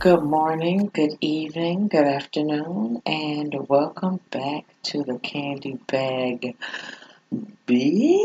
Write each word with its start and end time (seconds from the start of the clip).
Good 0.00 0.22
morning, 0.22 0.90
good 0.94 1.18
evening, 1.20 1.88
good 1.88 2.06
afternoon, 2.06 3.02
and 3.04 3.68
welcome 3.68 4.20
back 4.30 4.64
to 4.84 5.02
the 5.02 5.18
Candy 5.18 5.78
Bag 5.88 6.56
B. 7.66 8.16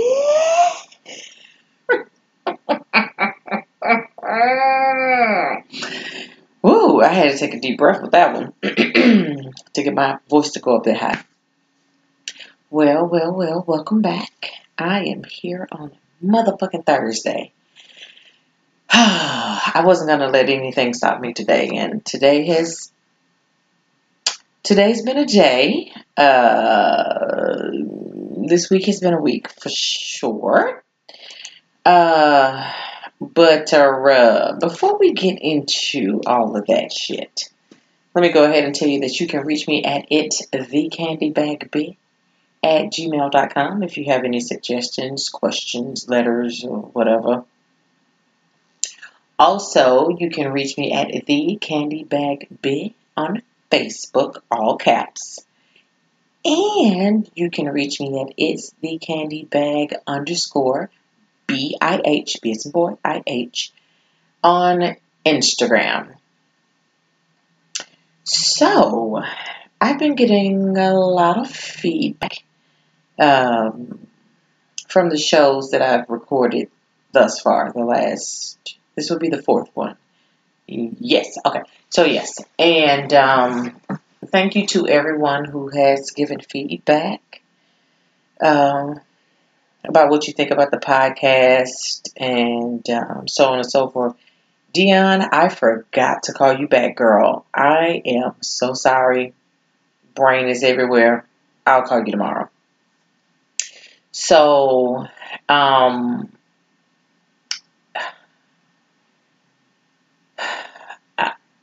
Woo, 6.62 7.02
I 7.02 7.10
had 7.10 7.34
to 7.34 7.38
take 7.38 7.56
a 7.56 7.60
deep 7.60 7.78
breath 7.78 8.02
with 8.02 8.12
that 8.12 8.34
one 8.34 8.54
to 9.74 9.84
get 9.84 9.94
my 9.94 10.20
voice 10.30 10.52
to 10.52 10.62
go 10.62 10.78
up 10.78 10.86
that 10.86 10.96
high. 10.96 11.22
Well, 12.70 13.06
well, 13.06 13.34
well, 13.34 13.66
welcome 13.68 14.02
back. 14.02 14.52
I 14.78 15.08
am 15.08 15.26
here 15.26 15.68
on 15.74 15.92
motherfucking 16.24 16.86
Thursday. 16.86 17.52
I 18.90 19.84
wasn't 19.84 20.10
gonna 20.10 20.28
let 20.28 20.50
anything 20.50 20.94
stop 20.94 21.20
me 21.20 21.34
today, 21.34 21.70
and 21.76 22.06
today 22.06 22.46
has 22.48 22.92
today's 24.64 25.02
been 25.02 25.18
a 25.18 25.26
day. 25.26 25.92
Uh, 26.16 27.72
this 28.48 28.70
week 28.70 28.86
has 28.86 29.00
been 29.00 29.14
a 29.14 29.22
week 29.22 29.50
for 29.50 29.70
sure. 29.70 30.84
Uh, 31.86 32.72
but 33.20 33.74
uh, 33.74 34.58
before 34.60 34.98
we 35.00 35.14
get 35.14 35.40
into 35.42 36.22
all 36.26 36.56
of 36.56 36.68
that 36.68 36.92
shit, 36.92 37.50
let 38.14 38.22
me 38.22 38.30
go 38.30 38.44
ahead 38.44 38.64
and 38.64 38.76
tell 38.76 38.88
you 38.88 39.02
that 39.02 39.20
you 39.20 39.28
can 39.28 39.46
reach 39.46 39.68
me 39.68 39.84
at 39.84 40.06
it 40.10 40.36
the 40.52 40.90
candy 40.90 41.32
bag 41.32 41.70
b 41.72 41.98
at 42.64 42.86
gmail.com 42.86 43.84
if 43.84 43.98
you 43.98 44.06
have 44.06 44.24
any 44.24 44.40
suggestions, 44.40 45.30
questions, 45.30 46.08
letters, 46.10 46.64
or 46.64 46.80
whatever. 46.80 47.46
Also, 49.38 50.10
you 50.10 50.30
can 50.30 50.52
reach 50.52 50.78
me 50.78 50.94
at 50.94 51.26
the 51.26 51.58
Candy 51.60 52.04
Bag 52.04 52.48
B 52.62 52.96
on 53.18 53.42
Facebook, 53.72 54.42
all 54.50 54.78
caps. 54.78 55.46
And 56.46 57.30
you 57.34 57.50
can 57.50 57.68
reach 57.68 58.00
me 58.00 58.22
at 58.22 58.34
it's 58.38 58.72
the 58.80 59.00
candy 59.00 59.46
bag 59.46 59.96
underscore 60.06 60.92
B 61.48 61.76
I 61.82 62.02
H, 62.06 62.38
B 62.42 62.52
as 62.52 62.66
boy, 62.66 62.98
I 63.04 63.24
H, 63.26 63.72
on 64.44 64.96
Instagram. 65.26 66.14
So, 68.24 69.24
I've 69.82 70.00
been 70.00 70.16
getting 70.16 70.78
a 70.78 70.94
lot 70.94 71.40
of 71.40 71.50
feedback 71.50 72.44
um, 73.20 74.08
from 74.88 75.10
the 75.10 75.18
shows 75.18 75.72
that 75.72 75.82
I've 75.82 76.10
recorded 76.10 76.70
thus 77.12 77.40
far, 77.40 77.72
the 77.72 77.84
last 77.84 78.75
this 78.96 79.10
will 79.10 79.20
be 79.20 79.30
the 79.30 79.42
fourth 79.42 79.70
one. 79.74 79.98
Yes. 80.68 81.38
Okay. 81.46 81.62
So 81.90 82.06
yes, 82.06 82.40
and 82.58 83.14
um, 83.14 83.80
thank 84.28 84.56
you 84.56 84.66
to 84.68 84.88
everyone 84.88 85.46
who 85.46 85.70
has 85.70 86.12
given 86.12 86.40
feedback 86.40 87.42
um, 88.42 89.00
about 89.84 90.10
what 90.10 90.28
you 90.28 90.34
think 90.34 90.52
about 90.52 90.72
the 90.72 90.78
podcast 90.78 92.10
and 92.18 92.88
um, 92.90 93.28
so 93.28 93.46
on 93.46 93.60
and 93.60 93.70
so 93.70 93.90
forth. 93.90 94.16
Dion, 94.74 95.22
I 95.22 95.50
forgot 95.50 96.24
to 96.24 96.34
call 96.34 96.58
you 96.58 96.68
back, 96.68 96.98
girl. 96.98 97.46
I 97.54 98.02
am 98.06 98.36
so 98.42 98.74
sorry. 98.74 99.34
Brain 100.16 100.48
is 100.50 100.64
everywhere. 100.64 101.26
I'll 101.66 101.84
call 101.84 102.00
you 102.00 102.12
tomorrow. 102.12 102.50
So, 104.12 105.08
um, 105.48 106.32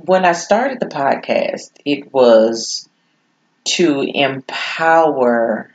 when 0.04 0.24
I 0.24 0.32
started 0.32 0.80
the 0.80 0.86
podcast, 0.86 1.70
it 1.84 2.12
was 2.12 2.88
to 3.64 4.02
empower 4.02 5.70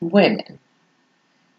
women 0.00 0.58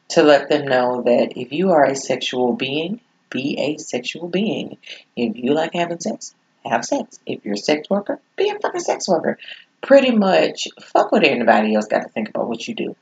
to 0.10 0.22
let 0.22 0.50
them 0.50 0.66
know 0.66 1.02
that 1.02 1.34
if 1.36 1.52
you 1.52 1.72
are 1.72 1.86
a 1.86 1.96
sexual 1.96 2.54
being, 2.54 3.00
be 3.32 3.58
a 3.58 3.78
sexual 3.82 4.28
being. 4.28 4.78
If 5.16 5.36
you 5.38 5.54
like 5.54 5.74
having 5.74 6.00
sex, 6.00 6.36
have 6.64 6.86
sex. 6.86 7.20
If 7.26 7.44
you're 7.44 7.56
a 7.56 7.58
sex 7.58 7.90
worker, 7.90 8.20
be 8.36 8.50
a 8.50 8.60
fucking 8.60 8.82
sex 8.82 9.08
worker. 9.08 9.40
Pretty 9.82 10.12
much, 10.12 10.68
fuck 10.82 11.12
what 11.12 11.24
anybody 11.24 11.74
else 11.74 11.88
got 11.88 12.04
to 12.04 12.10
think 12.10 12.30
about 12.30 12.48
what 12.48 12.68
you 12.68 12.76
do. 12.76 12.96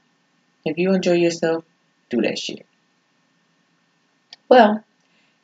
If 0.63 0.77
you 0.77 0.93
enjoy 0.93 1.13
yourself, 1.13 1.65
do 2.09 2.21
that 2.21 2.39
shit. 2.39 2.65
Well, 4.47 4.83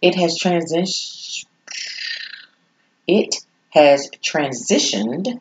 it 0.02 0.16
has 0.16 0.40
transitioned 0.40 1.27
it 3.08 3.36
has 3.70 4.10
transitioned 4.22 5.40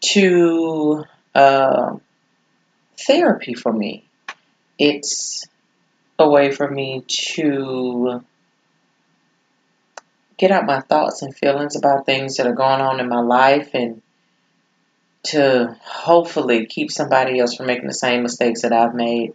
to 0.00 1.04
uh, 1.34 1.96
therapy 3.06 3.54
for 3.54 3.72
me. 3.72 4.04
It's 4.78 5.46
a 6.18 6.28
way 6.28 6.50
for 6.50 6.68
me 6.68 7.04
to 7.06 8.22
get 10.36 10.50
out 10.50 10.66
my 10.66 10.80
thoughts 10.80 11.22
and 11.22 11.34
feelings 11.34 11.76
about 11.76 12.06
things 12.06 12.36
that 12.36 12.46
are 12.46 12.54
going 12.54 12.80
on 12.80 13.00
in 13.00 13.08
my 13.08 13.20
life 13.20 13.70
and 13.74 14.02
to 15.24 15.76
hopefully 15.82 16.66
keep 16.66 16.90
somebody 16.90 17.38
else 17.38 17.56
from 17.56 17.66
making 17.66 17.86
the 17.86 17.94
same 17.94 18.22
mistakes 18.22 18.62
that 18.62 18.72
I've 18.72 18.94
made. 18.94 19.34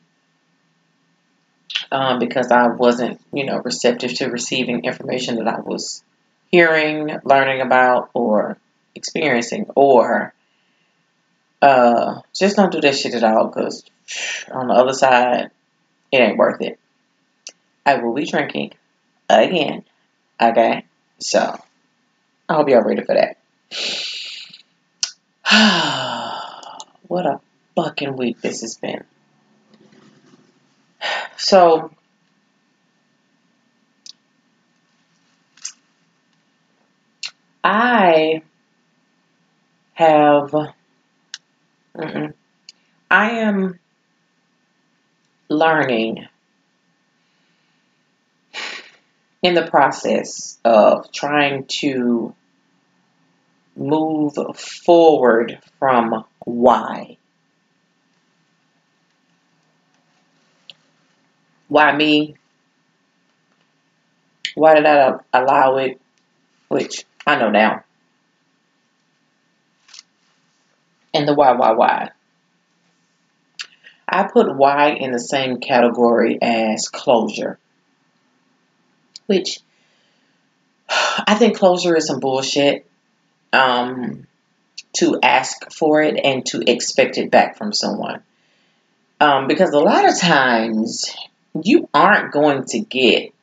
Um, 1.91 2.19
because 2.19 2.51
I 2.51 2.67
wasn't, 2.67 3.21
you 3.31 3.45
know, 3.45 3.59
receptive 3.59 4.13
to 4.15 4.27
receiving 4.27 4.85
information 4.85 5.35
that 5.35 5.47
I 5.47 5.59
was 5.59 6.03
hearing, 6.53 7.09
learning 7.23 7.61
about, 7.61 8.11
or 8.13 8.59
experiencing, 8.93 9.65
or 9.75 10.35
uh, 11.63 12.21
just 12.31 12.57
don't 12.57 12.71
do 12.71 12.79
that 12.79 12.95
shit 12.95 13.15
at 13.15 13.23
all 13.23 13.47
because 13.47 13.83
on 14.51 14.67
the 14.67 14.75
other 14.75 14.93
side, 14.93 15.49
it 16.11 16.17
ain't 16.17 16.37
worth 16.37 16.61
it. 16.61 16.79
I 17.87 17.95
will 17.95 18.13
be 18.13 18.27
drinking 18.27 18.73
again. 19.27 19.83
Okay? 20.39 20.85
So, 21.17 21.59
I 22.47 22.53
hope 22.53 22.69
y'all 22.69 22.83
ready 22.83 23.01
for 23.01 23.15
that. 23.15 23.37
what 27.07 27.25
a 27.25 27.39
fucking 27.75 28.15
week 28.15 28.41
this 28.41 28.61
has 28.61 28.77
been. 28.77 29.03
So, 31.35 31.89
I 37.63 38.41
have. 39.93 40.53
I 41.95 43.29
am 43.29 43.79
learning 45.47 46.27
in 49.41 49.53
the 49.53 49.67
process 49.67 50.57
of 50.65 51.11
trying 51.11 51.65
to 51.65 52.33
move 53.75 54.35
forward 54.57 55.59
from 55.79 56.25
why. 56.39 57.17
Why 61.67 61.95
me? 61.95 62.35
Why 64.55 64.75
did 64.75 64.85
I 64.85 65.17
allow 65.33 65.77
it? 65.77 65.99
Which 66.67 67.05
I 67.25 67.37
know 67.37 67.49
now. 67.49 67.83
And 71.13 71.27
the 71.27 71.33
why, 71.33 71.51
why, 71.53 71.71
why. 71.71 72.09
I 74.07 74.23
put 74.23 74.55
why 74.55 74.89
in 74.89 75.11
the 75.11 75.19
same 75.19 75.59
category 75.59 76.37
as 76.41 76.89
closure, 76.89 77.57
which 79.27 79.59
I 80.89 81.35
think 81.35 81.57
closure 81.57 81.95
is 81.95 82.07
some 82.07 82.19
bullshit. 82.19 82.85
Um, 83.51 84.27
to 84.93 85.19
ask 85.21 85.71
for 85.71 86.01
it 86.01 86.19
and 86.23 86.45
to 86.45 86.61
expect 86.65 87.17
it 87.17 87.31
back 87.31 87.57
from 87.57 87.73
someone. 87.73 88.21
Um, 89.19 89.47
because 89.47 89.71
a 89.71 89.79
lot 89.79 90.07
of 90.07 90.19
times 90.19 91.15
you 91.61 91.89
aren't 91.93 92.31
going 92.31 92.65
to 92.65 92.79
get 92.79 93.33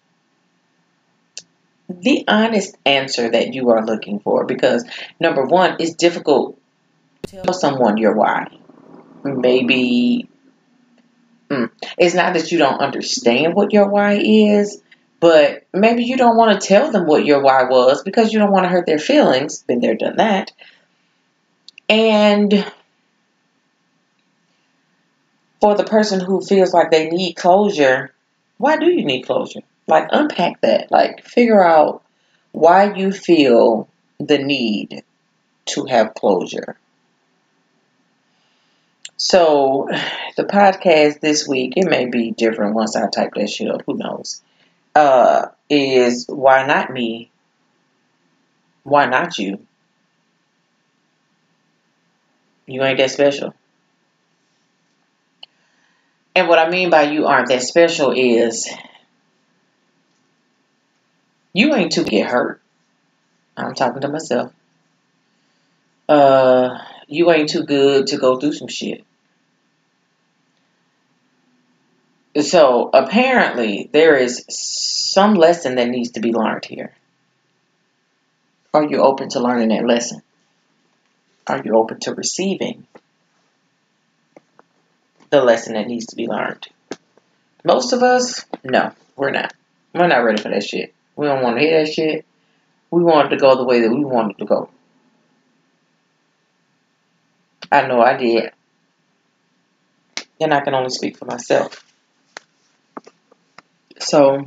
the 1.90 2.24
honest 2.28 2.76
answer 2.86 3.30
that 3.30 3.54
you 3.54 3.70
are 3.70 3.84
looking 3.84 4.20
for 4.20 4.44
because 4.44 4.84
number 5.18 5.44
one 5.44 5.76
it's 5.80 5.94
difficult 5.94 6.58
to 7.24 7.42
tell 7.42 7.52
someone 7.52 7.96
your 7.96 8.14
why. 8.14 8.46
Maybe 9.24 10.28
mm, 11.50 11.70
it's 11.98 12.14
not 12.14 12.34
that 12.34 12.52
you 12.52 12.58
don't 12.58 12.80
understand 12.80 13.54
what 13.54 13.72
your 13.72 13.88
why 13.88 14.20
is 14.22 14.80
but 15.18 15.66
maybe 15.74 16.04
you 16.04 16.16
don't 16.16 16.36
want 16.36 16.58
to 16.58 16.66
tell 16.66 16.90
them 16.90 17.06
what 17.06 17.26
your 17.26 17.42
why 17.42 17.64
was 17.64 18.02
because 18.02 18.32
you 18.32 18.38
don't 18.38 18.52
want 18.52 18.64
to 18.64 18.70
hurt 18.70 18.86
their 18.86 18.98
feelings 18.98 19.62
been 19.62 19.80
there 19.80 19.96
done 19.96 20.16
that. 20.16 20.52
And 21.88 22.64
for 25.60 25.74
the 25.74 25.84
person 25.84 26.20
who 26.20 26.40
feels 26.40 26.72
like 26.72 26.90
they 26.90 27.10
need 27.10 27.34
closure 27.34 28.14
why 28.58 28.76
do 28.76 28.86
you 28.86 29.04
need 29.04 29.22
closure 29.22 29.62
like 29.90 30.08
unpack 30.12 30.60
that 30.62 30.90
like 30.90 31.24
figure 31.24 31.62
out 31.62 32.02
why 32.52 32.94
you 32.94 33.12
feel 33.12 33.88
the 34.18 34.38
need 34.38 35.02
to 35.66 35.84
have 35.86 36.14
closure. 36.14 36.76
So, 39.16 39.88
the 40.36 40.44
podcast 40.44 41.20
this 41.20 41.46
week, 41.46 41.74
it 41.76 41.88
may 41.88 42.06
be 42.06 42.30
different 42.30 42.74
once 42.74 42.96
I 42.96 43.08
type 43.10 43.34
that 43.34 43.50
shit 43.50 43.70
up, 43.70 43.82
who 43.84 43.98
knows? 43.98 44.40
Uh, 44.94 45.48
is 45.68 46.26
why 46.26 46.66
not 46.66 46.90
me? 46.90 47.30
Why 48.82 49.06
not 49.06 49.38
you? 49.38 49.66
You 52.66 52.82
ain't 52.82 52.98
that 52.98 53.10
special. 53.10 53.54
And 56.34 56.48
what 56.48 56.58
I 56.58 56.70
mean 56.70 56.88
by 56.88 57.02
you 57.02 57.26
aren't 57.26 57.48
that 57.48 57.62
special 57.62 58.12
is 58.12 58.70
you 61.52 61.74
ain't 61.74 61.92
to 61.92 62.04
get 62.04 62.28
hurt. 62.28 62.60
I'm 63.56 63.74
talking 63.74 64.02
to 64.02 64.08
myself. 64.08 64.52
Uh, 66.08 66.78
you 67.08 67.30
ain't 67.30 67.48
too 67.48 67.64
good 67.64 68.08
to 68.08 68.18
go 68.18 68.38
through 68.38 68.52
some 68.52 68.68
shit. 68.68 69.04
So 72.40 72.90
apparently 72.92 73.88
there 73.92 74.16
is 74.16 74.44
some 74.48 75.34
lesson 75.34 75.76
that 75.76 75.88
needs 75.88 76.12
to 76.12 76.20
be 76.20 76.32
learned 76.32 76.64
here. 76.64 76.92
Are 78.72 78.84
you 78.84 78.98
open 78.98 79.28
to 79.30 79.40
learning 79.40 79.68
that 79.68 79.84
lesson? 79.84 80.22
Are 81.46 81.60
you 81.64 81.76
open 81.76 81.98
to 82.00 82.14
receiving 82.14 82.86
the 85.30 85.42
lesson 85.42 85.74
that 85.74 85.88
needs 85.88 86.06
to 86.06 86.16
be 86.16 86.28
learned? 86.28 86.68
Most 87.64 87.92
of 87.92 88.02
us, 88.02 88.44
no, 88.62 88.92
we're 89.16 89.32
not. 89.32 89.52
We're 89.92 90.06
not 90.06 90.24
ready 90.24 90.40
for 90.40 90.50
that 90.50 90.62
shit. 90.62 90.94
We 91.20 91.26
don't 91.26 91.42
want 91.42 91.58
to 91.58 91.62
hear 91.62 91.84
that 91.84 91.92
shit. 91.92 92.24
We 92.90 93.02
want 93.02 93.26
it 93.26 93.36
to 93.36 93.40
go 93.42 93.54
the 93.54 93.64
way 93.64 93.82
that 93.82 93.90
we 93.90 94.06
want 94.06 94.30
it 94.30 94.38
to 94.38 94.46
go. 94.46 94.70
I 97.70 97.86
know 97.86 98.00
I 98.00 98.16
did. 98.16 98.52
And 100.40 100.54
I 100.54 100.62
can 100.62 100.72
only 100.72 100.88
speak 100.88 101.18
for 101.18 101.26
myself. 101.26 101.84
So, 103.98 104.46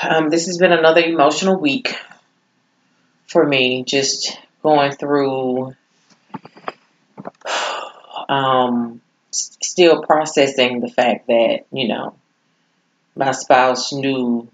um, 0.00 0.28
this 0.30 0.46
has 0.46 0.56
been 0.56 0.70
another 0.70 1.00
emotional 1.00 1.58
week 1.58 1.92
for 3.26 3.44
me, 3.44 3.82
just 3.82 4.38
going 4.62 4.92
through, 4.92 5.74
um, 8.28 9.00
still 9.32 10.00
processing 10.00 10.78
the 10.78 10.88
fact 10.88 11.26
that, 11.26 11.66
you 11.72 11.88
know, 11.88 12.14
my 13.14 13.32
spouse 13.32 13.92
knew 13.92 14.48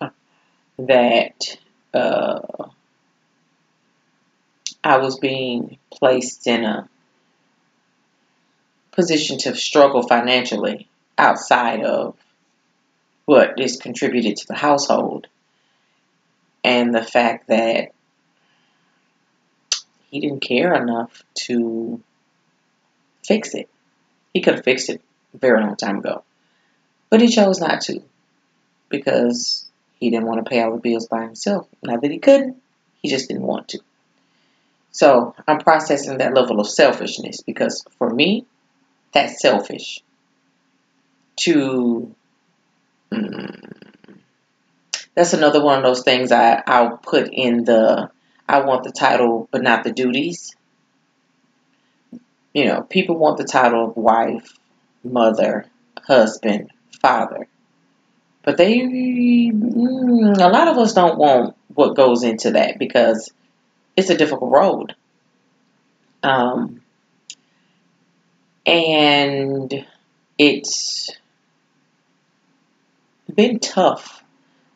that 0.78 1.58
uh, 1.92 2.40
I 4.82 4.98
was 4.98 5.18
being 5.18 5.78
placed 5.92 6.46
in 6.46 6.64
a 6.64 6.88
position 8.92 9.38
to 9.38 9.54
struggle 9.54 10.02
financially 10.02 10.88
outside 11.18 11.82
of 11.82 12.16
what 13.26 13.60
is 13.60 13.76
contributed 13.76 14.36
to 14.36 14.46
the 14.48 14.54
household. 14.54 15.26
And 16.64 16.94
the 16.94 17.02
fact 17.02 17.48
that 17.48 17.92
he 20.10 20.20
didn't 20.20 20.40
care 20.40 20.74
enough 20.74 21.22
to 21.46 22.02
fix 23.24 23.54
it. 23.54 23.68
He 24.34 24.40
could 24.40 24.56
have 24.56 24.64
fixed 24.64 24.90
it 24.90 25.00
a 25.34 25.38
very 25.38 25.62
long 25.62 25.76
time 25.76 25.98
ago. 25.98 26.24
But 27.10 27.20
he 27.20 27.28
chose 27.28 27.60
not 27.60 27.80
to 27.82 28.00
because 28.88 29.68
he 29.98 30.10
didn't 30.10 30.26
want 30.26 30.44
to 30.44 30.48
pay 30.48 30.62
all 30.62 30.72
the 30.72 30.80
bills 30.80 31.08
by 31.08 31.22
himself. 31.22 31.68
Not 31.82 32.02
that 32.02 32.10
he 32.10 32.18
couldn't, 32.18 32.56
he 33.02 33.08
just 33.08 33.28
didn't 33.28 33.42
want 33.42 33.68
to. 33.68 33.80
So 34.92 35.34
I'm 35.46 35.58
processing 35.58 36.18
that 36.18 36.34
level 36.34 36.60
of 36.60 36.68
selfishness 36.68 37.42
because 37.42 37.84
for 37.98 38.08
me, 38.10 38.46
that's 39.12 39.40
selfish. 39.40 40.02
To 41.40 42.14
mm, 43.12 43.72
that's 45.14 45.32
another 45.32 45.62
one 45.62 45.78
of 45.78 45.84
those 45.84 46.02
things 46.02 46.32
I, 46.32 46.62
I'll 46.66 46.96
put 46.96 47.28
in 47.32 47.64
the 47.64 48.10
I 48.48 48.60
want 48.60 48.84
the 48.84 48.92
title 48.92 49.48
but 49.50 49.62
not 49.62 49.84
the 49.84 49.92
duties. 49.92 50.54
You 52.52 52.66
know, 52.66 52.82
people 52.82 53.16
want 53.16 53.38
the 53.38 53.44
title 53.44 53.86
of 53.86 53.96
wife, 53.96 54.54
mother, 55.04 55.66
husband, 56.02 56.72
father. 57.00 57.46
But 58.42 58.56
they, 58.56 58.78
mm, 58.78 60.38
a 60.38 60.48
lot 60.48 60.68
of 60.68 60.78
us 60.78 60.94
don't 60.94 61.18
want 61.18 61.56
what 61.74 61.96
goes 61.96 62.22
into 62.22 62.52
that 62.52 62.78
because 62.78 63.30
it's 63.96 64.10
a 64.10 64.16
difficult 64.16 64.50
road. 64.50 64.94
Um, 66.22 66.80
and 68.66 69.86
it's 70.38 71.10
been 73.34 73.58
tough 73.58 74.22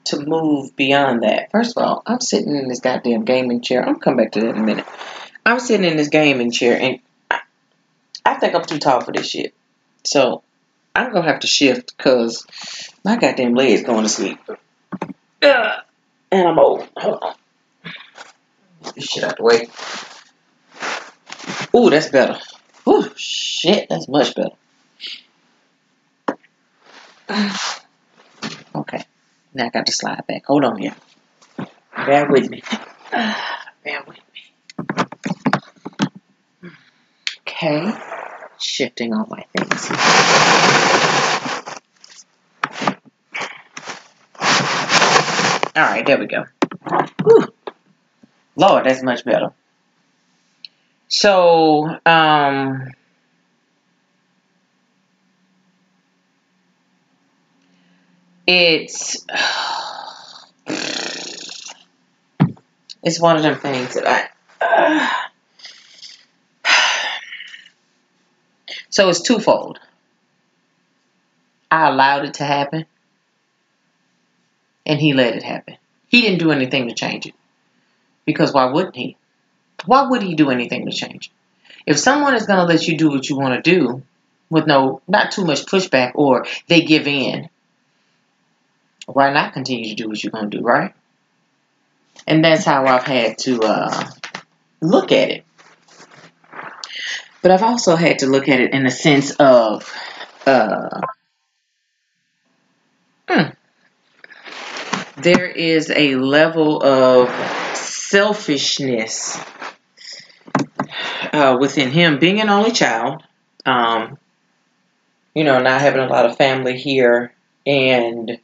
to 0.05 0.21
move 0.21 0.77
beyond 0.77 1.23
that. 1.23 1.51
First 1.51 1.77
of 1.77 1.83
all, 1.83 2.03
I'm 2.07 2.21
sitting 2.21 2.55
in 2.55 2.69
this 2.69 2.81
goddamn 2.81 3.25
gaming 3.25 3.63
chair. 3.63 3.87
I'm 3.87 3.99
come 3.99 4.17
back 4.17 4.33
to 4.33 4.41
that 4.41 4.51
in 4.51 4.59
a 4.59 4.63
minute. 4.63 4.87
I'm 5.47 5.61
sitting 5.61 5.91
in 5.91 5.97
this 5.97 6.09
gaming 6.09 6.51
chair, 6.51 6.79
and 6.79 7.01
I, 7.31 7.41
I 8.25 8.35
think 8.35 8.55
I'm 8.55 8.65
too 8.65 8.79
tall 8.79 9.01
for 9.01 9.13
this 9.13 9.29
shit. 9.29 9.55
So 10.05 10.43
I'm 10.95 11.13
gonna 11.13 11.27
have 11.27 11.41
to 11.41 11.47
shift 11.47 11.97
because 11.97 12.47
my 13.05 13.17
goddamn 13.17 13.55
leg's 13.55 13.83
going 13.83 14.05
to 14.05 14.09
sleep. 14.09 14.39
Uh, 15.43 15.77
and 16.31 16.49
I'm 16.49 16.59
old. 16.59 16.89
Hold 16.97 17.19
on. 17.23 17.35
Get 18.85 18.95
this 18.95 19.05
shit 19.07 19.25
out 19.25 19.37
the 19.37 19.43
way. 19.43 19.69
Ooh, 21.77 21.91
that's 21.91 22.09
better. 22.11 22.39
Ooh, 22.89 23.11
shit, 23.17 23.89
that's 23.89 24.09
much 24.09 24.35
better. 24.35 24.51
Okay. 28.75 29.05
Now 29.53 29.67
I 29.67 29.69
got 29.71 29.87
to 29.87 29.93
slide 29.93 30.27
back. 30.27 30.47
Hold 30.47 30.65
on 30.65 30.79
here. 30.79 30.95
Bear 31.97 32.29
with 32.31 32.51
me. 32.51 32.63
Bear 33.11 34.05
with 34.07 34.19
me. 36.63 36.73
Okay. 37.41 38.24
Shifting 38.59 39.13
all 39.13 39.27
my 39.29 39.45
things. 39.57 39.91
All 45.77 45.83
right, 45.83 46.07
there 46.07 46.19
we 46.19 46.27
go. 46.27 46.45
Whew. 47.25 47.53
Lord, 48.57 48.85
that's 48.87 49.03
much 49.03 49.25
better. 49.25 49.53
So, 51.09 51.99
um, 52.07 52.93
it's 58.47 59.27
it's 63.03 63.21
one 63.21 63.37
of 63.37 63.43
them 63.43 63.59
things 63.59 63.95
that 63.95 64.07
I. 64.07 64.29
Uh, 64.61 65.24
so 68.95 69.09
it's 69.09 69.23
twofold. 69.23 69.81
I 71.69 71.89
allowed 71.89 72.27
it 72.27 72.35
to 72.35 72.45
happen, 72.45 72.87
and 74.87 75.01
he 75.01 75.13
let 75.15 75.35
it 75.35 75.43
happen. 75.43 75.79
He 76.07 76.23
didn't 76.23 76.39
do 76.39 76.53
anything 76.53 76.87
to 76.87 76.95
change 76.95 77.27
it. 77.27 77.35
Because 78.25 78.53
why 78.53 78.67
wouldn't 78.67 78.95
he? 78.95 79.17
Why 79.85 80.09
would 80.09 80.23
he 80.23 80.37
do 80.37 80.49
anything 80.49 80.87
to 80.87 80.93
change 80.93 81.27
it? 81.27 81.33
If 81.91 81.99
someone 81.99 82.37
is 82.37 82.47
going 82.47 82.61
to 82.61 82.73
let 82.73 82.87
you 82.87 82.97
do 82.97 83.11
what 83.11 83.29
you 83.29 83.37
want 83.37 83.65
to 83.65 83.69
do 83.69 84.05
with 84.49 84.69
no, 84.69 85.03
not 85.09 85.33
too 85.33 85.45
much 85.45 85.67
pushback 85.67 86.13
or 86.15 86.47
they 86.69 86.83
give 86.83 87.09
in, 87.09 87.49
why 89.07 89.33
not 89.33 89.55
continue 89.55 89.89
to 89.89 89.97
do 89.97 90.09
what 90.09 90.23
you're 90.23 90.31
going 90.31 90.53
to 90.53 90.59
do, 90.59 90.63
right? 90.63 90.95
And 92.29 92.45
that's 92.45 92.65
how 92.65 92.87
I've 92.87 93.03
had 93.03 93.39
to 93.39 93.59
uh, 93.61 94.11
look 94.81 95.11
at 95.11 95.31
it. 95.31 95.44
But 97.45 97.51
I've 97.51 97.63
also 97.63 97.95
had 97.95 98.21
to 98.21 98.27
look 98.27 98.49
at 98.49 98.59
it 98.59 98.73
in 98.73 98.85
the 98.85 98.91
sense 98.91 99.33
of, 99.33 99.93
uh, 100.47 101.03
hmm, 103.29 103.51
there 105.21 105.45
is 105.45 105.91
a 105.95 106.15
level 106.15 106.83
of 106.83 107.29
selfishness 107.77 109.39
uh, 111.35 111.59
within 111.61 111.91
him, 111.91 112.19
being 112.19 112.41
an 112.41 112.49
only 112.49 112.73
child, 112.73 113.23
um, 113.67 114.17
you 115.35 115.45
know, 115.45 115.61
not 115.61 115.83
having 115.83 116.01
a 116.01 116.09
lot 116.09 116.25
of 116.25 116.39
family 116.39 116.79
here, 116.79 117.35
and 117.67 118.39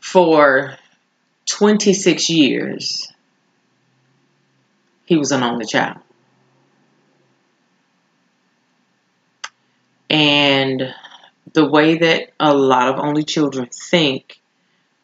for 0.00 0.76
26 1.46 2.28
years, 2.28 3.10
he 5.06 5.16
was 5.16 5.32
an 5.32 5.42
only 5.42 5.64
child. 5.64 5.98
And 10.10 10.94
the 11.52 11.68
way 11.68 11.98
that 11.98 12.32
a 12.38 12.54
lot 12.54 12.88
of 12.88 12.98
only 12.98 13.24
children 13.24 13.68
think 13.72 14.40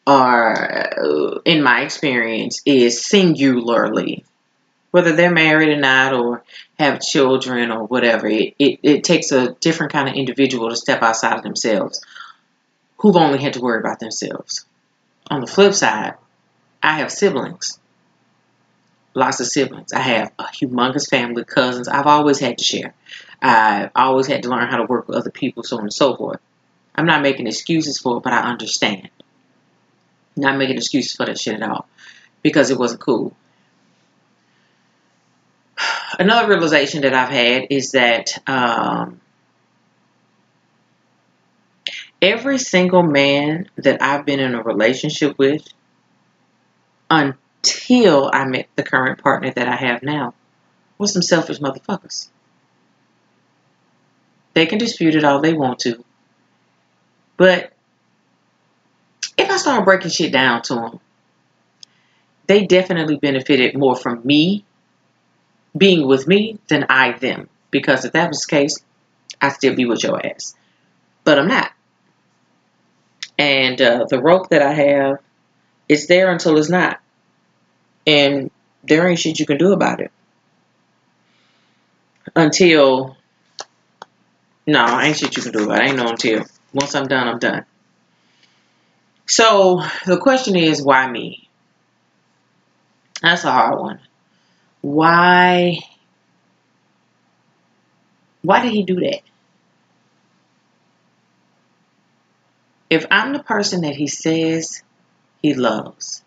are, 0.05 0.93
uh, 1.01 1.39
in 1.45 1.63
my 1.63 1.81
experience, 1.81 2.61
is 2.65 3.03
singularly. 3.03 4.23
Whether 4.91 5.13
they're 5.13 5.31
married 5.31 5.69
or 5.69 5.79
not, 5.79 6.13
or 6.13 6.43
have 6.77 7.01
children 7.01 7.71
or 7.71 7.85
whatever, 7.85 8.27
it, 8.27 8.53
it, 8.59 8.79
it 8.83 9.03
takes 9.03 9.31
a 9.31 9.53
different 9.53 9.91
kind 9.91 10.07
of 10.07 10.15
individual 10.15 10.69
to 10.69 10.75
step 10.75 11.01
outside 11.01 11.37
of 11.37 11.43
themselves 11.43 11.99
who've 12.97 13.15
only 13.15 13.39
had 13.39 13.53
to 13.53 13.61
worry 13.61 13.79
about 13.79 13.99
themselves. 13.99 14.65
On 15.31 15.41
the 15.41 15.47
flip 15.47 15.73
side, 15.73 16.13
I 16.81 16.99
have 16.99 17.11
siblings. 17.11 17.79
Lots 19.15 19.39
of 19.39 19.47
siblings. 19.47 19.93
I 19.93 19.99
have 19.99 20.31
a 20.39 20.45
humongous 20.45 21.09
family, 21.09 21.43
cousins. 21.43 21.87
I've 21.87 22.07
always 22.07 22.39
had 22.39 22.57
to 22.57 22.63
share. 22.63 22.93
I've 23.41 23.91
always 23.95 24.27
had 24.27 24.43
to 24.43 24.49
learn 24.49 24.67
how 24.69 24.77
to 24.77 24.85
work 24.85 25.07
with 25.07 25.17
other 25.17 25.29
people, 25.29 25.63
so 25.63 25.77
on 25.77 25.83
and 25.83 25.93
so 25.93 26.15
forth. 26.15 26.39
I'm 26.95 27.05
not 27.05 27.21
making 27.21 27.47
excuses 27.47 27.99
for 27.99 28.17
it, 28.17 28.23
but 28.23 28.33
I 28.33 28.41
understand. 28.41 29.09
Not 30.35 30.57
making 30.57 30.77
excuses 30.77 31.15
for 31.15 31.25
that 31.25 31.39
shit 31.39 31.61
at 31.61 31.69
all. 31.69 31.87
Because 32.41 32.71
it 32.71 32.79
wasn't 32.79 33.01
cool. 33.01 33.35
Another 36.19 36.49
realization 36.49 37.01
that 37.01 37.13
I've 37.13 37.29
had 37.29 37.67
is 37.69 37.91
that 37.91 38.37
um, 38.47 39.21
every 42.21 42.57
single 42.57 43.03
man 43.03 43.69
that 43.75 44.01
I've 44.01 44.25
been 44.25 44.39
in 44.39 44.55
a 44.55 44.63
relationship 44.63 45.37
with 45.37 45.67
until 47.63 48.29
I 48.33 48.45
met 48.45 48.67
the 48.75 48.83
current 48.83 49.21
partner 49.21 49.51
that 49.51 49.67
I 49.67 49.75
have 49.75 50.03
now 50.03 50.33
was 50.97 51.13
some 51.13 51.21
selfish 51.21 51.59
motherfuckers. 51.59 52.27
They 54.53 54.65
can 54.65 54.77
dispute 54.77 55.15
it 55.15 55.23
all 55.23 55.39
they 55.39 55.53
want 55.53 55.79
to. 55.79 56.03
But 57.37 57.71
if 59.37 59.49
I 59.49 59.57
start 59.57 59.85
breaking 59.85 60.11
shit 60.11 60.31
down 60.31 60.61
to 60.63 60.75
them, 60.75 60.99
they 62.47 62.67
definitely 62.67 63.15
benefited 63.15 63.77
more 63.77 63.95
from 63.95 64.21
me 64.25 64.65
being 65.75 66.05
with 66.05 66.27
me 66.27 66.59
than 66.67 66.85
I 66.89 67.13
them. 67.13 67.49
Because 67.71 68.05
if 68.05 68.11
that 68.11 68.27
was 68.27 68.41
the 68.41 68.51
case, 68.51 68.83
I'd 69.41 69.53
still 69.53 69.75
be 69.75 69.85
with 69.85 70.03
your 70.03 70.23
ass. 70.23 70.55
But 71.23 71.39
I'm 71.39 71.47
not. 71.47 71.71
And 73.39 73.81
uh, 73.81 74.05
the 74.07 74.21
rope 74.21 74.49
that 74.49 74.61
I 74.61 74.73
have, 74.73 75.17
it's 75.89 76.05
there 76.05 76.31
until 76.31 76.57
it's 76.57 76.69
not. 76.69 76.99
And 78.05 78.51
there 78.83 79.07
ain't 79.07 79.19
shit 79.19 79.39
you 79.39 79.45
can 79.45 79.57
do 79.57 79.73
about 79.73 80.01
it. 80.01 80.11
Until, 82.35 83.15
no, 84.67 84.99
ain't 84.99 85.17
shit 85.17 85.35
you 85.37 85.43
can 85.43 85.51
do 85.51 85.65
about 85.65 85.79
it. 85.79 85.89
Ain't 85.89 85.97
no 85.97 86.09
until. 86.09 86.45
Once 86.73 86.95
I'm 86.95 87.07
done, 87.07 87.27
I'm 87.27 87.39
done. 87.39 87.65
So 89.25 89.83
the 90.05 90.17
question 90.17 90.55
is, 90.55 90.81
why 90.81 91.09
me? 91.09 91.47
That's 93.21 93.45
a 93.45 93.51
hard 93.51 93.79
one. 93.79 93.99
Why? 94.81 95.79
Why 98.41 98.61
did 98.61 98.73
he 98.73 98.83
do 98.83 98.95
that? 98.95 99.21
If 102.89 103.05
I'm 103.09 103.33
the 103.33 103.41
person 103.41 103.81
that 103.81 103.95
he 103.95 104.07
says 104.07 104.83
he 105.41 105.53
loves 105.53 106.22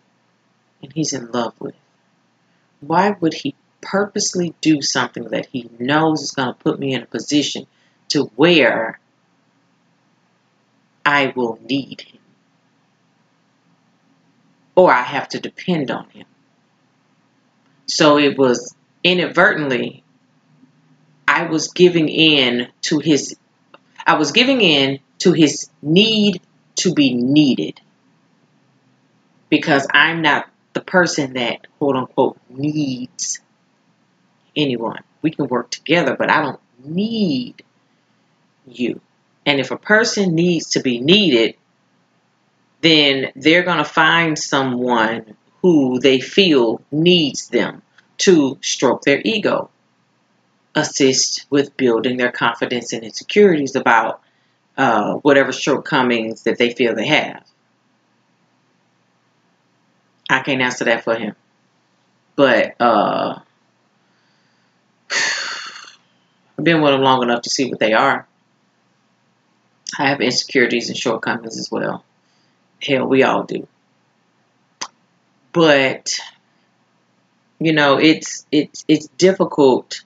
and 0.81 0.93
he's 0.93 1.13
in 1.13 1.31
love 1.31 1.53
with, 1.59 1.75
why 2.81 3.11
would 3.19 3.33
he 3.33 3.55
purposely 3.81 4.53
do 4.61 4.81
something 4.81 5.25
that 5.29 5.47
he 5.47 5.69
knows 5.79 6.21
is 6.21 6.31
going 6.31 6.49
to 6.49 6.63
put 6.63 6.79
me 6.79 6.93
in 6.93 7.03
a 7.03 7.07
position 7.07 7.65
to 8.09 8.25
where 8.35 8.99
I 11.05 11.33
will 11.35 11.59
need 11.67 12.01
him? 12.01 12.19
Or 14.75 14.93
I 14.93 15.01
have 15.01 15.29
to 15.29 15.39
depend 15.39 15.89
on 15.89 16.09
him. 16.09 16.25
So 17.87 18.19
it 18.19 18.37
was 18.37 18.75
inadvertently, 19.03 20.03
I 21.27 21.45
was 21.45 21.69
giving 21.69 22.09
in 22.09 22.67
to 22.83 22.99
his, 22.99 23.37
I 24.05 24.15
was 24.15 24.31
giving 24.31 24.61
in 24.61 24.99
to 25.19 25.33
his 25.33 25.69
need 25.81 26.41
to 26.75 26.93
be 26.93 27.13
needed. 27.13 27.81
Because 29.49 29.87
I'm 29.91 30.21
not 30.21 30.49
the 30.77 30.83
person 30.83 31.33
that 31.33 31.65
quote 31.79 31.95
unquote 31.95 32.37
needs 32.49 33.39
anyone. 34.55 35.01
We 35.23 35.31
can 35.31 35.47
work 35.47 35.71
together, 35.71 36.15
but 36.15 36.29
I 36.29 36.43
don't 36.43 36.59
need 36.85 37.63
you. 38.67 39.01
And 39.43 39.59
if 39.59 39.71
a 39.71 39.77
person 39.77 40.35
needs 40.35 40.71
to 40.71 40.81
be 40.81 40.99
needed, 40.99 41.55
then 42.81 43.31
they're 43.35 43.63
going 43.63 43.79
to 43.79 43.83
find 43.83 44.37
someone 44.37 45.35
who 45.63 45.99
they 45.99 46.19
feel 46.19 46.79
needs 46.91 47.47
them 47.47 47.81
to 48.19 48.59
stroke 48.61 49.01
their 49.01 49.19
ego, 49.25 49.71
assist 50.75 51.47
with 51.49 51.75
building 51.75 52.17
their 52.17 52.31
confidence 52.31 52.93
and 52.93 53.03
insecurities 53.03 53.75
about 53.75 54.21
uh, 54.77 55.15
whatever 55.15 55.51
shortcomings 55.51 56.43
that 56.43 56.59
they 56.59 56.71
feel 56.71 56.93
they 56.93 57.07
have. 57.07 57.43
I 60.29 60.39
can't 60.39 60.61
answer 60.61 60.85
that 60.85 61.03
for 61.03 61.15
him. 61.15 61.35
But 62.35 62.75
uh, 62.79 63.39
I've 66.57 66.63
been 66.63 66.81
with 66.81 66.91
them 66.91 67.01
long 67.01 67.23
enough 67.23 67.43
to 67.43 67.49
see 67.49 67.69
what 67.69 67.79
they 67.79 67.93
are. 67.93 68.27
I 69.97 70.09
have 70.09 70.21
insecurities 70.21 70.89
and 70.89 70.97
shortcomings 70.97 71.57
as 71.57 71.71
well. 71.71 72.03
Hell, 72.81 73.07
we 73.07 73.23
all 73.23 73.43
do. 73.43 73.67
But 75.53 76.19
you 77.59 77.73
know, 77.73 77.97
it's 77.97 78.45
it's 78.51 78.85
it's 78.87 79.07
difficult 79.17 80.03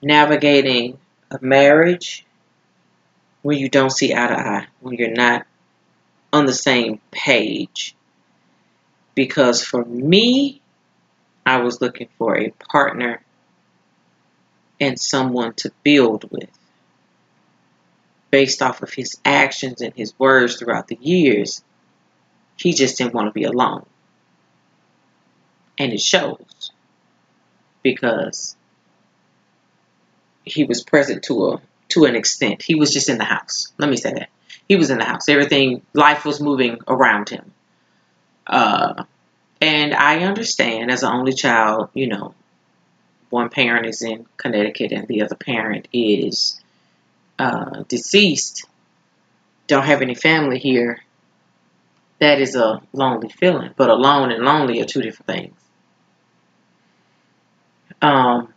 navigating 0.00 0.98
a 1.30 1.38
marriage 1.40 2.24
when 3.42 3.58
you 3.58 3.68
don't 3.68 3.90
see 3.90 4.14
eye 4.14 4.28
to 4.28 4.38
eye, 4.38 4.66
when 4.80 4.96
you're 4.96 5.10
not 5.10 5.46
on 6.32 6.46
the 6.46 6.52
same 6.52 7.00
page. 7.10 7.96
Because 9.14 9.64
for 9.64 9.84
me, 9.84 10.60
I 11.44 11.58
was 11.58 11.80
looking 11.80 12.08
for 12.18 12.36
a 12.36 12.50
partner 12.70 13.22
and 14.80 14.98
someone 14.98 15.54
to 15.54 15.70
build 15.82 16.30
with. 16.30 16.50
Based 18.30 18.62
off 18.62 18.82
of 18.82 18.92
his 18.92 19.20
actions 19.24 19.82
and 19.82 19.92
his 19.94 20.18
words 20.18 20.56
throughout 20.56 20.88
the 20.88 20.98
years, 21.00 21.62
he 22.56 22.72
just 22.72 22.96
didn't 22.96 23.14
want 23.14 23.28
to 23.28 23.32
be 23.32 23.44
alone. 23.44 23.84
And 25.78 25.92
it 25.92 26.00
shows 26.00 26.72
because 27.82 28.56
he 30.44 30.64
was 30.64 30.82
present 30.82 31.24
to 31.24 31.48
a 31.48 31.60
to 31.90 32.04
an 32.04 32.16
extent. 32.16 32.62
He 32.62 32.74
was 32.74 32.92
just 32.92 33.08
in 33.08 33.18
the 33.18 33.24
house. 33.24 33.72
Let 33.78 33.90
me 33.90 33.96
say 33.96 34.12
that. 34.14 34.30
He 34.66 34.76
was 34.76 34.90
in 34.90 34.98
the 34.98 35.04
house. 35.04 35.28
Everything 35.28 35.82
life 35.92 36.24
was 36.24 36.40
moving 36.40 36.78
around 36.88 37.28
him. 37.28 37.52
Uh 38.52 39.04
and 39.62 39.94
I 39.94 40.24
understand 40.24 40.90
as 40.90 41.04
an 41.04 41.12
only 41.12 41.32
child, 41.32 41.90
you 41.94 42.08
know, 42.08 42.34
one 43.30 43.48
parent 43.48 43.86
is 43.86 44.02
in 44.02 44.26
Connecticut 44.36 44.90
and 44.90 45.06
the 45.06 45.22
other 45.22 45.36
parent 45.36 45.86
is 45.92 46.60
uh, 47.38 47.84
deceased, 47.86 48.66
don't 49.68 49.84
have 49.84 50.02
any 50.02 50.16
family 50.16 50.58
here, 50.58 50.98
that 52.18 52.40
is 52.40 52.56
a 52.56 52.82
lonely 52.92 53.28
feeling. 53.28 53.70
But 53.76 53.88
alone 53.88 54.32
and 54.32 54.44
lonely 54.44 54.80
are 54.80 54.84
two 54.84 55.00
different 55.00 55.28
things. 55.28 55.56
Um, 58.02 58.52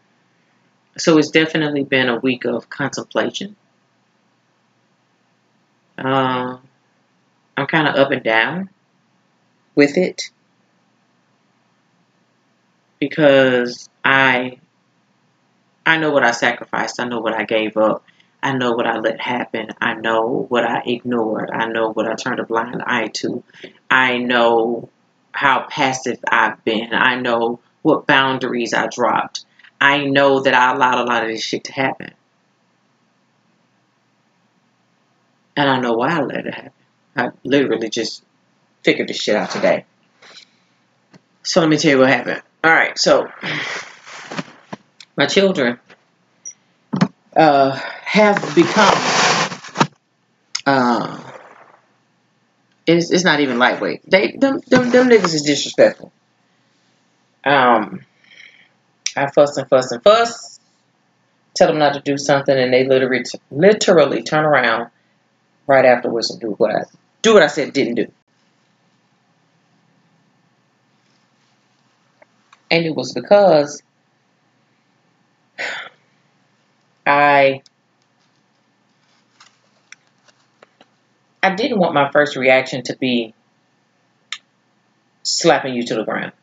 so 0.98 1.20
it's 1.20 1.30
definitely 1.30 1.84
been 1.84 2.10
a 2.10 2.18
week 2.18 2.46
of 2.46 2.68
contemplation. 2.68 3.56
Uh, 6.00 6.58
I'm 7.56 7.68
kind 7.68 7.88
of 7.88 7.96
up 7.96 8.10
and 8.10 8.24
down 8.24 8.70
with 9.76 9.98
it 9.98 10.30
because 13.00 13.90
I 14.04 14.60
I 15.86 15.98
know 15.98 16.12
what 16.12 16.24
I 16.24 16.32
sacrificed. 16.32 17.00
I 17.00 17.06
know 17.06 17.20
what 17.20 17.34
I 17.34 17.44
gave 17.44 17.78
up. 17.78 18.04
I 18.42 18.54
know 18.54 18.74
what 18.74 18.88
I 18.88 18.98
let 19.00 19.20
happen. 19.20 19.70
I 19.80 19.94
know 19.94 20.46
what 20.50 20.64
I 20.64 20.82
ignored. 20.86 21.52
I 21.52 21.68
know 21.68 21.92
what 21.92 22.08
I 22.08 22.16
turned 22.16 22.40
a 22.40 22.44
blind 22.46 22.82
eye 22.86 23.08
to. 23.16 23.44
I 23.90 24.18
know 24.18 24.90
how 25.32 25.68
passive 25.70 26.20
I've 26.28 26.64
been. 26.64 26.94
I 26.94 27.16
know 27.16 27.60
what 27.82 28.08
boundaries 28.08 28.74
I 28.74 28.88
dropped. 28.88 29.46
I 29.80 30.06
know 30.06 30.42
that 30.42 30.54
I 30.54 30.74
allowed 30.74 31.04
a 31.04 31.08
lot 31.08 31.24
of 31.24 31.30
this 31.30 31.44
shit 31.44 31.66
to 31.66 31.74
happen. 31.74 32.12
And 35.58 35.70
I 35.70 35.80
know 35.80 35.94
why 35.94 36.18
I 36.18 36.22
let 36.22 36.46
it 36.46 36.54
happen. 36.54 36.72
I 37.16 37.30
literally 37.44 37.90
just 37.90 38.24
figured 38.86 39.10
this 39.10 39.18
shit 39.18 39.36
out 39.36 39.52
today. 39.52 39.86
So 41.44 41.60
let 41.60 41.70
me 41.70 41.78
tell 41.78 41.92
you 41.92 42.00
what 42.00 42.10
happened. 42.10 42.42
Alright, 42.66 42.98
so 42.98 43.28
my 45.18 45.26
children 45.26 45.80
uh, 47.36 47.72
have 48.06 48.56
become 48.56 48.96
Uh, 50.66 51.22
it's, 52.88 53.12
it's 53.12 53.24
not 53.24 53.40
even 53.40 53.60
lightweight. 53.60 54.02
They 54.10 54.32
them, 54.32 54.62
them 54.68 54.90
them 54.90 55.10
niggas 55.10 55.34
is 55.36 55.44
disrespectful. 55.44 56.12
Um, 57.44 58.02
I 59.16 59.30
fuss 59.32 59.58
and 59.58 59.70
fuss 59.70 59.92
and 59.92 60.02
fuss. 60.02 60.60
Tell 61.56 61.68
them 61.68 61.78
not 61.78 61.94
to 61.94 62.02
do 62.02 62.18
something, 62.18 62.58
and 62.58 62.74
they 62.74 62.86
literally 62.88 63.24
literally 63.52 64.24
turn 64.24 64.44
around 64.44 64.90
right 65.68 65.86
afterwards 65.86 66.32
and 66.32 66.42
do 66.42 66.52
what 66.58 66.74
I 66.76 66.82
do 67.22 67.34
what 67.36 67.44
I 67.44 67.48
said 67.48 67.74
didn't 67.74 67.96
do. 67.96 68.12
And 72.76 72.86
it 72.86 72.94
was 72.94 73.14
because 73.14 73.82
I 77.08 77.62
I 81.42 81.56
didn't 81.56 81.80
want 81.80 81.94
my 81.94 82.12
first 82.12 82.36
reaction 82.36 82.84
to 82.84 82.98
be 82.98 83.34
slapping 85.24 85.74
you 85.74 85.84
to 85.84 85.96
the 85.96 86.04
ground. 86.04 86.34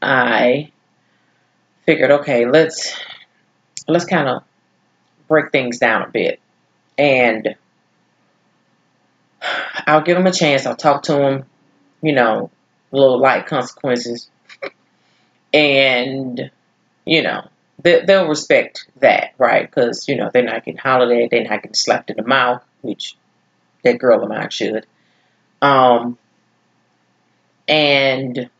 I 0.00 0.70
figured, 1.84 2.10
okay, 2.12 2.46
let's 2.46 2.98
let's 3.86 4.06
kind 4.06 4.28
of 4.30 4.44
break 5.28 5.52
things 5.52 5.78
down 5.78 6.04
a 6.04 6.08
bit, 6.08 6.40
and 6.96 7.54
I'll 9.86 10.00
give 10.00 10.16
them 10.16 10.26
a 10.26 10.32
chance. 10.32 10.64
I'll 10.64 10.74
talk 10.74 11.02
to 11.02 11.12
them, 11.12 11.44
you 12.00 12.14
know, 12.14 12.50
little 12.92 13.20
light 13.20 13.44
consequences, 13.44 14.30
and 15.52 16.50
you 17.04 17.22
know 17.22 17.48
they, 17.82 18.02
will 18.06 18.28
respect 18.28 18.86
that, 19.00 19.34
right? 19.38 19.68
Because 19.68 20.08
you 20.08 20.16
know 20.16 20.30
they're 20.32 20.42
not 20.42 20.64
getting 20.64 20.78
hollered 20.78 21.12
at, 21.12 21.30
they're 21.30 21.44
not 21.44 21.62
getting 21.62 21.74
slapped 21.74 22.10
in 22.10 22.16
the 22.16 22.24
mouth, 22.24 22.62
which 22.82 23.16
that 23.84 23.98
girl 23.98 24.22
of 24.22 24.28
mine 24.28 24.50
should. 24.50 24.86
Um, 25.62 26.18
and 27.68 28.50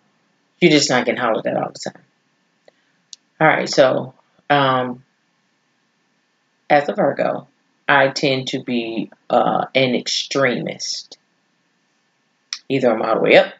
you're 0.61 0.71
just 0.71 0.91
not 0.91 1.05
getting 1.05 1.21
hollered 1.21 1.47
at 1.47 1.57
all 1.57 1.71
the 1.73 1.91
time. 1.91 2.03
All 3.41 3.47
right, 3.47 3.69
so 3.69 4.15
um, 4.49 5.05
as 6.71 6.89
a 6.89 6.95
Virgo, 6.95 7.49
I 7.89 8.09
tend 8.09 8.49
to 8.49 8.63
be 8.63 9.11
uh, 9.29 9.67
an 9.75 9.95
extremist. 9.95 11.19
Either 12.69 12.91
I'm 12.91 13.03
all 13.03 13.17
the 13.17 13.21
way 13.21 13.37
up 13.37 13.53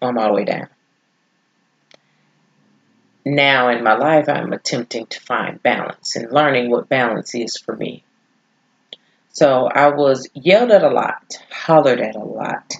or 0.00 0.08
I'm 0.08 0.18
all 0.18 0.28
the 0.28 0.34
way 0.34 0.44
down. 0.44 0.68
Now 3.24 3.68
in 3.70 3.82
my 3.82 3.94
life, 3.94 4.28
I'm 4.28 4.52
attempting 4.52 5.06
to 5.06 5.20
find 5.20 5.62
balance 5.62 6.16
and 6.16 6.30
learning 6.30 6.70
what 6.70 6.88
balance 6.88 7.34
is 7.34 7.56
for 7.56 7.74
me. 7.74 8.04
So 9.32 9.66
I 9.66 9.88
was 9.88 10.28
yelled 10.34 10.70
at 10.70 10.84
a 10.84 10.90
lot, 10.90 11.38
hollered 11.50 12.00
at 12.00 12.14
a 12.14 12.24
lot 12.24 12.74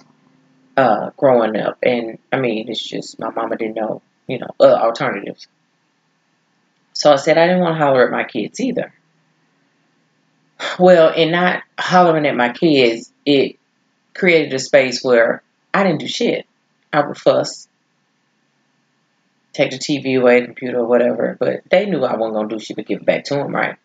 uh, 0.77 1.09
growing 1.17 1.57
up. 1.57 1.77
And 1.83 2.19
I 2.31 2.39
mean, 2.39 2.69
it's 2.69 2.81
just 2.81 3.19
my 3.19 3.29
mama 3.29 3.57
didn't 3.57 3.75
know, 3.75 4.01
you 4.27 4.39
know, 4.39 4.51
uh, 4.59 4.73
alternatives. 4.73 5.47
So 6.93 7.11
I 7.11 7.17
said 7.17 7.37
I 7.37 7.47
didn't 7.47 7.61
want 7.61 7.77
to 7.77 7.83
holler 7.83 8.05
at 8.05 8.11
my 8.11 8.23
kids 8.23 8.59
either. 8.59 8.93
Well, 10.79 11.13
in 11.13 11.31
not 11.31 11.63
hollering 11.77 12.25
at 12.25 12.35
my 12.35 12.53
kids, 12.53 13.11
it 13.25 13.57
created 14.13 14.53
a 14.53 14.59
space 14.59 15.03
where 15.03 15.43
I 15.73 15.83
didn't 15.83 15.99
do 15.99 16.07
shit. 16.07 16.45
I 16.93 17.05
would 17.05 17.17
fuss, 17.17 17.67
take 19.55 19.71
the 19.71 19.77
TV 19.77 20.19
away, 20.19 20.41
the 20.41 20.47
computer, 20.47 20.79
or 20.79 20.85
whatever. 20.85 21.37
But 21.39 21.61
they 21.69 21.85
knew 21.85 22.03
I 22.03 22.17
wasn't 22.17 22.35
gonna 22.35 22.49
do 22.49 22.59
shit 22.59 22.75
but 22.75 22.85
give 22.85 23.01
it 23.01 23.05
back 23.05 23.23
to 23.25 23.35
them, 23.35 23.55
right? 23.55 23.77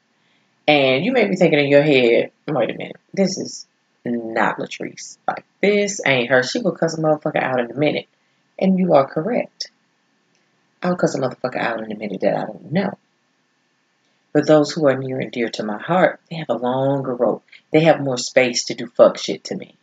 And 0.66 1.04
you 1.04 1.12
may 1.12 1.28
be 1.28 1.36
thinking 1.36 1.60
in 1.60 1.68
your 1.68 1.82
head, 1.82 2.32
wait 2.46 2.70
a 2.70 2.74
minute, 2.74 2.96
this 3.14 3.38
is 3.38 3.66
not 4.04 4.58
Latrice. 4.58 5.16
Like, 5.26 5.44
this 5.60 6.00
ain't 6.04 6.30
her. 6.30 6.42
She 6.42 6.60
will 6.60 6.72
cuss 6.72 6.98
a 6.98 7.00
motherfucker 7.00 7.42
out 7.42 7.60
in 7.60 7.70
a 7.70 7.78
minute. 7.78 8.06
And 8.58 8.78
you 8.78 8.94
are 8.94 9.06
correct. 9.06 9.70
I'll 10.82 10.96
cuss 10.96 11.14
a 11.14 11.18
motherfucker 11.18 11.56
out 11.56 11.82
in 11.82 11.92
a 11.92 11.96
minute 11.96 12.20
that 12.20 12.36
I 12.36 12.46
don't 12.46 12.72
know. 12.72 12.98
But 14.32 14.46
those 14.46 14.70
who 14.70 14.86
are 14.86 14.96
near 14.96 15.18
and 15.18 15.32
dear 15.32 15.48
to 15.50 15.62
my 15.62 15.78
heart, 15.78 16.20
they 16.30 16.36
have 16.36 16.48
a 16.48 16.54
longer 16.54 17.14
rope. 17.14 17.42
They 17.72 17.80
have 17.80 18.00
more 18.00 18.16
space 18.16 18.64
to 18.66 18.74
do 18.74 18.86
fuck 18.86 19.18
shit 19.18 19.44
to 19.44 19.56
me. 19.56 19.74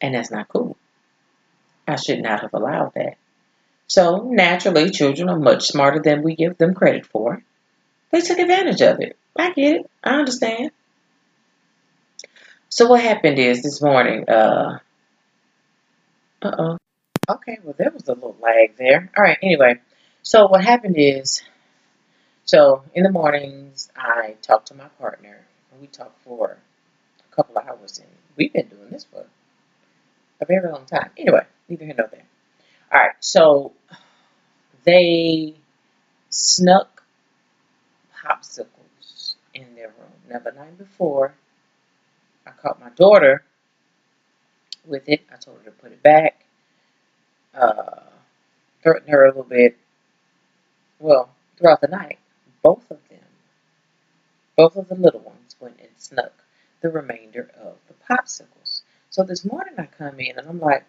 And 0.00 0.14
that's 0.14 0.30
not 0.30 0.48
cool. 0.48 0.76
I 1.86 1.96
should 1.96 2.20
not 2.20 2.40
have 2.40 2.54
allowed 2.54 2.94
that. 2.94 3.16
So, 3.86 4.28
naturally, 4.30 4.90
children 4.90 5.28
are 5.28 5.38
much 5.38 5.66
smarter 5.66 6.00
than 6.02 6.22
we 6.22 6.34
give 6.34 6.56
them 6.56 6.74
credit 6.74 7.06
for. 7.06 7.42
They 8.10 8.20
took 8.20 8.38
advantage 8.38 8.80
of 8.80 9.00
it. 9.00 9.16
I 9.36 9.52
get 9.52 9.76
it. 9.76 9.90
I 10.02 10.18
understand. 10.18 10.70
So 12.68 12.86
what 12.88 13.02
happened 13.02 13.38
is 13.38 13.62
this 13.62 13.82
morning, 13.82 14.28
uh, 14.28 14.78
uh-oh. 16.40 16.78
Okay, 17.30 17.58
well, 17.62 17.74
there 17.76 17.90
was 17.90 18.08
a 18.08 18.14
little 18.14 18.36
lag 18.40 18.76
there. 18.76 19.10
All 19.16 19.22
right, 19.22 19.38
anyway. 19.42 19.74
So 20.22 20.46
what 20.46 20.64
happened 20.64 20.96
is, 20.98 21.42
so 22.44 22.82
in 22.94 23.02
the 23.02 23.10
mornings, 23.10 23.90
I 23.96 24.36
talk 24.42 24.64
to 24.66 24.74
my 24.74 24.88
partner. 24.98 25.38
And 25.70 25.80
we 25.80 25.86
talk 25.86 26.14
for 26.24 26.56
a 27.30 27.34
couple 27.34 27.56
of 27.58 27.66
hours, 27.66 27.98
and 27.98 28.08
we've 28.36 28.52
been 28.52 28.68
doing 28.68 28.90
this 28.90 29.04
for 29.04 29.24
a 30.40 30.44
very 30.44 30.70
long 30.70 30.84
time. 30.86 31.10
Anyway, 31.16 31.44
neither 31.68 31.84
here 31.84 31.94
nor 31.96 32.08
there. 32.10 32.24
All 32.92 33.00
right, 33.00 33.16
so 33.20 33.72
they 34.84 35.54
snuck 36.30 37.02
popsicles 38.14 39.34
in 39.54 39.74
their 39.76 39.88
room. 39.88 40.12
Now, 40.30 40.40
the 40.40 40.52
night 40.52 40.78
before, 40.78 41.34
I 42.46 42.50
caught 42.50 42.80
my 42.80 42.90
daughter 42.90 43.44
with 44.86 45.08
it. 45.08 45.22
I 45.32 45.36
told 45.36 45.58
her 45.58 45.64
to 45.64 45.70
put 45.72 45.92
it 45.92 46.02
back. 46.02 46.44
Uh, 47.54 48.02
threatened 48.82 49.10
her 49.10 49.24
a 49.24 49.28
little 49.28 49.44
bit. 49.44 49.76
Well, 51.00 51.30
throughout 51.58 51.80
the 51.80 51.88
night, 51.88 52.18
both 52.62 52.90
of 52.90 52.98
them, 53.10 53.20
both 54.56 54.76
of 54.76 54.88
the 54.88 54.94
little 54.96 55.20
ones 55.20 55.56
went 55.60 55.78
and 55.80 55.90
snuck 55.96 56.32
the 56.82 56.90
remainder 56.90 57.50
of 57.60 57.76
the 57.88 57.94
popsicles. 58.08 58.82
So 59.10 59.24
this 59.24 59.44
morning 59.44 59.74
I 59.78 59.86
come 59.86 60.20
in 60.20 60.38
and 60.38 60.48
I'm 60.48 60.60
like, 60.60 60.84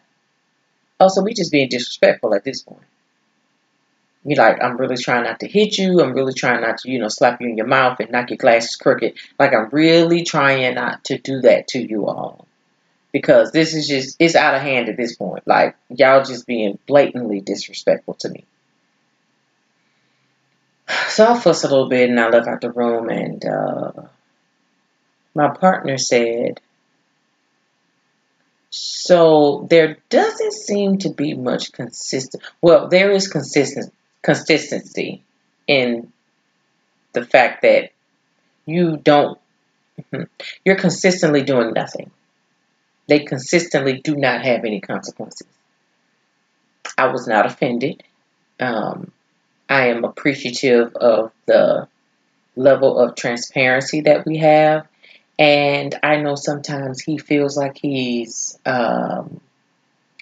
oh, 1.03 1.07
so 1.09 1.21
we 1.21 1.33
just 1.33 1.51
being 1.51 1.69
disrespectful 1.69 2.33
at 2.33 2.43
this 2.43 2.61
point. 2.61 2.83
You 4.25 4.37
like, 4.37 4.63
I'm 4.63 4.77
really 4.77 4.95
trying 4.95 5.23
not 5.23 5.41
to 5.41 5.47
hit 5.47 5.77
you. 5.77 6.01
I'm 6.01 6.13
really 6.13 6.33
trying 6.33 6.61
not 6.61 6.77
to, 6.79 6.89
you 6.89 6.99
know, 6.99 7.09
slap 7.09 7.41
you 7.41 7.49
in 7.49 7.57
your 7.57 7.67
mouth 7.67 7.99
and 7.99 8.09
knock 8.09 8.29
your 8.29 8.37
glasses 8.37 8.77
crooked. 8.77 9.15
Like, 9.37 9.53
I'm 9.53 9.69
really 9.71 10.23
trying 10.23 10.75
not 10.75 11.03
to 11.05 11.17
do 11.17 11.41
that 11.41 11.67
to 11.69 11.79
you 11.79 12.07
all. 12.07 12.47
Because 13.11 13.51
this 13.51 13.75
is 13.75 13.87
just, 13.87 14.15
it's 14.19 14.35
out 14.35 14.55
of 14.55 14.61
hand 14.61 14.87
at 14.87 14.95
this 14.95 15.15
point. 15.15 15.45
Like, 15.45 15.75
y'all 15.89 16.23
just 16.23 16.47
being 16.47 16.79
blatantly 16.87 17.41
disrespectful 17.41 18.13
to 18.21 18.29
me. 18.29 18.45
So 21.09 21.27
I 21.27 21.37
fussed 21.37 21.65
a 21.65 21.67
little 21.67 21.89
bit 21.89 22.09
and 22.09 22.19
I 22.19 22.29
left 22.29 22.47
out 22.47 22.61
the 22.61 22.71
room 22.71 23.09
and 23.09 23.45
uh, 23.45 23.91
my 25.35 25.49
partner 25.49 25.97
said, 25.97 26.61
so 28.75 29.67
there 29.69 29.97
doesn't 30.09 30.51
seem 30.51 30.97
to 30.97 31.12
be 31.12 31.36
much 31.36 31.73
consistent. 31.73 32.41
Well, 32.59 32.88
there 32.88 33.12
is 33.12 33.27
consistent 33.27 33.93
consistency 34.23 35.21
in 35.67 36.12
the 37.12 37.23
fact 37.23 37.62
that 37.62 37.91
you 38.65 38.97
don't, 38.97 39.38
you're 40.65 40.75
consistently 40.75 41.43
doing 41.43 41.73
nothing. 41.73 42.09
They 43.05 43.19
consistently 43.19 43.99
do 43.99 44.15
not 44.15 44.43
have 44.43 44.65
any 44.65 44.81
consequences. 44.81 45.45
I 46.97 47.09
was 47.09 47.27
not 47.27 47.45
offended. 47.45 48.01
Um, 48.59 49.12
I 49.69 49.89
am 49.89 50.03
appreciative 50.03 50.95
of 50.95 51.31
the 51.45 51.88
level 52.55 52.97
of 52.97 53.13
transparency 53.13 54.01
that 54.01 54.25
we 54.25 54.38
have. 54.38 54.88
And 55.39 55.97
I 56.03 56.17
know 56.17 56.35
sometimes 56.35 57.01
he 57.01 57.17
feels 57.17 57.57
like 57.57 57.77
he's 57.77 58.57
um, 58.65 59.41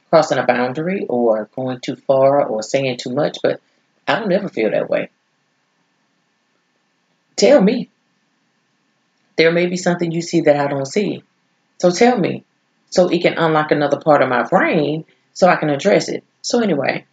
crossing 0.09 0.37
a 0.37 0.45
boundary 0.45 1.05
or 1.07 1.49
going 1.55 1.79
too 1.79 1.95
far 1.95 2.45
or 2.45 2.63
saying 2.63 2.97
too 2.97 3.11
much, 3.11 3.39
but 3.43 3.61
I 4.07 4.19
don't 4.19 4.31
ever 4.31 4.49
feel 4.49 4.71
that 4.71 4.89
way. 4.89 5.09
Tell 7.35 7.61
me. 7.61 7.89
There 9.37 9.51
may 9.51 9.65
be 9.65 9.77
something 9.77 10.11
you 10.11 10.21
see 10.21 10.41
that 10.41 10.57
I 10.57 10.67
don't 10.67 10.85
see. 10.85 11.23
So 11.79 11.91
tell 11.91 12.17
me. 12.17 12.43
So 12.89 13.07
it 13.07 13.21
can 13.21 13.37
unlock 13.37 13.71
another 13.71 13.99
part 13.99 14.21
of 14.21 14.29
my 14.29 14.43
brain 14.43 15.05
so 15.33 15.47
I 15.47 15.55
can 15.55 15.69
address 15.69 16.09
it. 16.09 16.23
So 16.41 16.59
anyway, 16.59 17.05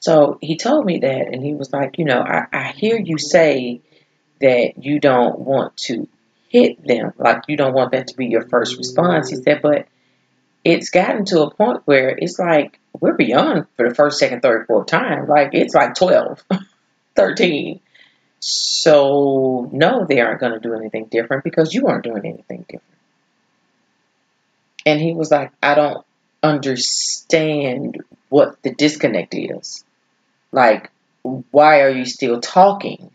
so 0.00 0.38
he 0.40 0.56
told 0.56 0.84
me 0.84 0.98
that 0.98 1.28
and 1.32 1.42
he 1.42 1.54
was 1.54 1.72
like, 1.72 1.98
you 1.98 2.04
know, 2.04 2.20
I, 2.20 2.46
I 2.52 2.72
hear 2.72 2.98
you 2.98 3.18
say 3.18 3.80
that 4.40 4.84
you 4.84 5.00
don't 5.00 5.38
want 5.38 5.76
to 5.78 6.06
hit 6.54 6.86
them, 6.86 7.12
like 7.18 7.42
you 7.48 7.56
don't 7.56 7.74
want 7.74 7.90
that 7.90 8.06
to 8.06 8.16
be 8.16 8.26
your 8.26 8.48
first 8.48 8.78
response. 8.78 9.28
He 9.28 9.36
said, 9.36 9.60
but 9.60 9.88
it's 10.62 10.90
gotten 10.90 11.24
to 11.26 11.42
a 11.42 11.50
point 11.52 11.82
where 11.84 12.10
it's 12.16 12.38
like 12.38 12.78
we're 13.00 13.16
beyond 13.16 13.66
for 13.76 13.88
the 13.88 13.94
first, 13.94 14.20
second, 14.20 14.40
third, 14.40 14.68
fourth 14.68 14.86
time. 14.86 15.26
Like 15.26 15.50
it's 15.52 15.74
like 15.74 15.96
12, 15.96 16.44
13. 17.16 17.80
So, 18.38 19.68
no, 19.72 20.06
they 20.08 20.20
aren't 20.20 20.38
going 20.38 20.52
to 20.52 20.60
do 20.60 20.74
anything 20.74 21.06
different 21.06 21.42
because 21.42 21.74
you 21.74 21.88
aren't 21.88 22.04
doing 22.04 22.24
anything 22.24 22.64
different. 22.68 22.82
And 24.86 25.00
he 25.00 25.12
was 25.12 25.32
like, 25.32 25.50
I 25.60 25.74
don't 25.74 26.06
understand 26.40 28.04
what 28.28 28.62
the 28.62 28.72
disconnect 28.72 29.34
is. 29.34 29.82
Like, 30.52 30.90
why 31.50 31.80
are 31.80 31.90
you 31.90 32.04
still 32.04 32.40
talking? 32.40 33.10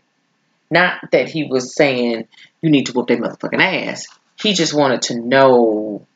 Not 0.70 1.10
that 1.12 1.28
he 1.28 1.44
was 1.44 1.74
saying 1.74 2.28
you 2.62 2.70
need 2.70 2.86
to 2.86 2.92
whoop 2.92 3.08
that 3.08 3.18
motherfucking 3.18 3.60
ass. 3.60 4.06
He 4.40 4.52
just 4.54 4.72
wanted 4.72 5.02
to 5.02 5.20
know 5.20 6.06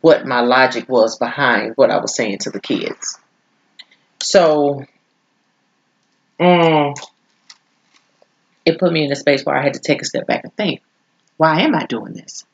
what 0.00 0.26
my 0.26 0.40
logic 0.40 0.88
was 0.88 1.18
behind 1.18 1.72
what 1.76 1.90
I 1.90 1.98
was 2.00 2.14
saying 2.14 2.38
to 2.38 2.50
the 2.50 2.60
kids. 2.60 3.18
So, 4.20 4.84
mm, 6.40 6.94
it 8.64 8.78
put 8.78 8.92
me 8.92 9.04
in 9.04 9.12
a 9.12 9.16
space 9.16 9.44
where 9.44 9.56
I 9.56 9.62
had 9.62 9.74
to 9.74 9.80
take 9.80 10.02
a 10.02 10.04
step 10.04 10.26
back 10.26 10.44
and 10.44 10.54
think, 10.54 10.82
why 11.36 11.60
am 11.60 11.74
I 11.74 11.86
doing 11.86 12.12
this? 12.12 12.44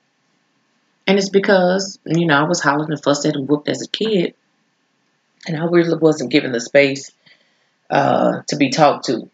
And 1.07 1.18
it's 1.18 1.31
because, 1.31 1.99
you 2.05 2.27
know, 2.27 2.38
I 2.38 2.45
was 2.45 2.61
hollering 2.61 2.90
and 2.90 3.03
fussed 3.03 3.27
at 3.27 3.35
and 3.35 3.49
whooped 3.49 3.68
as 3.68 3.83
a 3.83 3.88
kid. 3.88 4.35
And 5.47 5.57
I 5.57 5.64
really 5.64 5.97
wasn't 5.97 6.31
given 6.31 6.53
the 6.53 6.61
space 6.61 7.11
uh, 7.90 8.42
to 8.49 8.57
be 8.57 8.71
talked 8.71 9.07
to. 9.07 9.29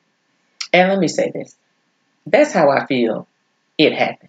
And 0.73 0.89
let 0.89 0.99
me 0.99 1.09
say 1.09 1.31
this. 1.31 1.55
That's 2.27 2.53
how 2.53 2.71
I 2.71 2.87
feel 2.87 3.27
it 3.77 3.93
happened. 3.93 4.29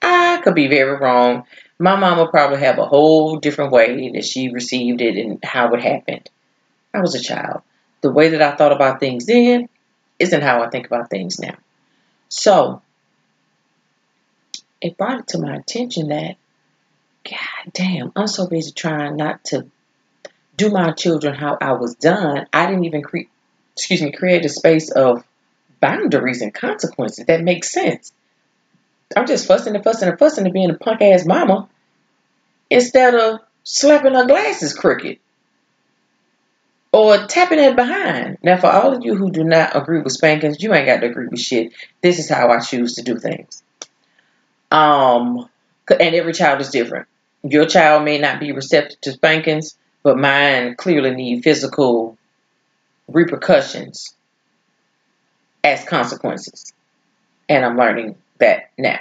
I 0.00 0.40
could 0.42 0.54
be 0.54 0.68
very 0.68 0.96
wrong. 0.96 1.44
My 1.78 1.96
mom 1.96 2.18
would 2.18 2.30
probably 2.30 2.60
have 2.60 2.78
a 2.78 2.86
whole 2.86 3.36
different 3.38 3.72
way 3.72 4.10
that 4.12 4.24
she 4.24 4.48
received 4.50 5.00
it 5.00 5.16
and 5.16 5.42
how 5.44 5.74
it 5.74 5.82
happened. 5.82 6.28
I 6.94 7.00
was 7.00 7.14
a 7.14 7.20
child. 7.20 7.62
The 8.00 8.12
way 8.12 8.30
that 8.30 8.42
I 8.42 8.56
thought 8.56 8.72
about 8.72 9.00
things 9.00 9.26
then 9.26 9.68
isn't 10.18 10.42
how 10.42 10.62
I 10.62 10.70
think 10.70 10.86
about 10.86 11.10
things 11.10 11.38
now. 11.38 11.56
So, 12.28 12.82
it 14.80 14.96
brought 14.96 15.20
it 15.20 15.28
to 15.28 15.38
my 15.38 15.56
attention 15.56 16.08
that, 16.08 16.36
God 17.24 17.72
damn, 17.72 18.12
I'm 18.14 18.28
so 18.28 18.46
busy 18.46 18.72
trying 18.72 19.16
not 19.16 19.44
to 19.46 19.66
do 20.56 20.70
my 20.70 20.92
children 20.92 21.34
how 21.34 21.58
I 21.60 21.72
was 21.72 21.94
done. 21.94 22.46
I 22.52 22.66
didn't 22.66 22.84
even 22.84 23.02
create, 23.02 23.28
excuse 23.74 24.02
me, 24.02 24.12
create 24.12 24.44
a 24.44 24.48
space 24.48 24.90
of 24.90 25.24
boundaries 25.80 26.42
and 26.42 26.52
consequences 26.52 27.26
that 27.26 27.42
make 27.42 27.64
sense. 27.64 28.12
I'm 29.16 29.26
just 29.26 29.46
fussing 29.46 29.74
and 29.74 29.84
fussing 29.84 30.08
and 30.08 30.18
fussing 30.18 30.44
and 30.44 30.52
being 30.52 30.70
a 30.70 30.74
punk 30.74 31.00
ass 31.02 31.24
mama 31.24 31.68
instead 32.70 33.14
of 33.14 33.40
slapping 33.64 34.14
her 34.14 34.26
glasses 34.26 34.74
crooked 34.74 35.18
or 36.92 37.26
tapping 37.26 37.58
it 37.58 37.76
behind. 37.76 38.38
Now, 38.42 38.58
for 38.58 38.68
all 38.68 38.94
of 38.94 39.04
you 39.04 39.14
who 39.14 39.30
do 39.30 39.44
not 39.44 39.76
agree 39.76 40.00
with 40.00 40.12
spankings, 40.12 40.62
you 40.62 40.72
ain't 40.74 40.86
got 40.86 41.00
to 41.00 41.06
agree 41.06 41.28
with 41.28 41.40
shit. 41.40 41.72
This 42.02 42.18
is 42.18 42.28
how 42.28 42.50
I 42.50 42.60
choose 42.60 42.94
to 42.94 43.02
do 43.02 43.18
things. 43.18 43.62
Um, 44.70 45.48
and 45.88 46.14
every 46.14 46.32
child 46.32 46.60
is 46.60 46.70
different. 46.70 47.08
Your 47.42 47.66
child 47.66 48.04
may 48.04 48.18
not 48.18 48.40
be 48.40 48.52
receptive 48.52 49.00
to 49.02 49.12
spankings, 49.12 49.76
but 50.02 50.18
mine 50.18 50.74
clearly 50.76 51.14
need 51.14 51.42
physical 51.42 52.18
repercussions 53.06 54.14
consequences. 55.88 56.72
And 57.48 57.64
I'm 57.64 57.76
learning 57.76 58.16
that 58.38 58.70
now. 58.76 58.98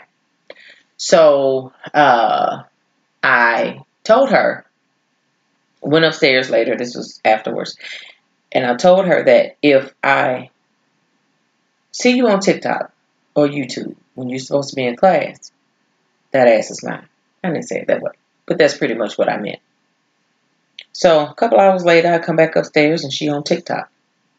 So 0.97 1.73
uh, 1.93 2.63
I 3.21 3.82
told 4.03 4.32
her, 4.32 4.65
went 5.82 6.06
upstairs 6.06 6.49
later, 6.49 6.75
this 6.75 6.95
was 6.95 7.21
afterwards, 7.23 7.77
and 8.51 8.65
I 8.65 8.75
told 8.75 9.06
her 9.06 9.23
that 9.23 9.58
if 9.62 9.93
I 10.03 10.49
see 11.91 12.15
you 12.15 12.27
on 12.27 12.39
TikTok 12.39 12.91
or 13.36 13.47
YouTube 13.47 13.95
when 14.15 14.30
you're 14.30 14.39
supposed 14.39 14.69
to 14.69 14.75
be 14.75 14.86
in 14.86 14.95
class, 14.95 15.51
that 16.32 16.47
ass 16.47 16.71
is 16.71 16.84
mine. 16.84 17.08
I 17.43 17.49
didn't 17.49 17.67
say 17.67 17.82
it 17.82 17.88
that 17.88 18.01
way, 18.01 18.12
but 18.45 18.58
that's 18.58 18.77
pretty 18.77 18.95
much 18.95 19.17
what 19.17 19.30
I 19.30 19.38
meant. 19.38 19.60
So 20.91 21.27
a 21.27 21.34
couple 21.36 21.60
hours 21.60 21.86
later, 21.86 22.12
I 22.12 22.19
come 22.19 22.36
back 22.36 22.56
upstairs 22.56 23.03
and 23.03 23.13
she 23.13 23.30
on 23.30 23.43
TikTok 23.43 23.89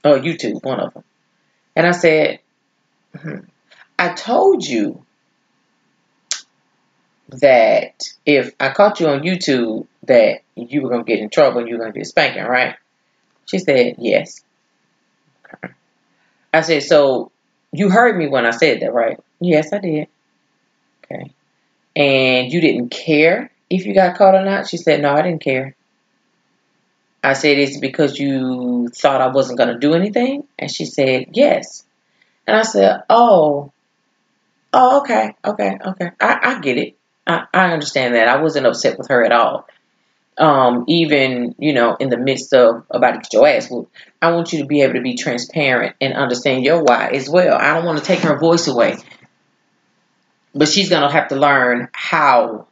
or 0.04 0.18
YouTube, 0.18 0.64
one 0.64 0.80
of 0.80 0.92
them. 0.94 1.04
And 1.78 1.86
I 1.86 1.92
said, 1.92 2.40
hmm, 3.16 3.38
I 3.96 4.12
told 4.12 4.66
you 4.66 5.06
that 7.28 8.02
if 8.26 8.52
I 8.58 8.70
caught 8.70 8.98
you 8.98 9.06
on 9.06 9.20
YouTube 9.20 9.86
that 10.02 10.40
you 10.56 10.82
were 10.82 10.88
going 10.88 11.04
to 11.04 11.08
get 11.08 11.20
in 11.20 11.30
trouble 11.30 11.60
and 11.60 11.68
you 11.68 11.76
were 11.76 11.82
going 11.82 11.92
to 11.92 11.98
get 12.00 12.08
spanking, 12.08 12.42
right? 12.42 12.74
She 13.46 13.60
said, 13.60 13.94
yes. 13.98 14.42
I 16.52 16.62
said, 16.62 16.82
so 16.82 17.30
you 17.70 17.90
heard 17.90 18.18
me 18.18 18.26
when 18.26 18.44
I 18.44 18.50
said 18.50 18.80
that, 18.80 18.92
right? 18.92 19.20
Yes, 19.40 19.72
I 19.72 19.78
did. 19.78 20.08
Okay. 21.04 21.32
And 21.94 22.52
you 22.52 22.60
didn't 22.60 22.88
care 22.88 23.52
if 23.70 23.86
you 23.86 23.94
got 23.94 24.18
caught 24.18 24.34
or 24.34 24.44
not? 24.44 24.68
She 24.68 24.78
said, 24.78 25.00
no, 25.00 25.12
I 25.12 25.22
didn't 25.22 25.42
care. 25.42 25.76
I 27.22 27.32
said, 27.32 27.58
it's 27.58 27.78
because 27.78 28.18
you 28.18 28.88
thought 28.88 29.20
I 29.20 29.28
wasn't 29.28 29.58
going 29.58 29.72
to 29.72 29.78
do 29.78 29.94
anything? 29.94 30.44
And 30.58 30.70
she 30.70 30.84
said, 30.84 31.26
yes. 31.32 31.84
And 32.46 32.56
I 32.56 32.62
said, 32.62 33.02
oh, 33.10 33.72
oh, 34.72 35.00
okay, 35.00 35.34
okay, 35.44 35.78
okay. 35.84 36.10
I, 36.20 36.38
I 36.42 36.60
get 36.60 36.78
it. 36.78 36.96
I, 37.26 37.44
I 37.52 37.72
understand 37.72 38.14
that. 38.14 38.28
I 38.28 38.40
wasn't 38.40 38.66
upset 38.66 38.98
with 38.98 39.08
her 39.08 39.24
at 39.24 39.32
all. 39.32 39.66
Um, 40.38 40.84
even, 40.86 41.56
you 41.58 41.72
know, 41.72 41.96
in 41.96 42.10
the 42.10 42.16
midst 42.16 42.54
of 42.54 42.84
about 42.90 43.12
to 43.12 43.18
get 43.18 43.32
your 43.32 43.48
ass 43.48 43.68
whooped, 43.68 43.92
I 44.22 44.30
want 44.30 44.52
you 44.52 44.60
to 44.60 44.66
be 44.66 44.82
able 44.82 44.94
to 44.94 45.02
be 45.02 45.16
transparent 45.16 45.96
and 46.00 46.14
understand 46.14 46.64
your 46.64 46.84
why 46.84 47.08
as 47.08 47.28
well. 47.28 47.58
I 47.58 47.74
don't 47.74 47.84
want 47.84 47.98
to 47.98 48.04
take 48.04 48.20
her 48.20 48.38
voice 48.38 48.68
away. 48.68 48.98
But 50.54 50.68
she's 50.68 50.88
going 50.88 51.02
to 51.02 51.08
have 51.08 51.28
to 51.28 51.36
learn 51.36 51.88
how 51.92 52.68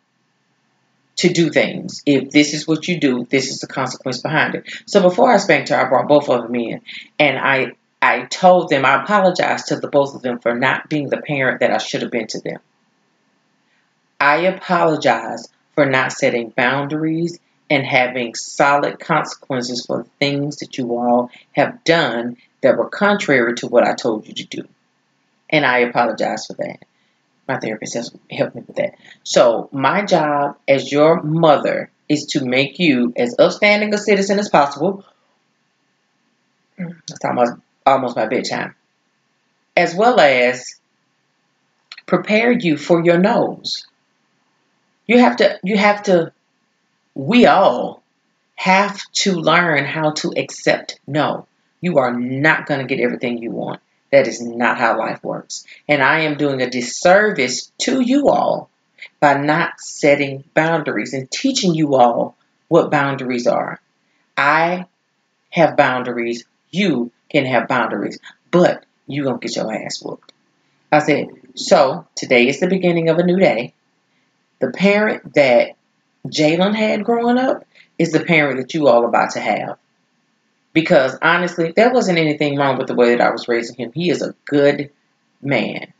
to 1.16 1.28
do 1.28 1.50
things. 1.50 2.02
If 2.06 2.30
this 2.30 2.54
is 2.54 2.66
what 2.66 2.88
you 2.88 3.00
do, 3.00 3.26
this 3.28 3.50
is 3.50 3.60
the 3.60 3.66
consequence 3.66 4.20
behind 4.20 4.54
it. 4.54 4.64
So 4.86 5.02
before 5.02 5.32
I 5.32 5.38
spanked 5.38 5.70
her, 5.70 5.76
I 5.76 5.88
brought 5.88 6.08
both 6.08 6.28
of 6.28 6.42
them 6.42 6.54
in 6.54 6.80
and 7.18 7.38
I 7.38 7.72
I 8.02 8.26
told 8.26 8.68
them 8.68 8.84
I 8.84 9.02
apologized 9.02 9.68
to 9.68 9.76
the 9.76 9.88
both 9.88 10.14
of 10.14 10.22
them 10.22 10.38
for 10.38 10.54
not 10.54 10.88
being 10.88 11.08
the 11.08 11.16
parent 11.16 11.60
that 11.60 11.72
I 11.72 11.78
should 11.78 12.02
have 12.02 12.10
been 12.10 12.26
to 12.28 12.40
them. 12.40 12.60
I 14.20 14.42
apologize 14.42 15.48
for 15.74 15.86
not 15.86 16.12
setting 16.12 16.50
boundaries 16.50 17.38
and 17.68 17.84
having 17.84 18.34
solid 18.34 19.00
consequences 19.00 19.84
for 19.86 20.04
the 20.04 20.10
things 20.20 20.58
that 20.58 20.78
you 20.78 20.96
all 20.96 21.30
have 21.52 21.82
done 21.84 22.36
that 22.62 22.76
were 22.76 22.88
contrary 22.88 23.54
to 23.56 23.66
what 23.66 23.84
I 23.84 23.94
told 23.94 24.28
you 24.28 24.34
to 24.34 24.44
do. 24.44 24.68
And 25.50 25.64
I 25.64 25.78
apologize 25.78 26.46
for 26.46 26.54
that. 26.54 26.84
My 27.48 27.58
therapist 27.58 27.94
has 27.94 28.14
helped 28.30 28.56
me 28.56 28.62
with 28.66 28.76
that. 28.76 28.94
So, 29.22 29.68
my 29.72 30.04
job 30.04 30.56
as 30.66 30.90
your 30.90 31.22
mother 31.22 31.90
is 32.08 32.26
to 32.26 32.44
make 32.44 32.78
you 32.78 33.12
as 33.16 33.36
upstanding 33.38 33.94
a 33.94 33.98
citizen 33.98 34.38
as 34.38 34.48
possible. 34.48 35.04
That's 36.78 37.24
almost, 37.24 37.52
almost 37.84 38.16
my 38.16 38.26
bedtime. 38.26 38.74
As 39.76 39.94
well 39.94 40.18
as 40.18 40.76
prepare 42.06 42.52
you 42.52 42.76
for 42.76 43.04
your 43.04 43.18
nose. 43.18 43.86
You 45.06 45.18
have 45.20 45.36
to, 45.36 45.58
you 45.62 45.76
have 45.76 46.04
to, 46.04 46.32
we 47.14 47.46
all 47.46 48.02
have 48.56 49.00
to 49.12 49.32
learn 49.32 49.84
how 49.84 50.12
to 50.12 50.32
accept 50.36 50.98
no. 51.06 51.46
You 51.80 51.98
are 51.98 52.12
not 52.12 52.66
going 52.66 52.80
to 52.80 52.86
get 52.86 53.02
everything 53.02 53.38
you 53.38 53.50
want. 53.50 53.80
That 54.12 54.28
is 54.28 54.40
not 54.40 54.78
how 54.78 54.98
life 54.98 55.22
works. 55.22 55.66
And 55.88 56.02
I 56.02 56.20
am 56.20 56.36
doing 56.36 56.62
a 56.62 56.70
disservice 56.70 57.72
to 57.78 58.00
you 58.00 58.28
all 58.28 58.70
by 59.20 59.34
not 59.34 59.80
setting 59.80 60.44
boundaries 60.54 61.12
and 61.12 61.30
teaching 61.30 61.74
you 61.74 61.94
all 61.96 62.36
what 62.68 62.90
boundaries 62.90 63.46
are. 63.46 63.80
I 64.36 64.86
have 65.50 65.76
boundaries. 65.76 66.44
You 66.70 67.10
can 67.30 67.44
have 67.46 67.68
boundaries, 67.68 68.18
but 68.50 68.84
you're 69.06 69.24
going 69.24 69.40
to 69.40 69.46
get 69.46 69.56
your 69.56 69.72
ass 69.72 70.02
whooped. 70.02 70.32
I 70.92 71.00
said, 71.00 71.28
so 71.54 72.06
today 72.14 72.48
is 72.48 72.60
the 72.60 72.68
beginning 72.68 73.08
of 73.08 73.18
a 73.18 73.24
new 73.24 73.38
day. 73.38 73.74
The 74.60 74.70
parent 74.70 75.34
that 75.34 75.76
Jalen 76.26 76.74
had 76.74 77.04
growing 77.04 77.38
up 77.38 77.64
is 77.98 78.12
the 78.12 78.24
parent 78.24 78.58
that 78.58 78.74
you 78.74 78.88
all 78.88 79.06
about 79.06 79.30
to 79.30 79.40
have. 79.40 79.78
Because 80.76 81.16
honestly, 81.22 81.72
there 81.74 81.90
wasn't 81.90 82.18
anything 82.18 82.58
wrong 82.58 82.76
with 82.76 82.86
the 82.86 82.94
way 82.94 83.14
that 83.14 83.26
I 83.26 83.30
was 83.30 83.48
raising 83.48 83.76
him. 83.76 83.92
He 83.94 84.10
is 84.10 84.20
a 84.20 84.34
good 84.44 84.90
man. 85.40 85.94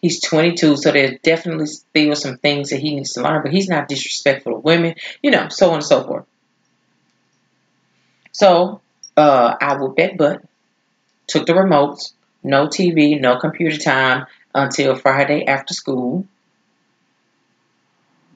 He's 0.00 0.22
22, 0.22 0.78
so 0.78 0.90
there's 0.90 1.20
definitely 1.20 1.66
still 1.66 2.16
some 2.16 2.38
things 2.38 2.70
that 2.70 2.80
he 2.80 2.94
needs 2.94 3.12
to 3.12 3.22
learn, 3.22 3.42
but 3.42 3.52
he's 3.52 3.68
not 3.68 3.88
disrespectful 3.88 4.52
to 4.52 4.58
women, 4.60 4.94
you 5.22 5.30
know, 5.30 5.48
so 5.50 5.68
on 5.68 5.74
and 5.74 5.84
so 5.84 6.04
forth. 6.04 6.24
So 8.32 8.80
uh, 9.14 9.56
I 9.60 9.76
whooped 9.76 9.98
that 9.98 10.16
butt, 10.16 10.42
took 11.26 11.44
the 11.44 11.52
remotes, 11.52 12.14
no 12.42 12.68
TV, 12.68 13.20
no 13.20 13.36
computer 13.36 13.76
time 13.76 14.24
until 14.54 14.96
Friday 14.96 15.44
after 15.44 15.74
school 15.74 16.26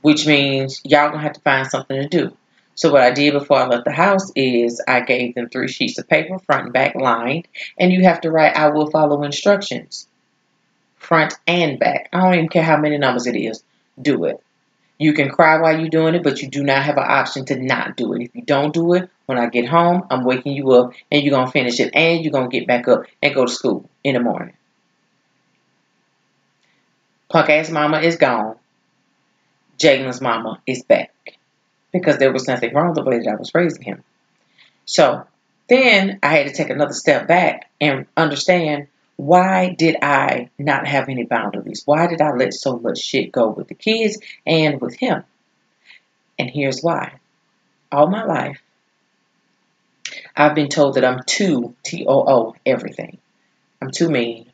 which 0.07 0.25
means 0.25 0.81
y'all 0.85 1.11
gonna 1.11 1.21
have 1.21 1.33
to 1.33 1.41
find 1.41 1.67
something 1.67 2.01
to 2.01 2.09
do. 2.09 2.37
So 2.77 2.93
what 2.93 3.03
I 3.03 3.11
did 3.13 3.33
before 3.33 3.59
I 3.59 3.67
left 3.67 3.87
the 3.87 3.93
house 3.93 4.31
is 4.37 4.83
I 4.87 5.01
gave 5.01 5.35
them 5.35 5.49
three 5.49 5.69
sheets 5.69 5.99
of 5.99 6.09
paper, 6.09 6.39
front 6.41 6.65
and 6.67 6.73
back 6.75 6.95
lined, 6.95 7.49
and 7.79 7.93
you 7.93 8.05
have 8.05 8.21
to 8.23 8.31
write, 8.31 8.57
I 8.57 8.69
will 8.69 8.91
follow 8.91 9.25
instructions. 9.25 10.09
front 10.97 11.35
and 11.47 11.79
back. 11.79 12.09
I 12.13 12.21
don't 12.21 12.35
even 12.35 12.49
care 12.49 12.65
how 12.65 12.77
many 12.79 12.99
numbers 12.99 13.27
it 13.27 13.37
is. 13.37 13.63
Do 14.01 14.25
it. 14.27 14.43
You 14.99 15.13
can 15.15 15.31
cry 15.31 15.61
while 15.61 15.79
you're 15.79 15.89
doing 15.91 16.15
it, 16.15 16.23
but 16.23 16.43
you 16.43 16.49
do 16.49 16.65
not 16.65 16.83
have 16.85 16.99
an 16.99 17.05
option 17.07 17.45
to 17.47 17.57
not 17.57 17.97
do 17.97 18.15
it. 18.15 18.23
If 18.23 18.35
you 18.35 18.43
don't 18.43 18.75
do 18.75 18.95
it, 18.95 19.11
when 19.27 19.39
I 19.39 19.47
get 19.49 19.69
home, 19.69 20.07
I'm 20.11 20.25
waking 20.25 20.55
you 20.55 20.73
up 20.73 20.93
and 21.13 21.23
you're 21.23 21.35
going 21.35 21.47
to 21.47 21.53
finish 21.53 21.81
it 21.81 21.95
and 21.95 22.25
you're 22.25 22.33
going 22.33 22.51
to 22.51 22.59
get 22.59 22.67
back 22.69 22.89
up 22.89 23.05
and 23.23 23.35
go 23.35 23.47
to 23.47 23.53
school 23.53 23.89
in 24.05 24.15
the 24.15 24.21
morning. 24.21 24.55
Punk 27.29 27.51
ass 27.51 27.71
mama 27.71 28.01
is 28.01 28.17
gone. 28.17 28.57
Jalen's 29.79 30.21
mama 30.21 30.61
is 30.67 30.83
back 30.83 31.13
because 31.93 32.19
there 32.19 32.33
was 32.33 32.49
nothing 32.49 32.75
wrong 32.75 32.89
with 32.89 32.97
the 32.97 33.05
way 33.05 33.19
that 33.19 33.29
I 33.29 33.37
was 33.37 33.55
raising 33.55 33.83
him. 33.83 34.05
So 34.85 35.27
then 35.69 36.19
I 36.23 36.37
had 36.37 36.47
to 36.47 36.53
take 36.53 36.71
another 36.71 36.93
step 36.93 37.27
back 37.27 37.71
and 37.81 38.07
understand 38.17 38.89
why 39.17 39.71
did 39.71 39.97
I 40.03 40.51
not 40.59 40.87
have 40.87 41.09
any 41.09 41.25
boundaries? 41.25 41.83
Why 41.87 42.07
did 42.07 42.21
I 42.21 42.33
let 42.33 42.53
so 42.53 42.77
much 42.77 42.99
shit 42.99 43.33
go 43.33 43.49
with 43.49 43.69
the 43.69 43.75
kids 43.75 44.19
and 44.47 44.81
with 44.81 44.95
him? 44.95 45.25
And 46.39 46.51
here's 46.51 46.83
why. 46.83 47.15
All 47.91 48.09
my 48.09 48.25
life, 48.25 48.61
I've 50.37 50.55
been 50.55 50.69
told 50.69 50.95
that 50.95 51.05
I'm 51.05 51.23
too 51.25 51.75
T 51.83 52.05
O 52.07 52.25
O 52.29 52.57
everything. 52.67 53.19
I'm 53.81 53.91
too 53.91 54.11
mean. 54.11 54.47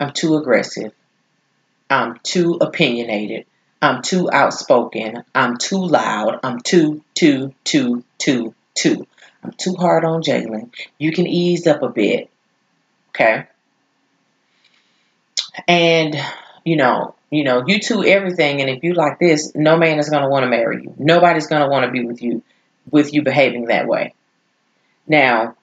I'm 0.00 0.12
too 0.12 0.36
aggressive. 0.36 0.92
I'm 1.90 2.18
too 2.22 2.58
opinionated. 2.60 3.46
I'm 3.80 4.02
too 4.02 4.30
outspoken. 4.32 5.22
I'm 5.34 5.56
too 5.58 5.84
loud. 5.84 6.40
I'm 6.42 6.60
too, 6.60 7.02
too, 7.14 7.54
too, 7.64 8.04
too, 8.18 8.54
too. 8.74 9.06
I'm 9.42 9.52
too 9.52 9.74
hard 9.74 10.04
on 10.04 10.22
Jalen. 10.22 10.72
You 10.98 11.12
can 11.12 11.26
ease 11.26 11.66
up 11.66 11.82
a 11.82 11.88
bit. 11.88 12.30
Okay. 13.10 13.46
And 15.68 16.16
you 16.64 16.76
know, 16.76 17.14
you 17.30 17.44
know, 17.44 17.64
you 17.66 17.78
two 17.78 18.04
everything, 18.04 18.60
and 18.60 18.68
if 18.68 18.82
you 18.82 18.92
like 18.92 19.18
this, 19.18 19.54
no 19.54 19.76
man 19.76 19.98
is 19.98 20.10
gonna 20.10 20.28
want 20.28 20.42
to 20.42 20.50
marry 20.50 20.82
you. 20.82 20.94
Nobody's 20.98 21.46
gonna 21.46 21.68
want 21.68 21.86
to 21.86 21.92
be 21.92 22.04
with 22.04 22.20
you, 22.22 22.42
with 22.90 23.14
you 23.14 23.22
behaving 23.22 23.66
that 23.66 23.86
way. 23.86 24.14
Now, 25.06 25.54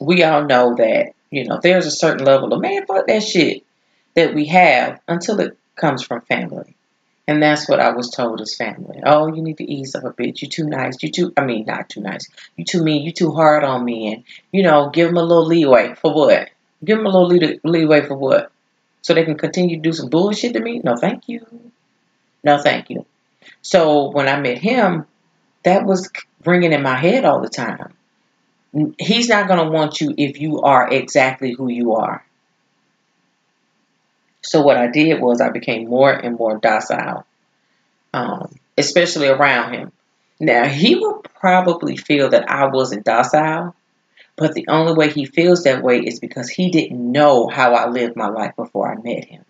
we 0.00 0.22
all 0.22 0.44
know 0.44 0.76
that 0.76 1.14
you 1.30 1.44
know 1.44 1.58
there's 1.62 1.86
a 1.86 1.90
certain 1.90 2.24
level 2.24 2.52
of 2.52 2.60
man, 2.60 2.86
fuck 2.86 3.06
that 3.08 3.22
shit 3.22 3.64
that 4.14 4.32
we 4.32 4.46
have 4.46 5.00
until 5.08 5.40
it 5.40 5.53
comes 5.76 6.02
from 6.02 6.20
family. 6.22 6.76
And 7.26 7.42
that's 7.42 7.68
what 7.68 7.80
I 7.80 7.90
was 7.90 8.10
told 8.10 8.40
as 8.42 8.54
family. 8.54 9.00
Oh, 9.04 9.34
you 9.34 9.42
need 9.42 9.56
to 9.58 9.64
ease 9.64 9.94
up 9.94 10.04
a 10.04 10.10
bit. 10.10 10.42
You 10.42 10.48
too 10.48 10.66
nice. 10.66 11.02
You 11.02 11.10
too, 11.10 11.32
I 11.36 11.44
mean, 11.44 11.64
not 11.64 11.88
too 11.88 12.02
nice. 12.02 12.28
You 12.56 12.64
too 12.64 12.82
mean. 12.82 13.02
You 13.02 13.12
too 13.12 13.32
hard 13.32 13.64
on 13.64 13.82
me. 13.82 14.12
And, 14.12 14.24
you 14.52 14.62
know, 14.62 14.90
give 14.90 15.08
them 15.08 15.16
a 15.16 15.22
little 15.22 15.46
leeway. 15.46 15.94
For 15.94 16.12
what? 16.12 16.50
Give 16.84 16.98
them 16.98 17.06
a 17.06 17.08
little 17.08 17.28
lee- 17.28 17.60
leeway 17.64 18.02
for 18.02 18.14
what? 18.14 18.52
So 19.00 19.14
they 19.14 19.24
can 19.24 19.38
continue 19.38 19.76
to 19.76 19.82
do 19.82 19.92
some 19.92 20.10
bullshit 20.10 20.52
to 20.52 20.60
me? 20.60 20.80
No, 20.84 20.96
thank 20.96 21.28
you. 21.28 21.46
No, 22.42 22.58
thank 22.58 22.90
you. 22.90 23.06
So 23.62 24.10
when 24.10 24.28
I 24.28 24.38
met 24.38 24.58
him, 24.58 25.06
that 25.62 25.86
was 25.86 26.10
ringing 26.44 26.74
in 26.74 26.82
my 26.82 26.96
head 26.96 27.24
all 27.24 27.40
the 27.40 27.48
time. 27.48 27.94
He's 28.98 29.28
not 29.28 29.48
going 29.48 29.64
to 29.64 29.70
want 29.70 30.00
you 30.00 30.14
if 30.18 30.40
you 30.40 30.60
are 30.60 30.90
exactly 30.90 31.52
who 31.52 31.70
you 31.70 31.94
are. 31.94 32.24
So 34.44 34.60
what 34.60 34.76
I 34.76 34.88
did 34.88 35.20
was 35.20 35.40
I 35.40 35.48
became 35.48 35.88
more 35.88 36.12
and 36.12 36.36
more 36.36 36.58
docile, 36.58 37.24
um, 38.12 38.54
especially 38.76 39.28
around 39.28 39.72
him. 39.72 39.92
Now 40.38 40.66
he 40.66 40.96
will 40.96 41.24
probably 41.40 41.96
feel 41.96 42.28
that 42.30 42.50
I 42.50 42.66
wasn't 42.66 43.06
docile, 43.06 43.74
but 44.36 44.52
the 44.52 44.66
only 44.68 44.92
way 44.92 45.10
he 45.10 45.24
feels 45.24 45.64
that 45.64 45.82
way 45.82 46.00
is 46.00 46.20
because 46.20 46.50
he 46.50 46.70
didn't 46.70 47.12
know 47.12 47.48
how 47.48 47.74
I 47.74 47.88
lived 47.88 48.16
my 48.16 48.28
life 48.28 48.54
before 48.54 48.92
I 48.92 48.96
met 48.96 49.24
him. 49.24 49.44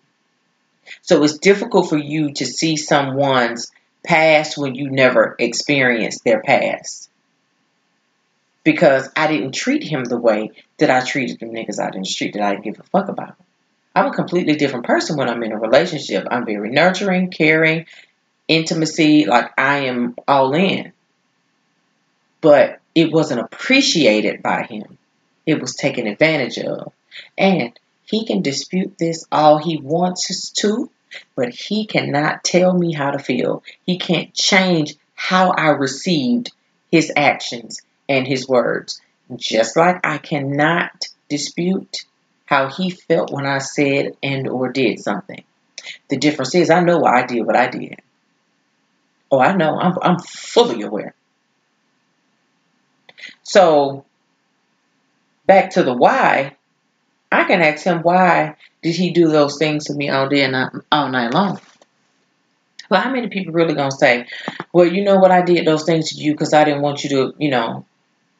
So 1.03 1.23
it's 1.25 1.39
difficult 1.39 1.89
for 1.89 1.99
you 1.99 2.33
to 2.35 2.47
see 2.47 2.77
someone's 2.77 3.73
past 4.05 4.57
when 4.57 4.77
you 4.77 4.91
never 4.91 5.35
experienced 5.39 6.23
their 6.25 6.41
past. 6.41 7.11
Because 8.63 9.09
I 9.17 9.27
didn't 9.27 9.53
treat 9.53 9.83
him 9.83 10.05
the 10.05 10.21
way 10.21 10.53
that 10.79 10.91
I 10.91 11.05
treated 11.05 11.41
the 11.41 11.47
niggas 11.47 11.83
I 11.83 11.91
didn't 11.91 12.07
street 12.07 12.35
that 12.35 12.43
I 12.43 12.53
didn't 12.53 12.65
give 12.65 12.79
a 12.79 12.85
fuck 12.85 13.09
about. 13.09 13.35
I'm 13.95 14.07
a 14.07 14.15
completely 14.15 14.57
different 14.57 14.87
person 14.87 15.17
when 15.17 15.29
I'm 15.29 15.43
in 15.43 15.53
a 15.53 15.59
relationship. 15.59 16.27
I'm 16.31 16.45
very 16.45 16.71
nurturing, 16.71 17.31
caring, 17.31 17.87
intimacy, 18.49 19.25
like 19.25 19.53
I 19.57 19.87
am 19.87 20.17
all 20.27 20.53
in. 20.55 20.93
But 22.41 22.81
it 22.95 23.13
wasn't 23.13 23.41
appreciated 23.41 24.43
by 24.43 24.65
him. 24.65 24.99
It 25.47 25.61
was 25.61 25.75
taken 25.75 26.07
advantage 26.07 26.59
of. 26.59 26.93
And 27.39 27.79
he 28.05 28.27
can 28.27 28.43
dispute 28.43 28.97
this 28.99 29.27
all 29.31 29.59
he 29.59 29.79
wants 29.79 30.51
to, 30.51 30.91
but 31.37 31.51
he 31.51 31.87
cannot 31.87 32.45
tell 32.45 32.73
me 32.73 32.93
how 32.93 33.13
to 33.13 33.19
feel. 33.19 33.63
He 33.87 33.99
can't 33.99 34.35
change 34.35 34.95
how 35.15 35.51
I 35.51 35.69
received 35.69 36.53
his 36.91 37.13
actions 37.17 37.81
and 38.09 38.27
his 38.27 38.49
words. 38.49 39.01
Just 39.37 39.77
like 39.77 40.05
I 40.05 40.19
cannot 40.19 41.09
dispute 41.29 42.05
how 42.55 42.69
he 42.69 42.91
felt 42.91 43.33
when 43.33 43.47
I 43.47 43.59
said 43.59 44.17
and 44.23 44.49
or 44.49 44.69
did 44.69 45.01
something. 45.01 45.43
The 46.09 46.17
difference 46.17 46.55
is 46.55 46.71
I 46.71 46.81
know 46.81 46.99
why 46.99 47.23
I 47.23 47.27
did 47.27 47.45
what 47.45 47.57
I 47.57 47.67
did. 47.67 48.01
Oh, 49.31 49.41
I 49.41 49.57
know. 49.57 49.79
I'm, 49.81 49.95
I'm 50.01 50.19
fully 50.21 50.83
aware. 50.83 51.15
So, 53.43 54.05
back 55.47 55.71
to 55.71 55.83
the 55.83 55.95
why, 55.95 56.57
I 57.33 57.43
can 57.45 57.61
ask 57.61 57.85
him 57.85 58.03
why 58.03 58.55
did 58.83 58.95
he 58.95 59.11
do 59.11 59.29
those 59.29 59.59
things 59.59 59.87
to 59.87 59.95
me 59.95 60.09
all 60.11 60.29
day 60.29 60.45
and 60.45 60.55
all 60.93 61.09
night 61.09 61.35
long. 61.35 61.61
But 62.89 63.03
how 63.03 63.11
many 63.11 63.29
people 63.29 63.53
really 63.53 63.75
gonna 63.75 63.91
say, 63.91 64.27
well, 64.73 64.87
you 64.87 65.03
know 65.03 65.17
what, 65.17 65.33
I 65.33 65.43
did 65.43 65.67
those 65.67 65.85
things 65.85 66.11
to 66.11 66.23
you 66.23 66.33
because 66.33 66.53
I 66.53 66.65
didn't 66.65 66.83
want 66.83 67.03
you 67.03 67.11
to, 67.11 67.35
you 67.39 67.51
know, 67.51 67.85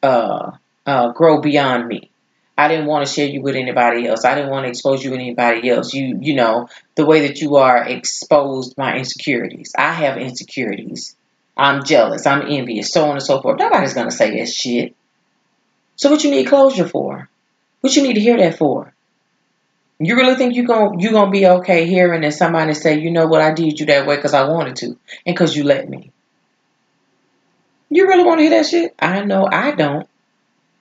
uh, 0.01 0.51
uh, 0.85 1.11
grow 1.11 1.41
beyond 1.41 1.89
me. 1.89 2.11
I 2.57 2.67
didn't 2.69 2.85
want 2.85 3.05
to 3.05 3.13
share 3.13 3.27
you 3.27 3.41
with 3.41 3.55
anybody 3.55 4.07
else. 4.07 4.23
I 4.23 4.35
didn't 4.35 4.49
want 4.49 4.65
to 4.65 4.69
expose 4.69 5.03
you 5.03 5.09
to 5.09 5.15
anybody 5.15 5.69
else. 5.69 5.93
You, 5.93 6.17
you 6.21 6.35
know, 6.35 6.69
the 6.95 7.05
way 7.05 7.27
that 7.27 7.41
you 7.41 7.57
are 7.57 7.85
exposed 7.85 8.77
my 8.77 8.95
insecurities. 8.97 9.73
I 9.77 9.91
have 9.91 10.17
insecurities. 10.17 11.15
I'm 11.57 11.83
jealous. 11.83 12.25
I'm 12.25 12.47
envious. 12.49 12.91
So 12.91 13.05
on 13.05 13.11
and 13.11 13.23
so 13.23 13.41
forth. 13.41 13.59
Nobody's 13.59 13.93
gonna 13.93 14.11
say 14.11 14.39
that 14.39 14.47
shit. 14.47 14.95
So 15.97 16.09
what 16.09 16.23
you 16.23 16.31
need 16.31 16.47
closure 16.47 16.87
for? 16.87 17.29
What 17.81 17.95
you 17.95 18.03
need 18.03 18.15
to 18.15 18.19
hear 18.21 18.37
that 18.37 18.57
for? 18.57 18.93
You 19.99 20.15
really 20.15 20.35
think 20.35 20.55
you 20.55 20.65
going 20.65 20.99
you 20.99 21.11
gonna 21.11 21.31
be 21.31 21.47
okay 21.47 21.85
hearing 21.85 22.21
that 22.21 22.33
somebody 22.33 22.73
say, 22.73 22.99
you 22.99 23.11
know 23.11 23.27
what, 23.27 23.41
I 23.41 23.53
did 23.53 23.79
you 23.79 23.85
that 23.87 24.05
way 24.05 24.17
because 24.17 24.33
I 24.33 24.47
wanted 24.47 24.75
to 24.77 24.87
and 24.87 24.97
because 25.25 25.55
you 25.55 25.63
let 25.63 25.89
me. 25.89 26.11
You 27.89 28.07
really 28.07 28.25
want 28.25 28.39
to 28.39 28.43
hear 28.43 28.49
that 28.51 28.65
shit? 28.65 28.93
I 28.99 29.23
know 29.23 29.47
I 29.49 29.71
don't. 29.71 30.07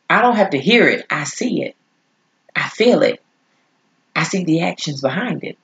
I 0.09 0.21
don't 0.21 0.37
have 0.37 0.51
to 0.51 0.59
hear 0.59 0.88
it. 0.88 1.07
I 1.11 1.25
see 1.25 1.62
it. 1.62 1.77
I 2.55 2.69
feel 2.69 3.03
it. 3.03 3.23
I 4.14 4.23
see 4.23 4.45
the 4.45 4.62
actions 4.62 5.01
behind 5.01 5.43
it. 5.45 5.59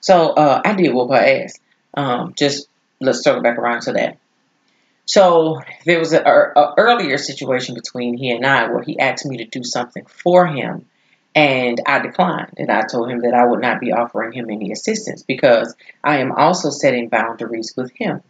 So 0.00 0.30
uh, 0.30 0.62
I 0.64 0.74
did 0.74 0.94
whoop 0.94 1.10
her 1.10 1.16
ass. 1.16 1.58
Um, 1.94 2.34
just 2.36 2.68
let's 3.00 3.22
circle 3.22 3.42
back 3.42 3.58
around 3.58 3.82
to 3.82 3.92
that. 3.92 4.18
So 5.06 5.60
there 5.86 5.98
was 5.98 6.12
an 6.12 6.22
earlier 6.26 7.16
situation 7.16 7.74
between 7.74 8.18
he 8.18 8.30
and 8.30 8.44
I 8.44 8.70
where 8.70 8.82
he 8.82 8.98
asked 8.98 9.24
me 9.24 9.38
to 9.38 9.46
do 9.46 9.64
something 9.64 10.04
for 10.04 10.46
him, 10.46 10.84
and 11.34 11.80
I 11.86 12.00
declined. 12.00 12.52
And 12.58 12.70
I 12.70 12.82
told 12.82 13.10
him 13.10 13.20
that 13.20 13.32
I 13.32 13.46
would 13.46 13.60
not 13.60 13.80
be 13.80 13.92
offering 13.92 14.32
him 14.32 14.50
any 14.50 14.70
assistance 14.70 15.22
because 15.22 15.74
I 16.04 16.18
am 16.18 16.32
also 16.32 16.68
setting 16.68 17.08
boundaries 17.08 17.72
with 17.74 17.90
him. 17.92 18.20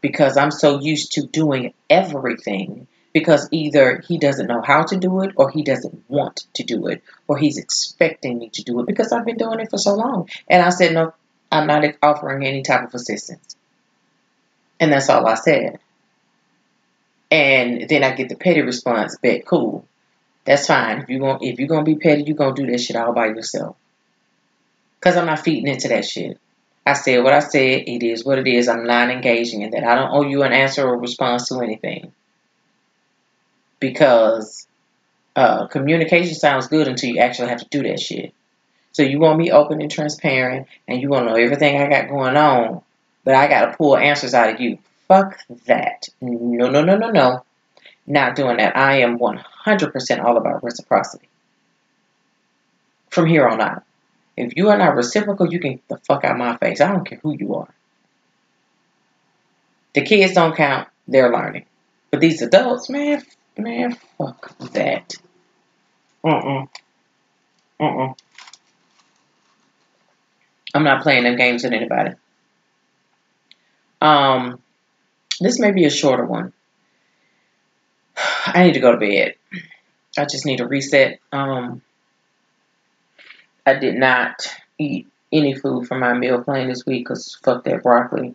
Because 0.00 0.36
I'm 0.36 0.50
so 0.50 0.80
used 0.80 1.12
to 1.12 1.26
doing 1.26 1.74
everything 1.88 2.88
because 3.12 3.48
either 3.50 4.02
he 4.06 4.18
doesn't 4.18 4.46
know 4.46 4.62
how 4.62 4.82
to 4.82 4.96
do 4.96 5.22
it 5.22 5.32
or 5.36 5.50
he 5.50 5.62
doesn't 5.62 6.04
want 6.08 6.44
to 6.54 6.62
do 6.62 6.86
it 6.88 7.02
or 7.26 7.38
he's 7.38 7.58
expecting 7.58 8.38
me 8.38 8.50
to 8.50 8.62
do 8.62 8.80
it 8.80 8.86
because 8.86 9.12
I've 9.12 9.24
been 9.24 9.38
doing 9.38 9.60
it 9.60 9.70
for 9.70 9.78
so 9.78 9.94
long. 9.94 10.28
And 10.48 10.62
I 10.62 10.70
said, 10.70 10.94
no, 10.94 11.14
I'm 11.50 11.66
not 11.66 11.84
offering 12.02 12.46
any 12.46 12.62
type 12.62 12.84
of 12.84 12.94
assistance. 12.94 13.56
And 14.78 14.92
that's 14.92 15.08
all 15.08 15.26
I 15.26 15.34
said. 15.34 15.78
And 17.30 17.88
then 17.88 18.04
I 18.04 18.12
get 18.12 18.28
the 18.28 18.36
petty 18.36 18.62
response, 18.62 19.16
bet 19.20 19.46
cool. 19.46 19.84
That's 20.44 20.66
fine. 20.66 21.00
If 21.02 21.10
you 21.10 21.20
want 21.20 21.42
if 21.42 21.58
you're 21.58 21.68
gonna 21.68 21.84
be 21.84 21.96
petty, 21.96 22.22
you're 22.22 22.36
gonna 22.36 22.54
do 22.54 22.66
that 22.70 22.80
shit 22.80 22.96
all 22.96 23.12
by 23.12 23.26
yourself. 23.26 23.76
Cause 25.00 25.16
I'm 25.16 25.26
not 25.26 25.40
feeding 25.40 25.68
into 25.68 25.88
that 25.88 26.06
shit. 26.06 26.38
I 26.86 26.94
said 26.94 27.22
what 27.22 27.34
I 27.34 27.40
said, 27.40 27.82
it 27.86 28.02
is 28.02 28.24
what 28.24 28.38
it 28.38 28.46
is. 28.46 28.66
I'm 28.66 28.86
not 28.86 29.10
engaging 29.10 29.60
in 29.60 29.70
that. 29.72 29.84
I 29.84 29.94
don't 29.94 30.10
owe 30.10 30.26
you 30.26 30.42
an 30.42 30.54
answer 30.54 30.88
or 30.88 30.98
response 30.98 31.48
to 31.48 31.60
anything 31.60 32.12
because 33.80 34.66
uh, 35.36 35.66
communication 35.68 36.34
sounds 36.34 36.68
good 36.68 36.88
until 36.88 37.10
you 37.10 37.18
actually 37.20 37.48
have 37.48 37.60
to 37.60 37.68
do 37.70 37.82
that 37.84 38.00
shit. 38.00 38.34
So 38.92 39.02
you 39.02 39.20
want 39.20 39.38
me 39.38 39.52
open 39.52 39.80
and 39.80 39.90
transparent, 39.90 40.66
and 40.88 41.00
you 41.00 41.08
want 41.08 41.26
to 41.26 41.32
know 41.32 41.38
everything 41.38 41.76
I 41.80 41.88
got 41.88 42.08
going 42.08 42.36
on, 42.36 42.82
but 43.24 43.34
I 43.34 43.46
got 43.48 43.70
to 43.70 43.76
pull 43.76 43.96
answers 43.96 44.34
out 44.34 44.54
of 44.54 44.60
you. 44.60 44.78
Fuck 45.06 45.38
that. 45.66 46.08
No, 46.20 46.68
no, 46.68 46.82
no, 46.82 46.96
no, 46.96 47.10
no. 47.10 47.44
Not 48.06 48.36
doing 48.36 48.56
that. 48.56 48.76
I 48.76 49.00
am 49.00 49.18
100% 49.18 50.24
all 50.24 50.36
about 50.36 50.64
reciprocity. 50.64 51.28
from 53.10 53.26
here 53.26 53.46
on 53.48 53.60
out. 53.60 53.84
If 54.36 54.54
you 54.56 54.68
are 54.70 54.78
not 54.78 54.94
reciprocal, 54.96 55.52
you 55.52 55.60
can 55.60 55.72
get 55.72 55.88
the 55.88 55.96
fuck 55.98 56.24
out 56.24 56.38
my 56.38 56.56
face. 56.56 56.80
I 56.80 56.92
don't 56.92 57.04
care 57.06 57.18
who 57.22 57.34
you 57.36 57.56
are. 57.56 57.68
The 59.94 60.02
kids 60.02 60.34
don't 60.34 60.56
count. 60.56 60.88
They're 61.08 61.32
learning. 61.32 61.64
But 62.10 62.20
these 62.20 62.42
adults, 62.42 62.88
man, 62.88 63.22
man, 63.58 63.96
fuck 64.16 64.56
that. 64.72 65.14
Uh-uh. 66.24 66.66
Uh-uh. 67.80 68.14
I'm 70.74 70.84
not 70.84 71.02
playing 71.02 71.24
them 71.24 71.36
games 71.36 71.64
with 71.64 71.72
anybody. 71.72 72.14
Um, 74.00 74.60
this 75.40 75.58
may 75.58 75.72
be 75.72 75.84
a 75.84 75.90
shorter 75.90 76.24
one. 76.24 76.52
I 78.46 78.64
need 78.64 78.74
to 78.74 78.80
go 78.80 78.92
to 78.92 78.98
bed. 78.98 79.34
I 80.16 80.24
just 80.24 80.46
need 80.46 80.60
a 80.60 80.66
reset. 80.66 81.20
Um, 81.32 81.82
I 83.66 83.74
did 83.74 83.94
not 83.94 84.46
eat 84.78 85.06
any 85.32 85.54
food 85.54 85.86
from 85.86 86.00
my 86.00 86.14
meal 86.14 86.42
plan 86.42 86.68
this 86.68 86.86
week 86.86 87.06
because 87.06 87.38
fuck 87.42 87.64
that 87.64 87.82
broccoli. 87.82 88.34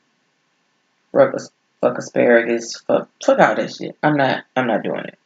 Fuck, 1.12 1.36
fuck 1.84 1.98
asparagus. 1.98 2.78
Fuck, 2.88 3.10
fuck 3.24 3.40
all 3.40 3.56
that 3.56 3.76
shit. 3.76 3.98
I'm 4.02 4.16
not, 4.16 4.46
I'm 4.56 4.68
not 4.68 4.84
doing 4.84 5.04
it. 5.06 5.20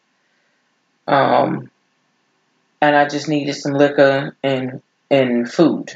Um, 1.08 1.70
and 2.82 2.96
I 2.96 3.08
just 3.08 3.30
needed 3.30 3.54
some 3.54 3.74
liquor 3.74 4.36
and, 4.42 4.82
and 5.12 5.52
food. 5.52 5.92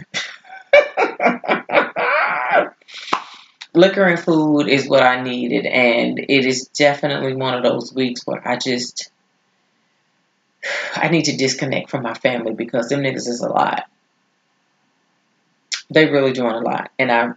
liquor 3.74 4.04
and 4.04 4.19
food 4.19 4.67
is 4.67 4.88
what 4.88 5.02
I 5.02 5.24
needed, 5.24 5.65
and 5.65 6.19
it 6.19 6.45
is 6.45 6.67
definitely 6.67 7.36
one 7.36 7.56
of 7.56 7.63
those 7.63 7.91
weeks 7.93 8.21
where 8.26 8.47
I 8.47 8.58
just 8.58 9.12
I 10.93 11.10
need 11.10 11.26
to 11.26 11.36
disconnect 11.36 11.89
from 11.89 12.04
my 12.04 12.13
family 12.13 12.54
because 12.54 12.89
them 12.89 13.02
niggas 13.02 13.28
is 13.28 13.41
a 13.41 13.50
lot. 13.50 13.89
They 15.89 16.06
really 16.06 16.34
doing 16.34 16.54
a 16.54 16.60
lot, 16.60 16.91
and 17.00 17.12
I 17.12 17.32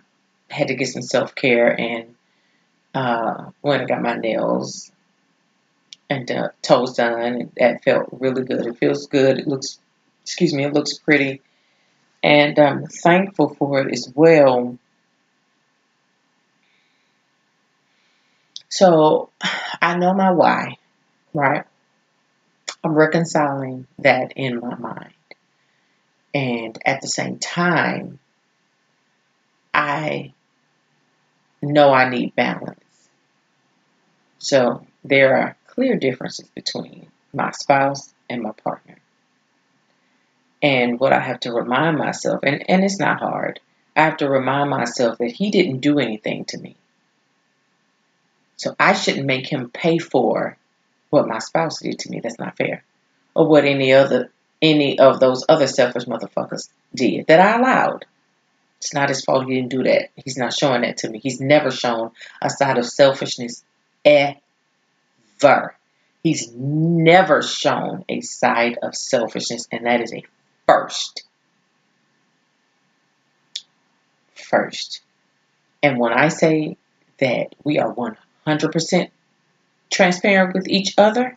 had 0.51 0.69
to 0.69 0.75
get 0.75 0.89
some 0.89 1.01
self 1.03 1.35
care 1.35 1.81
and 1.81 2.14
uh, 2.95 3.51
went 3.63 3.83
and 3.83 3.89
got 3.89 4.03
my 4.03 4.17
nails 4.17 4.93
and 6.11 6.31
uh, 6.31 6.49
toes 6.63 6.95
done. 6.95 7.51
That 7.57 7.83
felt 7.85 8.09
really 8.13 8.45
good. 8.45 8.67
It 8.67 8.79
feels 8.79 9.07
good. 9.07 9.39
It 9.39 9.47
looks, 9.49 9.79
excuse 10.23 10.55
me, 10.55 10.65
it 10.65 10.73
looks 10.73 10.99
pretty, 10.99 11.43
and 12.23 12.59
I'm 12.59 12.87
thankful 12.87 13.55
for 13.55 13.81
it 13.81 13.93
as 13.93 14.13
well 14.15 14.79
So 18.75 19.31
I 19.81 19.97
know 19.97 20.15
my 20.15 20.33
why, 20.33 20.79
right? 21.33 21.63
I'm 22.83 22.93
reconciling 22.93 23.87
that 24.01 24.33
in 24.35 24.59
my 24.59 24.75
mind. 24.75 25.15
And 26.35 26.77
at 26.85 27.01
the 27.01 27.07
same 27.07 27.39
time, 27.39 28.19
I 29.73 30.33
know 31.63 31.93
I 31.93 32.09
need 32.11 32.35
balance. 32.35 32.84
So 34.45 34.87
there 35.03 35.39
are 35.39 35.57
clear 35.69 35.97
differences 35.97 36.47
between 36.49 37.07
my 37.33 37.51
spouse 37.53 38.13
and 38.29 38.43
my 38.43 38.53
partner. 38.53 38.97
And 40.63 41.01
what 41.01 41.15
I 41.15 41.21
have 41.21 41.41
to 41.41 41.53
remind 41.53 41.97
myself, 41.97 42.41
and, 42.43 42.63
and 42.69 42.85
it's 42.85 42.99
not 42.99 43.21
hard, 43.21 43.61
I 43.97 44.03
have 44.03 44.19
to 44.19 44.29
remind 44.29 44.69
myself 44.69 45.17
that 45.17 45.33
he 45.33 45.51
didn't 45.51 45.81
do 45.81 45.99
anything 45.99 46.45
to 46.47 46.59
me. 46.59 46.77
So 48.57 48.77
I 48.79 48.93
shouldn't 48.93 49.25
make 49.25 49.51
him 49.51 49.71
pay 49.71 49.97
for 49.97 50.59
what 51.09 51.27
my 51.27 51.39
spouse 51.39 51.81
did 51.81 52.01
to 52.01 52.11
me. 52.11 52.21
That's 52.21 52.39
not 52.39 52.59
fair. 52.59 52.85
Or 53.35 53.49
what 53.49 53.65
any 53.65 53.95
other 53.95 54.31
any 54.61 54.99
of 54.99 55.21
those 55.21 55.47
other 55.49 55.67
selfish 55.67 56.05
motherfuckers 56.05 56.69
did 56.95 57.29
that 57.29 57.41
I 57.41 57.59
allowed. 57.59 58.05
It's 58.79 58.93
not 58.93 59.09
his 59.09 59.25
fault 59.25 59.47
he 59.47 59.55
didn't 59.55 59.71
do 59.71 59.85
that. 59.85 60.11
He's 60.17 60.37
not 60.37 60.53
showing 60.53 60.83
that 60.83 60.99
to 60.99 61.09
me. 61.09 61.19
He's 61.19 61.41
never 61.41 61.71
shown 61.71 62.11
a 62.43 62.51
side 62.51 62.77
of 62.77 62.85
selfishness 62.85 63.65
ever. 64.05 65.75
He's 66.23 66.51
never 66.55 67.43
shown 67.43 68.05
a 68.09 68.21
side 68.21 68.79
of 68.83 68.95
selfishness, 68.95 69.69
and 69.71 69.87
that 69.87 70.01
is 70.01 70.13
a 70.13 70.25
first. 70.67 71.25
First. 74.35 75.03
And 75.83 75.99
when 75.99 76.13
I 76.13 76.29
say 76.29 76.79
that 77.19 77.55
we 77.63 77.79
are 77.79 77.95
100% 77.95 79.11
transparent 79.91 80.55
with 80.55 80.67
each 80.67 80.95
other, 80.97 81.37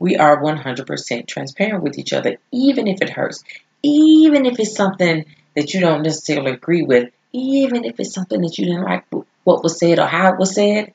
we 0.00 0.16
are 0.16 0.42
100% 0.42 1.26
transparent 1.26 1.82
with 1.82 1.98
each 1.98 2.12
other, 2.12 2.38
even 2.52 2.88
if 2.88 3.00
it 3.00 3.10
hurts, 3.10 3.44
even 3.82 4.46
if 4.46 4.58
it's 4.58 4.74
something 4.74 5.24
that 5.54 5.74
you 5.74 5.80
don't 5.80 6.02
necessarily 6.02 6.52
agree 6.52 6.82
with, 6.82 7.10
even 7.32 7.84
if 7.84 7.98
it's 8.00 8.14
something 8.14 8.40
that 8.40 8.58
you 8.58 8.66
didn't 8.66 8.84
like 8.84 9.04
what 9.44 9.62
was 9.62 9.78
said 9.78 9.98
or 9.98 10.06
how 10.06 10.32
it 10.32 10.38
was 10.38 10.54
said, 10.54 10.92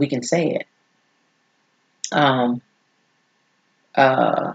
we 0.00 0.08
can 0.08 0.22
say 0.22 0.52
it. 0.54 0.66
Um, 2.10 2.62
uh, 3.94 4.54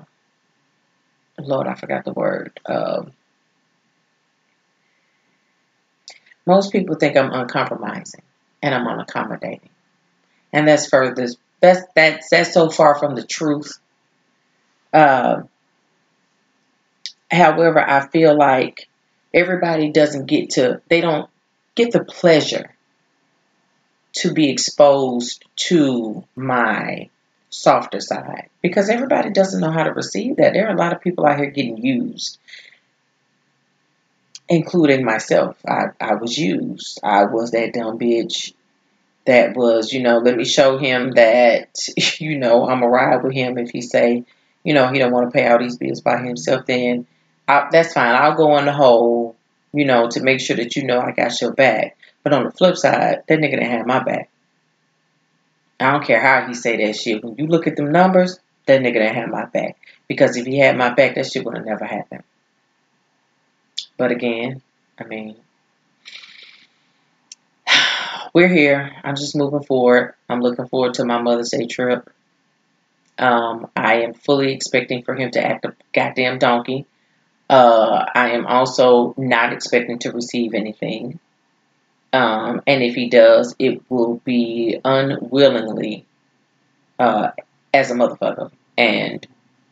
Lord, 1.37 1.67
I 1.67 1.75
forgot 1.75 2.03
the 2.03 2.13
word. 2.13 2.59
Uh, 2.65 3.03
most 6.45 6.71
people 6.71 6.95
think 6.95 7.15
I'm 7.15 7.31
uncompromising 7.31 8.23
and 8.61 8.73
I'm 8.75 8.85
unaccommodating. 8.87 9.69
And 10.51 10.67
that's 10.67 10.87
further 10.87 11.27
that's 11.61 11.81
that's 11.95 12.29
that's 12.29 12.53
so 12.53 12.69
far 12.69 12.97
from 12.97 13.15
the 13.15 13.23
truth. 13.23 13.77
Uh, 14.93 15.43
however, 17.31 17.79
I 17.79 18.07
feel 18.07 18.37
like 18.37 18.87
everybody 19.33 19.91
doesn't 19.91 20.25
get 20.27 20.51
to 20.51 20.81
they 20.89 21.01
don't 21.01 21.29
get 21.75 21.91
the 21.91 22.03
pleasure 22.03 22.74
to 24.15 24.33
be 24.33 24.49
exposed 24.49 25.43
to 25.55 26.23
my 26.35 27.09
softer 27.49 27.99
side 27.99 28.49
because 28.61 28.89
everybody 28.89 29.29
doesn't 29.29 29.61
know 29.61 29.71
how 29.71 29.83
to 29.83 29.93
receive 29.93 30.37
that. 30.37 30.53
There 30.53 30.67
are 30.67 30.73
a 30.73 30.77
lot 30.77 30.93
of 30.93 31.01
people 31.01 31.25
out 31.25 31.37
here 31.37 31.49
getting 31.49 31.77
used, 31.77 32.37
including 34.47 35.03
myself. 35.03 35.57
I, 35.67 35.87
I 35.99 36.15
was 36.15 36.37
used. 36.37 36.99
I 37.03 37.25
was 37.25 37.51
that 37.51 37.73
dumb 37.73 37.99
bitch 37.99 38.53
that 39.25 39.55
was, 39.55 39.91
you 39.91 40.01
know, 40.01 40.19
let 40.19 40.37
me 40.37 40.45
show 40.45 40.77
him 40.77 41.11
that, 41.11 41.77
you 42.19 42.37
know, 42.37 42.67
I'm 42.67 42.83
a 42.83 42.87
ride 42.87 43.23
with 43.23 43.33
him. 43.33 43.57
If 43.57 43.71
he 43.71 43.81
say, 43.81 44.23
you 44.63 44.73
know, 44.73 44.87
he 44.91 44.99
don't 44.99 45.11
want 45.11 45.27
to 45.29 45.37
pay 45.37 45.47
all 45.47 45.59
these 45.59 45.77
bills 45.77 46.01
by 46.01 46.17
himself, 46.17 46.65
then 46.65 47.05
I, 47.47 47.67
that's 47.71 47.93
fine. 47.93 48.15
I'll 48.15 48.35
go 48.35 48.51
on 48.51 48.65
the 48.65 48.73
hole, 48.73 49.35
you 49.73 49.85
know, 49.85 50.09
to 50.09 50.21
make 50.21 50.39
sure 50.39 50.55
that 50.55 50.75
you 50.75 50.83
know 50.85 50.99
I 50.99 51.11
got 51.11 51.39
your 51.41 51.53
back. 51.53 51.97
But 52.25 52.33
on 52.33 52.43
the 52.43 52.51
flip 52.51 52.75
side, 52.75 53.21
that 53.27 53.39
nigga 53.39 53.51
didn't 53.51 53.69
have 53.69 53.85
my 53.85 53.99
back. 53.99 54.31
I 55.79 55.91
don't 55.91 56.03
care 56.03 56.19
how 56.19 56.47
he 56.47 56.55
say 56.55 56.75
that 56.83 56.95
shit. 56.95 57.23
When 57.23 57.35
you 57.37 57.45
look 57.45 57.67
at 57.67 57.75
them 57.75 57.91
numbers, 57.91 58.39
that 58.65 58.81
nigga 58.81 58.93
didn't 58.93 59.13
have 59.13 59.29
my 59.29 59.45
back. 59.45 59.77
Because 60.07 60.35
if 60.35 60.47
he 60.47 60.57
had 60.57 60.75
my 60.75 60.91
back, 60.91 61.13
that 61.15 61.27
shit 61.27 61.45
would 61.45 61.55
have 61.55 61.67
never 61.67 61.85
happened. 61.85 62.23
But 63.95 64.11
again, 64.11 64.63
I 64.99 65.03
mean, 65.03 65.35
we're 68.33 68.47
here. 68.47 68.91
I'm 69.03 69.15
just 69.15 69.35
moving 69.35 69.61
forward. 69.61 70.15
I'm 70.27 70.41
looking 70.41 70.67
forward 70.67 70.95
to 70.95 71.05
my 71.05 71.21
Mother's 71.21 71.51
Day 71.51 71.67
trip. 71.67 72.09
Um, 73.19 73.67
I 73.75 73.97
am 74.01 74.15
fully 74.15 74.51
expecting 74.51 75.03
for 75.03 75.13
him 75.13 75.29
to 75.29 75.45
act 75.45 75.65
a 75.65 75.75
goddamn 75.93 76.39
donkey. 76.39 76.87
Uh, 77.47 78.03
I 78.15 78.31
am 78.31 78.47
also 78.47 79.13
not 79.15 79.53
expecting 79.53 79.99
to 79.99 80.11
receive 80.11 80.55
anything. 80.55 81.19
Um, 82.15 82.61
and 82.65 82.81
if 82.81 82.95
he 82.95 83.09
does, 83.09 83.57
it 83.59 83.81
will 83.89 84.21
be 84.23 84.79
unwillingly 84.85 86.05
uh, 86.97 87.31
as 87.73 87.91
a 87.91 87.93
motherfucker. 87.93 88.51
And 88.77 89.27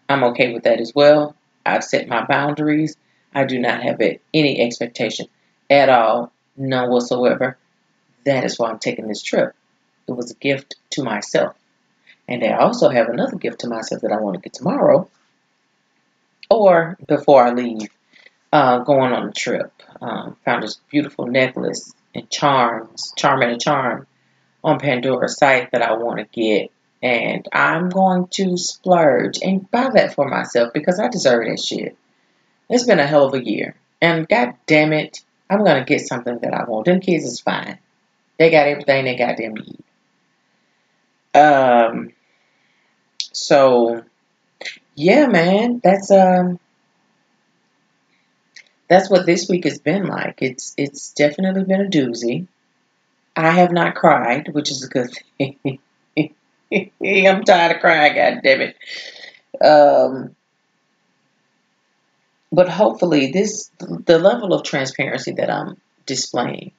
I'm 0.10 0.26
okay 0.26 0.54
with 0.54 0.64
that 0.64 0.82
as 0.82 0.92
well. 0.94 1.38
I've 1.66 1.86
set 1.86 2.10
my 2.10 2.26
boundaries. 2.26 2.98
I 3.34 3.46
do 3.46 3.60
not 3.60 3.82
have 3.82 4.02
any 4.34 4.62
expectation 4.62 5.28
at 5.70 5.88
all, 5.88 6.34
none 6.58 6.90
whatsoever. 6.90 7.58
That 8.26 8.44
is 8.44 8.60
why 8.60 8.72
I'm 8.72 8.80
taking 8.80 9.08
this 9.08 9.22
trip. 9.22 9.56
It 10.10 10.12
was 10.12 10.32
a 10.32 10.36
gift 10.36 10.76
to 10.92 11.04
myself. 11.04 11.56
And 12.28 12.44
I 12.44 12.58
also 12.58 12.90
have 12.90 13.08
another 13.08 13.38
gift 13.38 13.60
to 13.62 13.70
myself 13.70 14.02
that 14.02 14.12
I 14.12 14.20
want 14.20 14.36
to 14.36 14.42
get 14.42 14.52
tomorrow 14.52 15.10
or 16.50 16.98
before 17.08 17.46
I 17.46 17.54
leave 17.54 17.88
uh, 18.52 18.80
going 18.80 19.14
on 19.14 19.30
a 19.30 19.32
trip. 19.32 19.72
Um, 20.02 20.36
found 20.44 20.64
this 20.64 20.82
beautiful 20.92 21.26
necklace 21.26 21.94
and 22.14 22.30
charms, 22.30 23.14
charm 23.16 23.42
and 23.42 23.54
a 23.54 23.58
charm 23.58 24.08
on 24.64 24.80
Pandora's 24.80 25.38
site 25.38 25.72
that 25.72 25.82
I 25.82 25.94
want 25.94 26.20
to 26.20 26.26
get. 26.26 26.72
And 27.02 27.46
I'm 27.52 27.90
going 27.90 28.28
to 28.32 28.58
splurge 28.58 29.40
and 29.42 29.70
buy 29.70 29.90
that 29.94 30.16
for 30.16 30.28
myself 30.30 30.72
because 30.74 31.00
I 31.00 31.10
deserve 31.10 31.48
that 31.48 31.60
shit. 31.60 31.98
It's 32.70 32.86
been 32.86 33.00
a 33.00 33.08
hell 33.08 33.26
of 33.26 33.34
a 33.34 33.44
year. 33.44 33.76
And 34.02 34.28
god 34.28 34.56
damn 34.66 34.94
it, 34.94 35.20
I'm 35.50 35.64
going 35.64 35.84
to 35.84 35.86
get 35.86 36.08
something 36.08 36.40
that 36.40 36.54
I 36.54 36.64
want. 36.64 36.86
Them 36.86 37.02
kids 37.02 37.26
is 37.26 37.42
fine. 37.42 37.78
They 38.38 38.50
got 38.50 38.68
everything 38.68 39.06
they 39.06 39.16
them 39.16 39.54
need. 39.56 39.84
Um, 41.36 42.14
so 43.34 44.04
yeah, 44.96 45.28
man, 45.28 45.82
that's 45.84 46.12
um, 46.12 46.60
that's 48.88 49.10
what 49.10 49.26
this 49.26 49.48
week 49.50 49.64
has 49.66 49.80
been 49.80 50.08
like. 50.08 50.42
It's 50.42 50.74
it's 50.78 51.14
definitely 51.14 51.64
been 51.64 51.82
a 51.82 51.90
doozy. 51.90 52.48
I 53.36 53.52
have 53.52 53.72
not 53.72 53.96
cried, 53.96 54.54
which 54.54 54.70
is 54.70 54.84
a 54.84 54.90
good 54.90 55.10
thing. 55.38 55.58
I'm 56.16 57.44
tired 57.44 57.76
of 57.76 57.82
crying, 57.82 58.16
god 58.16 58.42
damn 58.44 58.62
it. 58.62 58.76
Um, 59.64 60.36
but 62.52 62.70
hopefully 62.70 63.32
this 63.32 63.72
the 63.80 64.20
level 64.20 64.54
of 64.54 64.64
transparency 64.64 65.32
that 65.34 65.50
I'm 65.50 65.78
displaying, 66.06 66.72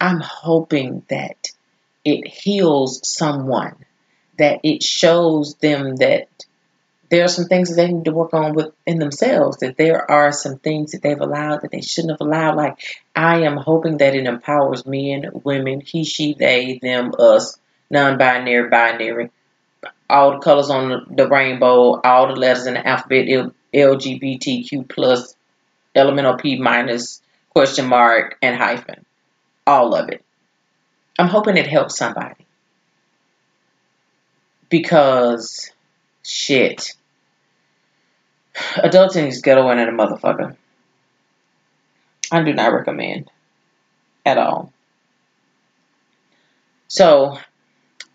I'm 0.00 0.20
hoping 0.20 1.04
that 1.08 1.52
it 2.04 2.26
heals 2.26 3.00
someone, 3.06 3.76
that 4.38 4.60
it 4.64 4.82
shows 4.82 5.54
them 5.56 5.96
that 5.96 6.28
there 7.10 7.24
are 7.24 7.28
some 7.28 7.46
things 7.46 7.68
that 7.68 7.74
they 7.74 7.92
need 7.92 8.04
to 8.04 8.12
work 8.12 8.32
on 8.32 8.54
within 8.54 8.98
themselves, 9.00 9.58
that 9.58 9.76
there 9.76 10.08
are 10.08 10.30
some 10.30 10.58
things 10.58 10.92
that 10.92 11.02
they've 11.02 11.20
allowed 11.20 11.62
that 11.62 11.72
they 11.72 11.80
shouldn't 11.80 12.12
have 12.12 12.20
allowed. 12.20 12.56
Like, 12.56 12.78
I 13.14 13.42
am 13.42 13.56
hoping 13.56 13.98
that 13.98 14.14
it 14.14 14.26
empowers 14.26 14.86
men, 14.86 15.28
women, 15.44 15.80
he, 15.80 16.04
she, 16.04 16.34
they, 16.34 16.78
them, 16.80 17.12
us, 17.18 17.58
non 17.90 18.16
binary, 18.16 18.68
binary, 18.68 19.30
all 20.08 20.32
the 20.32 20.38
colors 20.38 20.70
on 20.70 21.06
the 21.10 21.28
rainbow, 21.28 22.00
all 22.00 22.28
the 22.28 22.34
letters 22.34 22.66
in 22.66 22.74
the 22.74 22.86
alphabet, 22.86 23.26
LGBTQ 23.74 24.88
plus, 24.88 25.34
elemental 25.96 26.36
P 26.36 26.60
minus, 26.60 27.20
question 27.48 27.86
mark, 27.86 28.38
and 28.40 28.56
hyphen. 28.56 29.04
All 29.66 29.94
of 29.96 30.08
it. 30.10 30.24
I'm 31.18 31.28
hoping 31.28 31.56
it 31.56 31.66
helps 31.66 31.96
somebody. 31.96 32.46
Because, 34.68 35.72
shit 36.22 36.94
Adulting 38.76 39.28
is 39.28 39.42
ghetto 39.42 39.68
and 39.68 39.80
a 39.80 39.92
motherfucker. 39.92 40.56
I 42.32 42.42
do 42.42 42.52
not 42.52 42.72
recommend 42.72 43.30
at 44.24 44.38
all. 44.38 44.72
So 46.88 47.38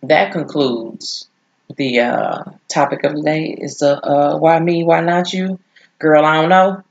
that 0.04 0.32
concludes 0.32 1.28
the 1.76 2.00
uh, 2.00 2.43
topic 2.68 3.04
of 3.04 3.16
the 3.16 3.22
day. 3.22 3.56
Is 3.58 3.80
the 3.80 4.00
uh, 4.02 4.38
why 4.38 4.60
me, 4.60 4.84
why 4.84 5.02
not 5.02 5.34
you, 5.34 5.60
girl? 6.00 6.26
I 6.26 6.41
don't 6.41 6.50
know. 6.50 6.84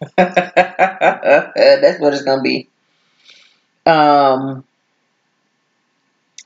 That's 0.16 2.00
what 2.00 2.14
it's 2.14 2.22
gonna 2.22 2.42
be. 2.42 2.68
Um, 3.86 4.64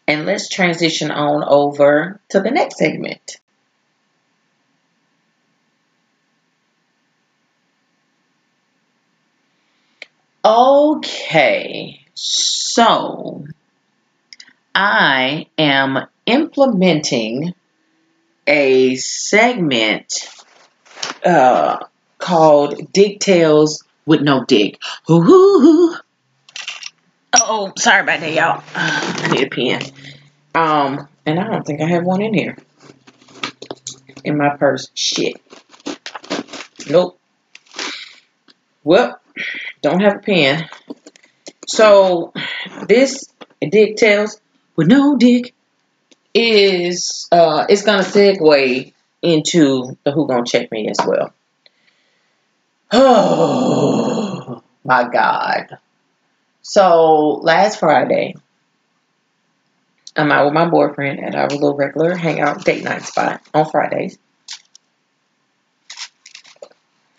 and 0.06 0.26
let's 0.26 0.48
transition 0.48 1.10
on 1.10 1.44
over 1.44 2.20
to 2.30 2.40
the 2.40 2.50
next 2.50 2.78
segment. 2.78 3.38
Okay, 10.46 12.04
so 12.12 13.46
I 14.74 15.46
am 15.56 16.06
implementing 16.26 17.54
a 18.46 18.94
segment 18.96 20.28
uh, 21.24 21.78
called 22.18 22.92
Dick 22.92 23.20
Tales 23.20 23.84
with 24.04 24.20
No 24.20 24.44
Dick. 24.44 24.78
Oh, 25.08 25.98
sorry 27.78 28.02
about 28.02 28.20
that, 28.20 28.34
y'all. 28.34 28.62
I 28.74 29.28
need 29.32 29.46
a 29.46 29.48
pen. 29.48 29.80
Um, 30.54 31.08
and 31.24 31.40
I 31.40 31.44
don't 31.44 31.64
think 31.64 31.80
I 31.80 31.86
have 31.86 32.04
one 32.04 32.20
in 32.20 32.34
here 32.34 32.58
in 34.24 34.36
my 34.36 34.56
purse. 34.56 34.90
Shit. 34.92 35.40
Nope. 36.88 37.18
Well, 38.82 39.18
don't 39.82 40.00
have 40.00 40.16
a 40.16 40.18
pen. 40.18 40.68
So 41.66 42.32
this 42.86 43.24
Dick 43.60 43.96
Tales 43.96 44.40
with 44.76 44.88
no 44.88 45.16
dick 45.16 45.54
is 46.34 47.28
uh 47.30 47.66
it's 47.68 47.82
gonna 47.82 48.02
segue 48.02 48.92
into 49.22 49.96
the 50.04 50.10
Who 50.12 50.26
Gonna 50.26 50.44
Check 50.44 50.70
Me 50.70 50.88
as 50.88 50.98
well. 51.06 51.32
Oh 52.92 54.62
my 54.84 55.08
god. 55.08 55.78
So 56.62 57.40
last 57.42 57.80
Friday, 57.80 58.34
I'm 60.16 60.30
out 60.30 60.44
with 60.46 60.54
my 60.54 60.68
boyfriend 60.68 61.20
at 61.20 61.34
our 61.34 61.48
little 61.48 61.74
regular 61.74 62.14
hangout 62.14 62.64
date 62.64 62.84
night 62.84 63.02
spot 63.02 63.42
on 63.52 63.68
Fridays. 63.70 64.18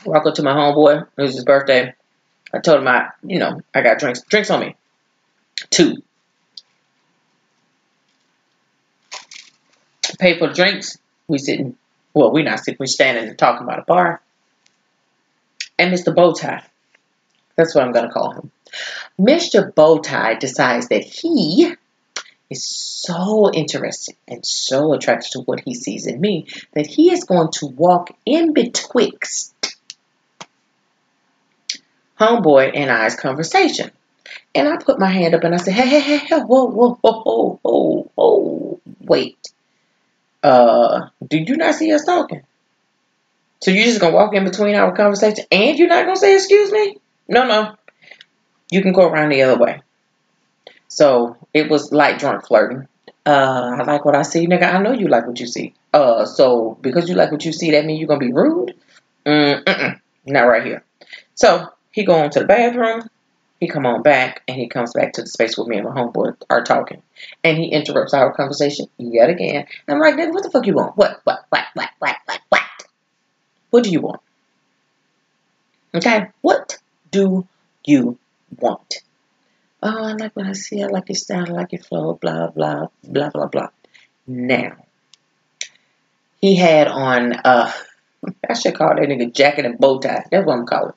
Walk 0.06 0.26
up 0.28 0.36
to 0.36 0.44
my 0.44 0.54
homeboy. 0.54 1.08
It 1.18 1.22
was 1.22 1.36
his 1.36 1.44
birthday. 1.44 1.94
I 2.54 2.60
told 2.60 2.80
him 2.80 2.88
I, 2.88 3.10
you 3.24 3.40
know, 3.40 3.62
I 3.74 3.82
got 3.82 4.00
drinks, 4.00 4.22
drinks 4.22 4.50
on 4.50 4.62
me. 4.62 4.76
Two. 5.70 5.96
Pay 10.20 10.38
for 10.38 10.48
the 10.48 10.54
drinks. 10.54 10.98
We 11.28 11.38
sitting, 11.38 11.76
well, 12.14 12.32
we 12.32 12.44
not 12.44 12.60
sitting, 12.60 12.78
we 12.80 12.88
standing 12.88 13.28
and 13.28 13.38
talking 13.38 13.66
about 13.66 13.80
a 13.80 13.84
bar. 13.84 14.22
And 15.78 15.94
Mr. 15.94 16.16
Bowtie, 16.16 16.64
that's 17.56 17.76
what 17.76 17.84
I'm 17.84 17.94
to 17.94 18.10
call 18.10 18.32
him. 18.32 18.52
Mr. 19.20 19.74
Bowtie 19.74 20.40
decides 20.40 20.90
that 20.90 21.04
he 21.04 21.74
is 22.50 22.66
so 22.66 23.52
interested 23.52 24.16
and 24.28 24.46
so 24.46 24.94
attracted 24.94 25.32
to 25.32 25.40
what 25.42 25.62
he 25.66 25.74
sees 25.74 26.06
in 26.06 26.20
me 26.22 26.48
that 26.74 26.86
he 26.86 27.12
is 27.12 27.24
going 27.24 27.50
to 27.52 27.66
walk 27.66 28.16
in 28.26 28.54
betwixt 28.54 29.55
homeboy 32.20 32.72
and 32.74 32.92
I's 32.92 33.16
conversation. 33.16 33.92
And 34.54 34.68
I 34.68 34.78
put 34.78 35.00
my 35.00 35.10
hand 35.10 35.36
up 35.36 35.44
and 35.44 35.54
I 35.54 35.58
said, 35.58 35.74
hey, 35.74 35.88
hey, 35.88 36.00
hey, 36.00 36.18
hey 36.18 36.40
whoa, 36.40 36.66
whoa, 36.66 36.98
whoa, 37.02 37.22
whoa, 37.22 37.60
whoa, 37.62 38.12
whoa, 38.16 38.80
wait. 39.02 39.52
Uh, 40.42 41.10
do 41.28 41.38
you 41.38 41.58
not 41.58 41.76
see 41.76 41.92
us 41.94 42.06
talking? 42.06 42.44
So 43.62 43.72
you're 43.72 43.86
just 43.86 44.00
gonna 44.00 44.16
walk 44.16 44.34
in 44.36 44.44
between 44.44 44.76
our 44.76 44.96
conversation 44.96 45.46
and 45.52 45.78
you're 45.78 45.88
not 45.88 46.06
gonna 46.06 46.16
say 46.16 46.36
excuse 46.36 46.72
me? 46.72 46.98
No, 47.28 47.48
no. 47.48 47.76
You 48.70 48.82
can 48.82 48.94
go 48.94 49.08
around 49.08 49.30
the 49.30 49.42
other 49.42 49.58
way. 49.58 49.82
So 50.88 51.36
it 51.54 51.70
was 51.70 51.92
light 51.92 52.20
drunk 52.20 52.46
flirting. 52.46 52.88
Uh, 53.26 53.78
I 53.80 53.84
like 53.84 54.06
what 54.06 54.16
I 54.16 54.22
see, 54.22 54.46
nigga. 54.46 54.72
I 54.72 54.82
know 54.82 54.92
you 54.92 55.08
like 55.08 55.26
what 55.26 55.40
you 55.40 55.48
see. 55.48 55.74
Uh, 55.92 56.26
so 56.26 56.78
because 56.82 57.10
you 57.10 57.16
like 57.16 57.32
what 57.32 57.44
you 57.44 57.52
see, 57.52 57.72
that 57.72 57.86
means 57.86 58.00
you're 58.00 58.08
gonna 58.08 58.20
be 58.20 58.32
rude? 58.32 58.76
Mm-mm. 59.26 60.00
Not 60.26 60.42
right 60.42 60.64
here. 60.64 60.84
So 61.34 61.68
he 61.96 62.04
go 62.04 62.14
on 62.16 62.30
to 62.30 62.42
the 62.42 62.46
bathroom. 62.46 63.10
He 63.62 63.70
come 63.70 63.86
on 63.86 64.04
back 64.04 64.44
and 64.50 64.58
he 64.58 64.68
comes 64.68 64.92
back 64.92 65.14
to 65.14 65.22
the 65.22 65.30
space 65.30 65.58
where 65.58 65.66
me 65.66 65.78
and 65.78 65.88
my 65.88 65.96
homeboy 65.96 66.36
are 66.50 66.62
talking. 66.62 67.02
And 67.42 67.58
he 67.58 67.68
interrupts 67.68 68.14
our 68.14 68.34
conversation 68.34 68.88
yet 68.98 69.30
again. 69.30 69.66
I'm 69.88 70.00
like, 70.00 70.16
nigga, 70.16 70.34
what 70.34 70.44
the 70.44 70.52
fuck 70.52 70.68
you 70.68 70.74
want? 70.74 70.98
What, 70.98 71.22
what, 71.24 71.46
what, 71.48 71.64
what, 71.74 71.90
what, 72.00 72.18
what, 72.26 72.42
what? 72.50 72.62
What 73.70 73.84
do 73.86 73.92
you 73.92 74.02
want? 74.02 74.20
Okay, 75.94 76.28
what 76.42 76.78
do 77.12 77.48
you 77.86 78.18
want? 78.60 78.96
Oh, 79.82 80.04
I 80.04 80.14
like 80.14 80.36
what 80.36 80.48
I 80.48 80.52
see. 80.52 80.84
I 80.84 80.88
like 80.88 81.08
your 81.08 81.16
style. 81.16 81.46
I 81.48 81.54
like 81.54 81.72
your 81.72 81.82
flow. 81.82 82.16
Blah, 82.16 82.50
blah, 82.50 82.88
blah, 83.06 83.30
blah, 83.30 83.48
blah. 83.48 83.70
Now, 84.28 84.76
he 86.42 86.58
had 86.58 86.90
on, 86.90 87.32
uh, 87.46 87.72
I 88.48 88.54
should 88.54 88.76
call 88.76 88.90
that 88.90 89.08
nigga 89.08 89.34
jacket 89.34 89.66
and 89.66 89.78
bow 89.78 90.00
tie. 90.00 90.26
That's 90.32 90.46
what 90.46 90.58
I'm 90.58 90.66
calling. 90.66 90.94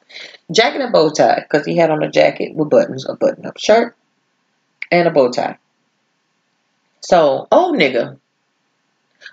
Jacket 0.50 0.80
and 0.80 0.92
bow 0.92 1.10
tie, 1.10 1.40
because 1.42 1.66
he 1.66 1.76
had 1.76 1.90
on 1.90 2.02
a 2.02 2.10
jacket 2.10 2.54
with 2.54 2.70
buttons, 2.70 3.06
a 3.08 3.14
button 3.14 3.46
up 3.46 3.58
shirt, 3.58 3.96
and 4.90 5.08
a 5.08 5.10
bow 5.10 5.30
tie. 5.30 5.58
So, 7.00 7.46
old 7.50 7.76
nigga 7.76 8.18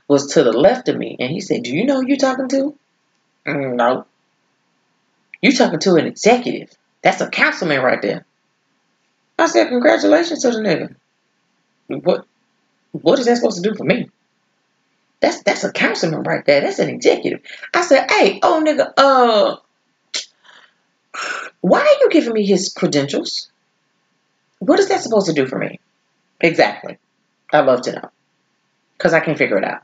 was 0.07 0.33
to 0.33 0.43
the 0.43 0.51
left 0.51 0.89
of 0.89 0.97
me, 0.97 1.15
and 1.19 1.31
he 1.31 1.41
said, 1.41 1.63
Do 1.63 1.75
you 1.75 1.85
know 1.85 2.01
who 2.01 2.07
you 2.07 2.17
talking 2.17 2.47
to? 2.49 2.77
Mm, 3.47 3.75
no. 3.75 4.05
You 5.41 5.51
talking 5.51 5.79
to 5.79 5.95
an 5.95 6.05
executive. 6.07 6.75
That's 7.01 7.21
a 7.21 7.29
councilman 7.29 7.81
right 7.81 8.01
there. 8.01 8.25
I 9.37 9.47
said, 9.47 9.67
Congratulations 9.69 10.41
to 10.41 10.51
the 10.51 10.59
nigga. 10.59 10.95
What 11.87 12.25
what 12.91 13.19
is 13.19 13.25
that 13.25 13.37
supposed 13.37 13.61
to 13.61 13.69
do 13.69 13.75
for 13.75 13.83
me? 13.83 14.09
That's 15.25 15.41
that's 15.41 15.63
a 15.63 15.71
councilman 15.71 16.21
right 16.21 16.45
there. 16.45 16.61
That's 16.61 16.77
an 16.77 16.87
executive. 16.87 17.39
I 17.73 17.81
said, 17.81 18.11
hey, 18.11 18.39
oh 18.43 18.63
nigga, 18.63 18.93
uh, 18.95 19.55
why 21.61 21.79
are 21.79 21.99
you 21.99 22.09
giving 22.11 22.33
me 22.33 22.45
his 22.45 22.71
credentials? 22.71 23.49
What 24.59 24.79
is 24.79 24.89
that 24.89 25.01
supposed 25.01 25.25
to 25.25 25.33
do 25.33 25.47
for 25.47 25.57
me? 25.57 25.79
Exactly. 26.39 26.99
I'd 27.51 27.65
love 27.65 27.81
to 27.83 27.93
know. 27.93 28.11
Because 28.95 29.13
I 29.13 29.19
can't 29.19 29.35
figure 29.35 29.57
it 29.57 29.63
out. 29.63 29.81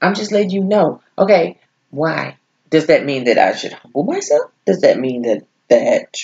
I'm 0.00 0.14
just 0.14 0.32
letting 0.32 0.52
you 0.52 0.64
know. 0.64 1.02
Okay, 1.18 1.58
why? 1.90 2.38
Does 2.70 2.86
that 2.86 3.04
mean 3.04 3.24
that 3.24 3.36
I 3.36 3.54
should 3.54 3.74
humble 3.74 4.04
myself? 4.04 4.50
Does 4.64 4.80
that 4.80 4.98
mean 4.98 5.20
that 5.22 5.44
that 5.68 6.16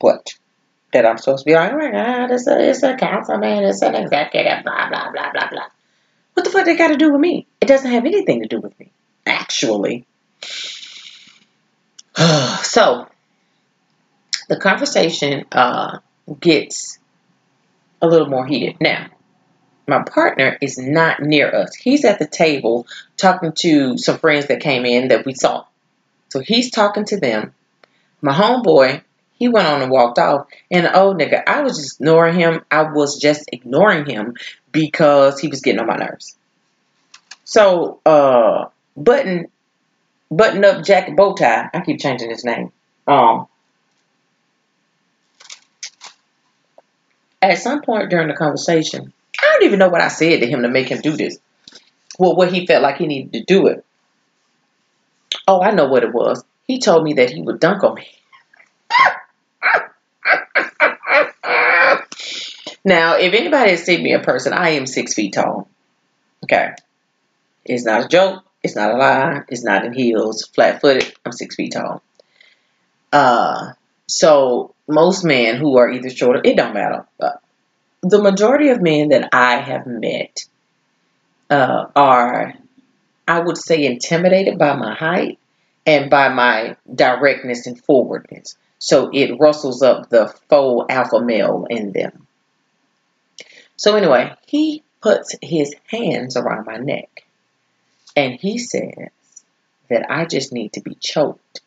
what? 0.00 0.38
That 0.94 1.04
I'm 1.04 1.18
supposed 1.18 1.44
to 1.44 1.50
be 1.50 1.54
like, 1.54 1.70
oh 1.70 1.76
my 1.76 1.90
god, 1.90 2.30
it's 2.30 2.46
a 2.46 2.70
it's 2.70 2.82
a 2.82 2.96
councilman, 2.96 3.64
it's 3.64 3.82
an 3.82 3.94
executive, 3.94 4.64
blah 4.64 4.88
blah 4.88 5.12
blah 5.12 5.32
blah 5.32 5.50
blah. 5.50 5.66
What 6.36 6.44
the 6.44 6.50
fuck 6.50 6.66
they 6.66 6.76
got 6.76 6.88
to 6.88 6.98
do 6.98 7.10
with 7.10 7.20
me? 7.20 7.46
It 7.62 7.66
doesn't 7.66 7.90
have 7.90 8.04
anything 8.04 8.42
to 8.42 8.46
do 8.46 8.60
with 8.60 8.78
me, 8.78 8.92
actually. 9.24 10.04
so 12.62 13.08
the 14.46 14.58
conversation 14.60 15.46
uh, 15.50 16.00
gets 16.38 16.98
a 18.02 18.06
little 18.06 18.28
more 18.28 18.44
heated. 18.44 18.76
Now, 18.82 19.06
my 19.88 20.02
partner 20.02 20.58
is 20.60 20.76
not 20.76 21.22
near 21.22 21.50
us. 21.50 21.74
He's 21.74 22.04
at 22.04 22.18
the 22.18 22.26
table 22.26 22.86
talking 23.16 23.52
to 23.60 23.96
some 23.96 24.18
friends 24.18 24.48
that 24.48 24.60
came 24.60 24.84
in 24.84 25.08
that 25.08 25.24
we 25.24 25.32
saw. 25.32 25.64
So 26.28 26.40
he's 26.40 26.70
talking 26.70 27.06
to 27.06 27.18
them. 27.18 27.54
My 28.20 28.34
homeboy, 28.34 29.00
he 29.36 29.48
went 29.48 29.68
on 29.68 29.82
and 29.82 29.90
walked 29.90 30.18
off. 30.18 30.48
And 30.70 30.86
the 30.86 30.98
old 30.98 31.18
nigga, 31.18 31.42
I 31.46 31.62
was 31.62 31.76
just 31.76 32.00
ignoring 32.00 32.34
him. 32.34 32.64
I 32.70 32.82
was 32.90 33.20
just 33.20 33.44
ignoring 33.52 34.06
him 34.06 34.34
because 34.72 35.38
he 35.38 35.48
was 35.48 35.60
getting 35.60 35.80
on 35.80 35.86
my 35.86 35.96
nerves. 35.96 36.36
So, 37.44 38.00
uh, 38.04 38.66
button, 38.96 39.48
button 40.30 40.64
up 40.64 40.84
jacket 40.84 41.16
bow 41.16 41.34
tie. 41.34 41.68
I 41.72 41.80
keep 41.80 42.00
changing 42.00 42.30
his 42.30 42.44
name. 42.44 42.72
Um, 43.06 43.46
at 47.42 47.58
some 47.58 47.82
point 47.82 48.10
during 48.10 48.28
the 48.28 48.34
conversation, 48.34 49.12
I 49.38 49.52
don't 49.52 49.64
even 49.64 49.78
know 49.78 49.88
what 49.88 50.00
I 50.00 50.08
said 50.08 50.40
to 50.40 50.46
him 50.46 50.62
to 50.62 50.68
make 50.68 50.88
him 50.88 51.00
do 51.02 51.16
this. 51.16 51.38
Well, 52.18 52.34
what 52.34 52.52
he 52.52 52.66
felt 52.66 52.82
like 52.82 52.96
he 52.96 53.06
needed 53.06 53.32
to 53.34 53.44
do 53.44 53.66
it. 53.66 53.84
Oh, 55.46 55.60
I 55.60 55.72
know 55.72 55.86
what 55.86 56.02
it 56.02 56.12
was. 56.12 56.42
He 56.66 56.80
told 56.80 57.04
me 57.04 57.12
that 57.14 57.30
he 57.30 57.42
would 57.42 57.60
dunk 57.60 57.84
on 57.84 57.94
me. 57.94 58.08
now, 62.86 63.16
if 63.16 63.34
anybody 63.34 63.72
has 63.72 63.82
seen 63.82 64.04
me 64.04 64.12
in 64.12 64.20
person, 64.20 64.52
I 64.52 64.70
am 64.70 64.86
six 64.86 65.12
feet 65.12 65.32
tall. 65.32 65.68
Okay. 66.44 66.70
It's 67.64 67.84
not 67.84 68.04
a 68.04 68.08
joke. 68.08 68.44
It's 68.62 68.76
not 68.76 68.94
a 68.94 68.96
lie. 68.96 69.40
It's 69.48 69.64
not 69.64 69.84
in 69.84 69.92
heels. 69.92 70.46
Flat 70.54 70.80
footed. 70.80 71.12
I'm 71.24 71.32
six 71.32 71.56
feet 71.56 71.72
tall. 71.72 72.00
Uh, 73.12 73.72
so 74.06 74.72
most 74.86 75.24
men 75.24 75.56
who 75.56 75.76
are 75.78 75.90
either 75.90 76.10
shorter, 76.10 76.40
it 76.44 76.56
don't 76.56 76.74
matter. 76.74 77.06
Uh, 77.18 77.32
the 78.02 78.22
majority 78.22 78.68
of 78.68 78.80
men 78.80 79.08
that 79.08 79.30
I 79.32 79.56
have 79.56 79.88
met 79.88 80.44
uh, 81.50 81.86
are, 81.96 82.54
I 83.26 83.40
would 83.40 83.58
say, 83.58 83.84
intimidated 83.84 84.60
by 84.60 84.76
my 84.76 84.94
height 84.94 85.40
and 85.84 86.08
by 86.08 86.28
my 86.28 86.76
directness 86.94 87.66
and 87.66 87.82
forwardness. 87.82 88.56
So 88.78 89.10
it 89.12 89.40
rustles 89.40 89.82
up 89.82 90.08
the 90.08 90.28
faux 90.48 90.86
alpha 90.88 91.20
male 91.20 91.66
in 91.68 91.90
them. 91.90 92.25
So 93.76 93.96
anyway, 93.96 94.34
he 94.46 94.82
puts 95.00 95.34
his 95.42 95.74
hands 95.86 96.36
around 96.36 96.66
my 96.66 96.76
neck 96.76 97.24
and 98.16 98.34
he 98.34 98.58
says 98.58 99.10
that 99.88 100.10
I 100.10 100.24
just 100.24 100.52
need 100.52 100.72
to 100.74 100.80
be 100.80 100.94
choked 100.94 101.60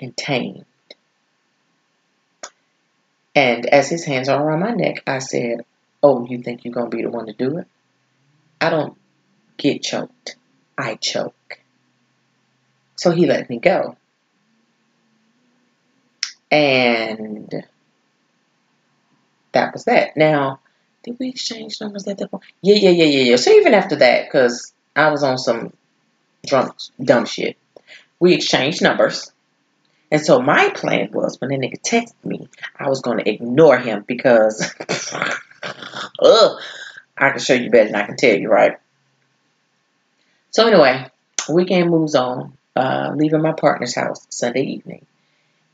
and 0.00 0.16
tamed. 0.16 0.64
And 3.34 3.64
as 3.66 3.88
his 3.88 4.04
hands 4.04 4.28
are 4.28 4.42
around 4.42 4.60
my 4.60 4.72
neck, 4.72 5.02
I 5.06 5.20
said, 5.20 5.64
Oh, 6.02 6.26
you 6.26 6.42
think 6.42 6.64
you're 6.64 6.74
going 6.74 6.90
to 6.90 6.96
be 6.96 7.02
the 7.02 7.10
one 7.10 7.26
to 7.26 7.32
do 7.32 7.58
it? 7.58 7.66
I 8.60 8.70
don't 8.70 8.98
get 9.56 9.82
choked, 9.82 10.36
I 10.76 10.96
choke. 10.96 11.60
So 12.96 13.10
he 13.12 13.26
let 13.26 13.48
me 13.48 13.58
go. 13.58 13.96
And 16.50 17.64
that 19.52 19.72
was 19.72 19.84
that. 19.84 20.16
Now, 20.16 20.60
did 21.02 21.18
we 21.18 21.28
exchange 21.28 21.80
numbers 21.80 22.06
at 22.06 22.18
that 22.18 22.30
point? 22.30 22.44
Yeah, 22.60 22.76
yeah, 22.76 22.90
yeah, 22.90 23.04
yeah, 23.04 23.22
yeah. 23.30 23.36
So 23.36 23.50
even 23.50 23.74
after 23.74 23.96
that, 23.96 24.26
because 24.26 24.72
I 24.94 25.10
was 25.10 25.22
on 25.22 25.38
some 25.38 25.72
drunk, 26.46 26.74
dumb 27.02 27.26
shit, 27.26 27.56
we 28.20 28.34
exchanged 28.34 28.82
numbers. 28.82 29.32
And 30.10 30.20
so 30.20 30.40
my 30.40 30.68
plan 30.70 31.10
was 31.12 31.40
when 31.40 31.50
the 31.50 31.56
nigga 31.56 31.80
texted 31.80 32.24
me, 32.24 32.48
I 32.78 32.88
was 32.88 33.00
going 33.00 33.18
to 33.18 33.28
ignore 33.28 33.78
him 33.78 34.04
because 34.06 34.74
ugh, 36.20 36.60
I 37.16 37.30
can 37.30 37.40
show 37.40 37.54
you 37.54 37.70
better 37.70 37.86
than 37.86 37.94
I 37.94 38.06
can 38.06 38.16
tell 38.16 38.36
you, 38.36 38.48
right? 38.48 38.78
So 40.50 40.66
anyway, 40.66 41.10
weekend 41.48 41.90
moves 41.90 42.14
on, 42.14 42.56
uh, 42.76 43.12
leaving 43.16 43.40
my 43.40 43.52
partner's 43.52 43.94
house 43.94 44.26
Sunday 44.28 44.64
evening. 44.64 45.06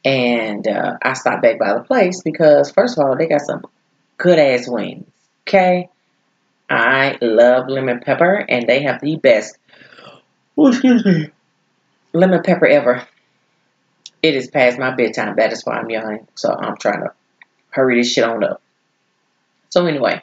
And 0.04 0.66
uh, 0.66 0.98
I 1.02 1.14
stopped 1.14 1.42
back 1.42 1.58
by 1.58 1.74
the 1.74 1.80
place 1.80 2.22
because, 2.22 2.70
first 2.70 2.96
of 2.96 3.04
all, 3.04 3.16
they 3.16 3.26
got 3.26 3.40
some 3.40 3.64
good 4.16 4.38
ass 4.38 4.68
wings. 4.68 5.10
Okay? 5.48 5.88
I 6.68 7.16
love 7.22 7.68
lemon 7.68 8.00
pepper, 8.00 8.44
and 8.46 8.66
they 8.66 8.82
have 8.82 9.00
the 9.00 9.16
best, 9.16 9.56
oh, 10.58 10.68
excuse 10.68 11.02
me, 11.06 11.30
lemon 12.12 12.42
pepper 12.42 12.66
ever. 12.66 13.08
It 14.22 14.34
is 14.34 14.50
past 14.50 14.78
my 14.78 14.94
bedtime. 14.94 15.36
That 15.36 15.54
is 15.54 15.64
why 15.64 15.78
I'm 15.78 15.88
yawning. 15.88 16.28
So 16.34 16.52
I'm 16.52 16.76
trying 16.76 17.00
to 17.00 17.12
hurry 17.70 17.96
this 17.96 18.12
shit 18.12 18.24
on 18.24 18.44
up. 18.44 18.60
So 19.70 19.86
anyway, 19.86 20.22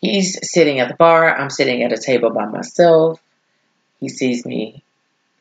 he's 0.00 0.38
sitting 0.50 0.80
at 0.80 0.88
the 0.88 0.94
bar. 0.94 1.36
I'm 1.36 1.50
sitting 1.50 1.82
at 1.82 1.92
a 1.92 1.98
table 1.98 2.30
by 2.30 2.46
myself. 2.46 3.20
He 3.98 4.08
sees 4.08 4.46
me. 4.46 4.82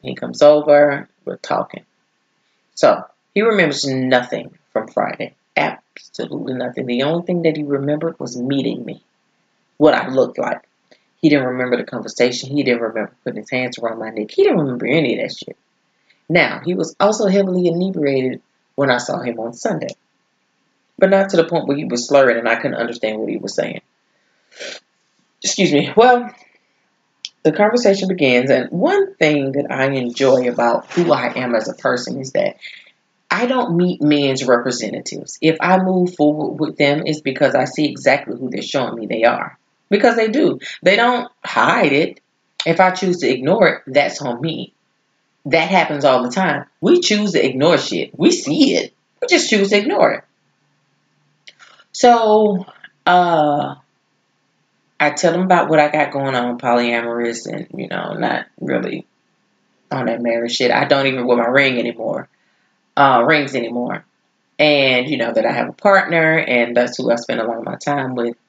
He 0.01 0.15
comes 0.15 0.41
over. 0.41 1.07
We're 1.23 1.37
talking. 1.37 1.85
So 2.75 3.05
he 3.33 3.43
remembers 3.43 3.87
nothing 3.87 4.57
from 4.73 4.89
Friday. 4.89 5.35
Absolutely 5.99 6.53
nothing. 6.53 6.85
The 6.85 7.03
only 7.03 7.25
thing 7.25 7.41
that 7.43 7.57
he 7.57 7.63
remembered 7.63 8.19
was 8.19 8.37
meeting 8.37 8.85
me. 8.85 9.03
What 9.77 9.93
I 9.93 10.09
looked 10.09 10.37
like. 10.37 10.61
He 11.21 11.29
didn't 11.29 11.47
remember 11.47 11.77
the 11.77 11.83
conversation. 11.83 12.49
He 12.49 12.63
didn't 12.63 12.81
remember 12.81 13.11
putting 13.23 13.41
his 13.41 13.49
hands 13.49 13.77
around 13.77 13.99
my 13.99 14.09
neck. 14.09 14.31
He 14.31 14.43
didn't 14.43 14.59
remember 14.59 14.85
any 14.85 15.15
of 15.15 15.21
that 15.21 15.35
shit. 15.35 15.57
Now, 16.29 16.61
he 16.63 16.75
was 16.75 16.95
also 16.99 17.27
heavily 17.27 17.67
inebriated 17.67 18.41
when 18.75 18.89
I 18.89 18.97
saw 18.97 19.19
him 19.19 19.39
on 19.39 19.53
Sunday, 19.53 19.95
but 20.97 21.09
not 21.09 21.29
to 21.29 21.37
the 21.37 21.45
point 21.45 21.67
where 21.67 21.75
he 21.75 21.85
was 21.85 22.07
slurring 22.07 22.37
and 22.37 22.47
I 22.47 22.55
couldn't 22.55 22.77
understand 22.77 23.19
what 23.19 23.29
he 23.29 23.37
was 23.37 23.55
saying. 23.55 23.81
Excuse 25.43 25.73
me. 25.73 25.91
Well, 25.95 26.33
the 27.43 27.51
conversation 27.51 28.07
begins, 28.07 28.51
and 28.51 28.69
one 28.69 29.15
thing 29.15 29.53
that 29.53 29.71
I 29.71 29.85
enjoy 29.85 30.49
about 30.49 30.91
who 30.91 31.11
I 31.11 31.33
am 31.35 31.55
as 31.55 31.67
a 31.67 31.73
person 31.73 32.19
is 32.19 32.33
that 32.33 32.57
I 33.31 33.45
don't 33.45 33.77
meet 33.77 34.01
men's 34.01 34.45
representatives. 34.45 35.37
If 35.41 35.57
I 35.61 35.77
move 35.79 36.15
forward 36.15 36.59
with 36.59 36.77
them, 36.77 37.03
it's 37.05 37.21
because 37.21 37.55
I 37.55 37.65
see 37.65 37.85
exactly 37.85 38.37
who 38.37 38.49
they're 38.49 38.61
showing 38.61 38.95
me 38.95 39.05
they 39.05 39.23
are. 39.23 39.57
Because 39.89 40.15
they 40.15 40.29
do. 40.29 40.59
They 40.81 40.95
don't 40.95 41.31
hide 41.43 41.93
it. 41.93 42.21
If 42.65 42.79
I 42.79 42.91
choose 42.91 43.17
to 43.19 43.29
ignore 43.29 43.67
it, 43.67 43.83
that's 43.87 44.21
on 44.21 44.41
me 44.41 44.73
that 45.45 45.69
happens 45.69 46.05
all 46.05 46.23
the 46.23 46.31
time. 46.31 46.65
We 46.81 46.99
choose 46.99 47.33
to 47.33 47.45
ignore 47.45 47.77
shit. 47.77 48.17
We 48.17 48.31
see 48.31 48.75
it. 48.75 48.93
We 49.21 49.27
just 49.27 49.49
choose 49.49 49.69
to 49.69 49.77
ignore 49.77 50.11
it. 50.13 50.23
So, 51.91 52.65
uh, 53.05 53.75
I 54.99 55.09
tell 55.11 55.31
them 55.31 55.41
about 55.41 55.69
what 55.69 55.79
I 55.79 55.89
got 55.89 56.11
going 56.11 56.35
on, 56.35 56.59
polyamorous, 56.59 57.47
and 57.47 57.67
you 57.79 57.87
know, 57.87 58.13
not 58.13 58.47
really 58.59 59.07
on 59.91 60.05
that 60.05 60.21
marriage 60.21 60.55
shit. 60.55 60.71
I 60.71 60.85
don't 60.85 61.07
even 61.07 61.25
wear 61.25 61.37
my 61.37 61.47
ring 61.47 61.79
anymore, 61.79 62.27
uh, 62.99 63.23
rings 63.25 63.55
anymore, 63.55 64.03
and 64.59 65.09
you 65.09 65.17
know 65.17 65.31
that 65.31 65.45
I 65.45 65.53
have 65.53 65.69
a 65.69 65.73
partner, 65.73 66.37
and 66.37 66.75
that's 66.75 66.97
who 66.97 67.09
I 67.09 67.15
spend 67.15 67.39
a 67.39 67.45
lot 67.45 67.57
of 67.57 67.63
my 67.63 67.75
time 67.75 68.15
with. 68.15 68.35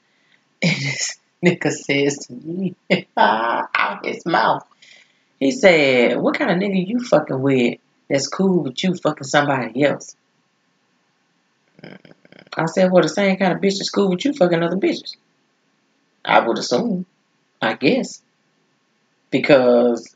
And 0.62 0.76
this 0.76 1.18
nigga 1.42 1.70
says 1.70 2.18
to 2.26 2.34
me 2.34 2.74
out 3.16 4.04
his 4.04 4.26
mouth, 4.26 4.62
he 5.38 5.52
said, 5.52 6.18
What 6.18 6.36
kind 6.38 6.50
of 6.50 6.58
nigga 6.58 6.86
you 6.86 7.00
fucking 7.00 7.40
with 7.40 7.78
that's 8.10 8.28
cool 8.28 8.64
with 8.64 8.84
you 8.84 8.94
fucking 8.94 9.24
somebody 9.24 9.82
else? 9.84 10.14
I 11.82 12.66
said, 12.66 12.92
Well, 12.92 13.02
the 13.02 13.08
same 13.08 13.38
kind 13.38 13.54
of 13.54 13.60
bitch 13.60 13.78
that's 13.78 13.88
cool 13.88 14.10
with 14.10 14.22
you 14.26 14.34
fucking 14.34 14.62
other 14.62 14.76
bitches. 14.76 15.16
I 16.22 16.40
would 16.40 16.58
assume. 16.58 17.06
I 17.62 17.74
guess. 17.74 18.20
Because 19.30 20.14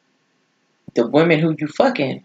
the 0.95 1.07
women 1.07 1.39
who 1.39 1.55
you 1.59 1.68
fucking, 1.68 2.24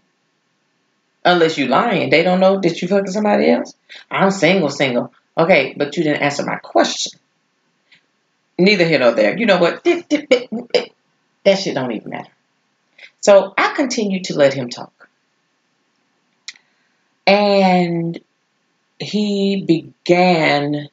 unless 1.24 1.58
you 1.58 1.66
lying, 1.66 2.10
they 2.10 2.22
don't 2.22 2.40
know 2.40 2.60
that 2.60 2.80
you 2.80 2.88
fucking 2.88 3.12
somebody 3.12 3.50
else. 3.50 3.74
I'm 4.10 4.30
single, 4.30 4.70
single. 4.70 5.12
Okay, 5.36 5.74
but 5.76 5.96
you 5.96 6.04
didn't 6.04 6.22
answer 6.22 6.44
my 6.44 6.56
question. 6.56 7.18
Neither 8.58 8.84
here 8.84 8.98
nor 8.98 9.12
there. 9.12 9.38
You 9.38 9.46
know 9.46 9.58
what? 9.58 9.84
That 9.84 11.58
shit 11.58 11.74
don't 11.74 11.92
even 11.92 12.10
matter. 12.10 12.30
So 13.20 13.54
I 13.56 13.74
continued 13.74 14.24
to 14.24 14.36
let 14.36 14.52
him 14.54 14.68
talk. 14.68 15.08
And 17.26 18.18
he 18.98 19.64
began 19.66 20.88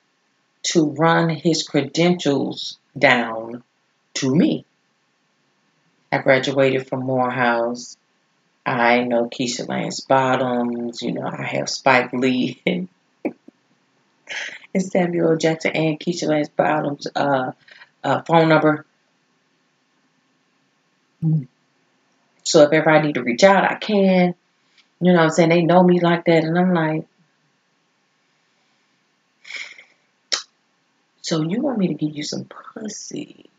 to 0.64 0.90
run 0.92 1.30
his 1.30 1.64
credentials 1.68 2.78
down 2.98 3.64
to 4.16 4.34
me. 4.34 4.66
I 6.12 6.20
graduated 6.20 6.88
from 6.88 7.04
Morehouse. 7.04 7.98
I 8.68 9.04
know 9.04 9.30
Keisha 9.30 9.68
Lance 9.68 10.02
Bottoms. 10.02 11.02
You 11.02 11.14
know, 11.14 11.26
I 11.26 11.44
have 11.44 11.70
Spike 11.70 12.12
Lee 12.12 12.62
and 12.66 12.90
Samuel 14.78 15.38
Jackson 15.38 15.72
and 15.72 15.98
Keisha 15.98 16.28
Lance 16.28 16.50
Bottoms' 16.50 17.08
uh, 17.16 17.54
uh, 18.04 18.22
phone 18.24 18.50
number. 18.50 18.86
Mm. 21.24 21.48
So 22.44 22.64
if 22.64 22.74
ever 22.74 22.90
I 22.90 23.02
need 23.02 23.16
to 23.16 23.24
reach 23.24 23.46
out, 23.46 23.64
I 23.64 23.76
can. 23.76 24.36
You 25.00 25.14
know 25.14 25.20
I'm 25.20 25.30
saying? 25.30 25.50
They 25.50 25.62
know 25.62 25.82
me 25.82 26.02
like 26.02 26.26
that. 26.26 26.44
And 26.44 26.60
I'm 26.60 26.74
like, 26.74 27.06
so 31.22 31.42
you 31.42 31.62
want 31.62 31.78
me 31.78 31.88
to 31.88 31.94
give 31.94 32.16
you 32.16 32.24
some 32.24 32.46
pussy 32.46 33.50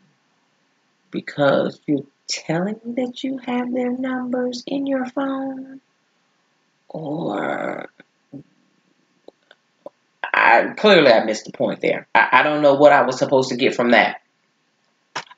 because 1.09 1.79
you're 1.87 2.03
telling 2.29 2.79
me 2.85 3.03
that 3.03 3.23
you 3.23 3.37
have 3.39 3.73
their 3.73 3.91
numbers 3.91 4.63
in 4.65 4.87
your 4.87 5.05
phone? 5.05 5.81
Or 6.87 7.89
I 10.23 10.73
clearly 10.77 11.11
I 11.11 11.23
missed 11.25 11.45
the 11.45 11.51
point 11.51 11.81
there. 11.81 12.07
I, 12.15 12.29
I 12.31 12.43
don't 12.43 12.61
know 12.61 12.75
what 12.75 12.91
I 12.91 13.01
was 13.01 13.17
supposed 13.17 13.49
to 13.49 13.57
get 13.57 13.75
from 13.75 13.91
that. 13.91 14.21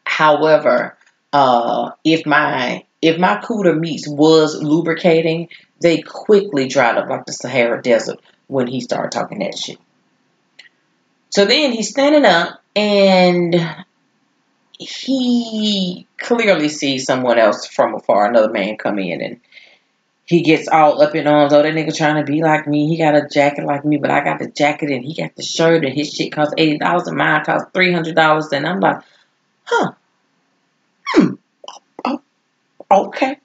However, 0.03 0.97
uh, 1.33 1.91
if 2.03 2.25
my 2.25 2.85
if 3.01 3.17
my 3.17 3.37
cooter 3.37 3.77
meats 3.77 4.07
was 4.07 4.61
lubricating, 4.61 5.49
they 5.79 6.01
quickly 6.01 6.67
dried 6.67 6.97
up 6.97 7.09
like 7.09 7.25
the 7.25 7.33
Sahara 7.33 7.81
Desert 7.81 8.19
when 8.47 8.67
he 8.67 8.81
started 8.81 9.11
talking 9.11 9.39
that 9.39 9.57
shit. 9.57 9.79
So 11.29 11.45
then 11.45 11.71
he's 11.71 11.89
standing 11.89 12.25
up 12.25 12.61
and 12.75 13.55
he 14.85 16.07
clearly 16.17 16.69
sees 16.69 17.05
someone 17.05 17.37
else 17.37 17.67
from 17.67 17.95
afar, 17.95 18.27
another 18.27 18.51
man 18.51 18.77
come 18.77 18.99
in 18.99 19.21
and 19.21 19.39
he 20.25 20.41
gets 20.41 20.67
all 20.69 21.01
up 21.01 21.13
in 21.13 21.27
arms. 21.27 21.51
Oh, 21.51 21.61
that 21.61 21.73
nigga 21.73 21.95
trying 21.95 22.23
to 22.23 22.31
be 22.31 22.41
like 22.41 22.65
me. 22.65 22.87
He 22.87 22.97
got 22.97 23.15
a 23.15 23.27
jacket 23.27 23.65
like 23.65 23.83
me, 23.83 23.97
but 23.97 24.11
I 24.11 24.23
got 24.23 24.39
the 24.39 24.49
jacket 24.49 24.89
and 24.89 25.03
he 25.03 25.13
got 25.13 25.35
the 25.35 25.43
shirt 25.43 25.83
and 25.83 25.93
his 25.93 26.13
shit 26.13 26.31
costs 26.31 26.53
eighty 26.57 26.77
dollars 26.77 27.07
and 27.07 27.17
mine 27.17 27.43
costs 27.43 27.69
three 27.73 27.91
hundred 27.91 28.15
dollars. 28.15 28.47
And 28.53 28.65
I'm 28.65 28.79
like, 28.79 29.01
huh, 29.65 29.91
hmm, 31.07 31.33
oh, 32.05 32.21
okay. 32.89 33.37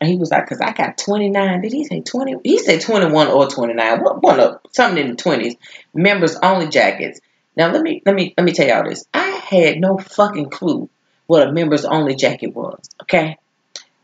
And 0.00 0.10
he 0.10 0.16
was 0.16 0.30
like, 0.30 0.48
cause 0.48 0.60
I 0.60 0.72
got 0.72 0.98
twenty 0.98 1.28
nine. 1.28 1.60
Did 1.60 1.72
he 1.72 1.84
say 1.84 2.00
twenty? 2.02 2.36
He 2.44 2.58
said 2.58 2.80
twenty 2.82 3.06
one 3.06 3.28
or 3.28 3.48
twenty 3.48 3.74
nine. 3.74 4.00
What 4.00 4.22
one 4.22 4.38
of 4.38 4.60
something 4.70 5.02
in 5.02 5.10
the 5.10 5.16
twenties. 5.16 5.56
Members 5.94 6.36
only 6.36 6.68
jackets. 6.68 7.20
Now 7.56 7.72
let 7.72 7.82
me 7.82 8.02
let 8.06 8.14
me 8.14 8.34
let 8.36 8.44
me 8.44 8.52
tell 8.52 8.66
y'all 8.66 8.88
this. 8.88 9.04
I 9.12 9.21
had 9.60 9.80
no 9.80 9.98
fucking 9.98 10.50
clue 10.50 10.88
what 11.26 11.46
a 11.46 11.52
members 11.52 11.84
only 11.84 12.14
jacket 12.14 12.54
was. 12.54 12.88
Okay, 13.02 13.38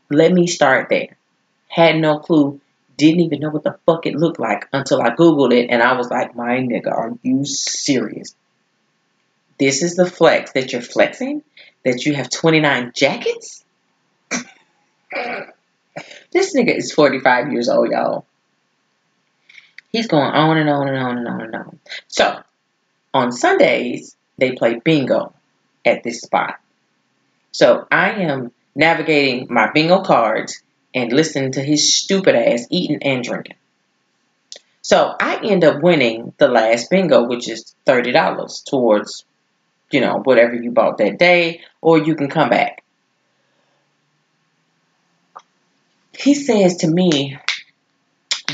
let 0.09 0.31
me 0.31 0.47
start 0.47 0.89
there 0.89 1.17
had 1.69 1.95
no 1.95 2.19
clue, 2.19 2.59
didn't 2.97 3.21
even 3.21 3.39
know 3.39 3.49
what 3.49 3.63
the 3.63 3.77
fuck 3.85 4.05
it 4.05 4.15
looked 4.15 4.39
like 4.39 4.67
until 4.73 5.01
I 5.01 5.11
Googled 5.11 5.53
it 5.53 5.69
and 5.69 5.81
I 5.81 5.95
was 5.95 6.09
like, 6.09 6.35
my 6.35 6.57
nigga, 6.57 6.91
are 6.91 7.13
you 7.23 7.45
serious? 7.45 8.35
This 9.57 9.81
is 9.83 9.95
the 9.95 10.05
flex 10.05 10.51
that 10.53 10.73
you're 10.73 10.81
flexing? 10.81 11.43
That 11.85 12.05
you 12.05 12.13
have 12.15 12.29
29 12.29 12.91
jackets? 12.93 13.63
this 16.31 16.53
nigga 16.55 16.75
is 16.75 16.91
45 16.91 17.53
years 17.53 17.69
old, 17.69 17.89
y'all. 17.89 18.25
He's 19.91 20.07
going 20.07 20.31
on 20.31 20.57
and 20.57 20.69
on 20.69 20.87
and 20.89 20.97
on 20.97 21.17
and 21.17 21.27
on 21.27 21.41
and 21.41 21.55
on. 21.55 21.79
So, 22.07 22.41
on 23.13 23.31
Sundays, 23.31 24.15
they 24.37 24.51
play 24.51 24.79
bingo 24.83 25.33
at 25.85 26.03
this 26.03 26.21
spot. 26.21 26.59
So, 27.51 27.87
I 27.91 28.11
am 28.11 28.51
navigating 28.75 29.47
my 29.49 29.71
bingo 29.71 30.01
cards 30.01 30.61
and 30.93 31.11
listening 31.11 31.51
to 31.53 31.61
his 31.61 31.93
stupid 31.93 32.35
ass 32.35 32.67
eating 32.69 32.99
and 33.03 33.23
drinking. 33.23 33.55
So 34.81 35.13
I 35.19 35.39
end 35.43 35.63
up 35.63 35.83
winning 35.83 36.33
the 36.37 36.47
last 36.47 36.89
bingo, 36.89 37.27
which 37.27 37.47
is 37.49 37.75
$30 37.85 38.65
towards, 38.65 39.23
you 39.91 40.01
know, 40.01 40.19
whatever 40.23 40.55
you 40.55 40.71
bought 40.71 40.97
that 40.97 41.19
day, 41.19 41.61
or 41.81 41.99
you 41.99 42.15
can 42.15 42.29
come 42.29 42.49
back. 42.49 42.83
He 46.17 46.33
says 46.33 46.77
to 46.77 46.87
me, 46.87 47.37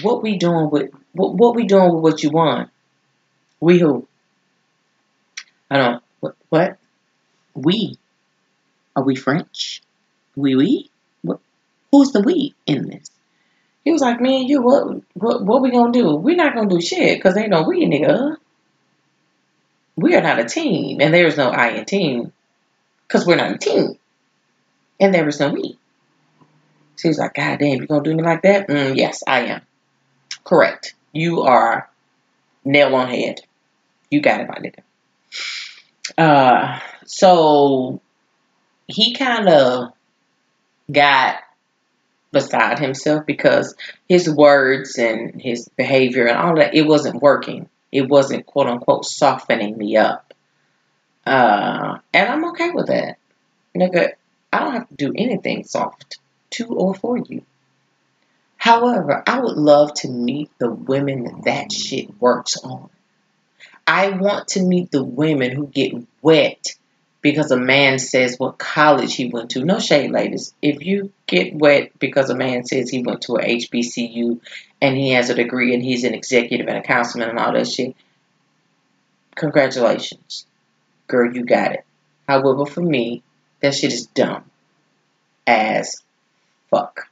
what 0.02 0.22
we 0.22 0.38
doing 0.38 0.70
with 0.70 0.92
what, 1.14 1.36
what 1.36 1.56
we 1.56 1.66
doing 1.66 1.94
with 1.94 2.04
what 2.04 2.24
you 2.24 2.30
won? 2.30 2.70
We 3.60 3.80
who? 3.80 4.08
I 5.72 5.78
don't 5.78 6.04
what, 6.20 6.36
what? 6.50 6.78
We. 7.56 7.98
Are 8.96 9.04
we 9.04 9.16
French? 9.16 9.82
We 10.36 10.56
we? 10.56 10.90
Who's 11.92 12.12
the 12.12 12.22
we 12.22 12.54
in 12.66 12.90
this? 12.90 13.10
He 13.86 13.92
was 13.92 14.02
like, 14.02 14.20
man, 14.20 14.48
you, 14.48 14.62
what, 14.62 15.02
what, 15.14 15.46
what 15.46 15.62
we 15.62 15.72
gonna 15.72 15.94
do? 15.94 16.16
We're 16.16 16.36
not 16.36 16.56
gonna 16.56 16.70
do 16.70 16.82
shit 16.82 17.18
because 17.18 17.38
ain't 17.38 17.52
no 17.52 17.64
we, 17.64 17.86
nigga. 17.86 18.36
We 19.96 20.16
are 20.16 20.22
not 20.22 20.40
a 20.40 20.46
team, 20.46 21.00
and 21.00 21.14
there 21.14 21.28
is 21.28 21.38
no 21.38 21.50
I 21.50 21.70
in 21.70 21.86
team 21.86 22.34
because 23.08 23.26
we're 23.26 23.38
not 23.38 23.52
a 23.52 23.58
team, 23.58 23.98
and 25.00 25.14
there 25.14 25.28
is 25.28 25.40
no 25.40 25.50
we. 25.50 25.78
So 26.98 27.08
he's 27.10 27.20
like, 27.20 27.36
God 27.36 27.60
damn, 27.60 27.80
you 27.80 27.88
gonna 27.88 28.04
do 28.04 28.16
me 28.16 28.24
like 28.24 28.42
that? 28.42 28.68
Mm, 28.68 28.98
yes, 28.98 29.24
I 29.26 29.42
am. 29.46 29.62
Correct. 30.44 30.96
You 31.14 31.44
are 31.44 31.90
nail 32.66 32.94
on 32.96 33.08
head. 33.08 33.42
You 34.10 34.20
got 34.20 34.42
it, 34.42 34.50
my 34.50 34.56
nigga. 34.56 34.82
Uh, 36.18 36.80
so 37.06 38.02
he 38.88 39.14
kind 39.14 39.48
of 39.50 39.94
got 40.92 41.40
beside 42.32 42.80
himself 42.80 43.26
because 43.26 43.76
his 44.10 44.30
words 44.30 44.98
and 44.98 45.42
his 45.42 45.70
behavior 45.78 46.28
and 46.28 46.38
all 46.38 46.56
that, 46.56 46.76
it 46.76 46.86
wasn't 46.86 47.22
working. 47.22 47.70
It 47.92 48.10
wasn't 48.10 48.46
quote 48.46 48.68
unquote 48.68 49.06
softening 49.06 49.78
me 49.78 49.96
up. 49.96 50.34
Uh, 51.26 52.00
and 52.14 52.30
I'm 52.30 52.46
okay 52.50 52.72
with 52.72 52.88
that. 52.88 53.18
Nigga, 53.76 54.12
I 54.52 54.60
don't 54.60 54.74
have 54.74 54.90
to 54.90 54.96
do 54.96 55.14
anything 55.16 55.64
soft 55.64 56.20
to 56.52 56.66
or 56.68 56.94
for 56.94 57.18
you. 57.18 57.44
However, 58.58 59.24
I 59.26 59.40
would 59.40 59.58
love 59.58 59.94
to 59.96 60.10
meet 60.10 60.50
the 60.58 60.72
women 60.72 61.24
that 61.24 61.44
that 61.46 61.72
shit 61.72 62.20
works 62.20 62.58
on. 62.58 62.90
I 63.88 64.10
want 64.10 64.50
to 64.50 64.64
meet 64.64 64.92
the 64.92 65.04
women 65.04 65.52
who 65.52 65.68
get 65.68 65.94
wet 66.22 66.76
because 67.26 67.50
a 67.50 67.58
man 67.58 67.98
says 67.98 68.38
what 68.38 68.60
college 68.60 69.16
he 69.16 69.30
went 69.30 69.50
to. 69.50 69.66
No 69.66 69.80
shade, 69.80 70.12
ladies. 70.12 70.54
If 70.62 70.86
you 70.86 71.12
get 71.26 71.56
wet 71.56 71.98
because 71.98 72.30
a 72.30 72.36
man 72.36 72.64
says 72.66 72.88
he 72.88 73.02
went 73.02 73.24
to 73.24 73.38
a 73.38 73.42
HBCU 73.42 74.40
and 74.80 74.96
he 74.96 75.10
has 75.14 75.32
a 75.32 75.34
degree 75.34 75.74
and 75.74 75.82
he's 75.82 76.04
an 76.04 76.14
executive 76.14 76.68
and 76.68 76.78
a 76.78 76.84
councilman 76.84 77.30
and 77.30 77.40
all 77.40 77.54
that 77.54 77.68
shit, 77.68 77.96
congratulations. 79.34 80.46
Girl, 81.08 81.34
you 81.34 81.46
got 81.46 81.72
it. 81.72 81.84
However, 82.28 82.68
for 82.68 82.82
me, 82.82 83.24
that 83.60 83.74
shit 83.74 83.92
is 83.92 84.06
dumb 84.06 84.44
as 85.48 86.04
fuck. 86.70 87.10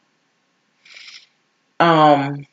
Um, 1.80 2.46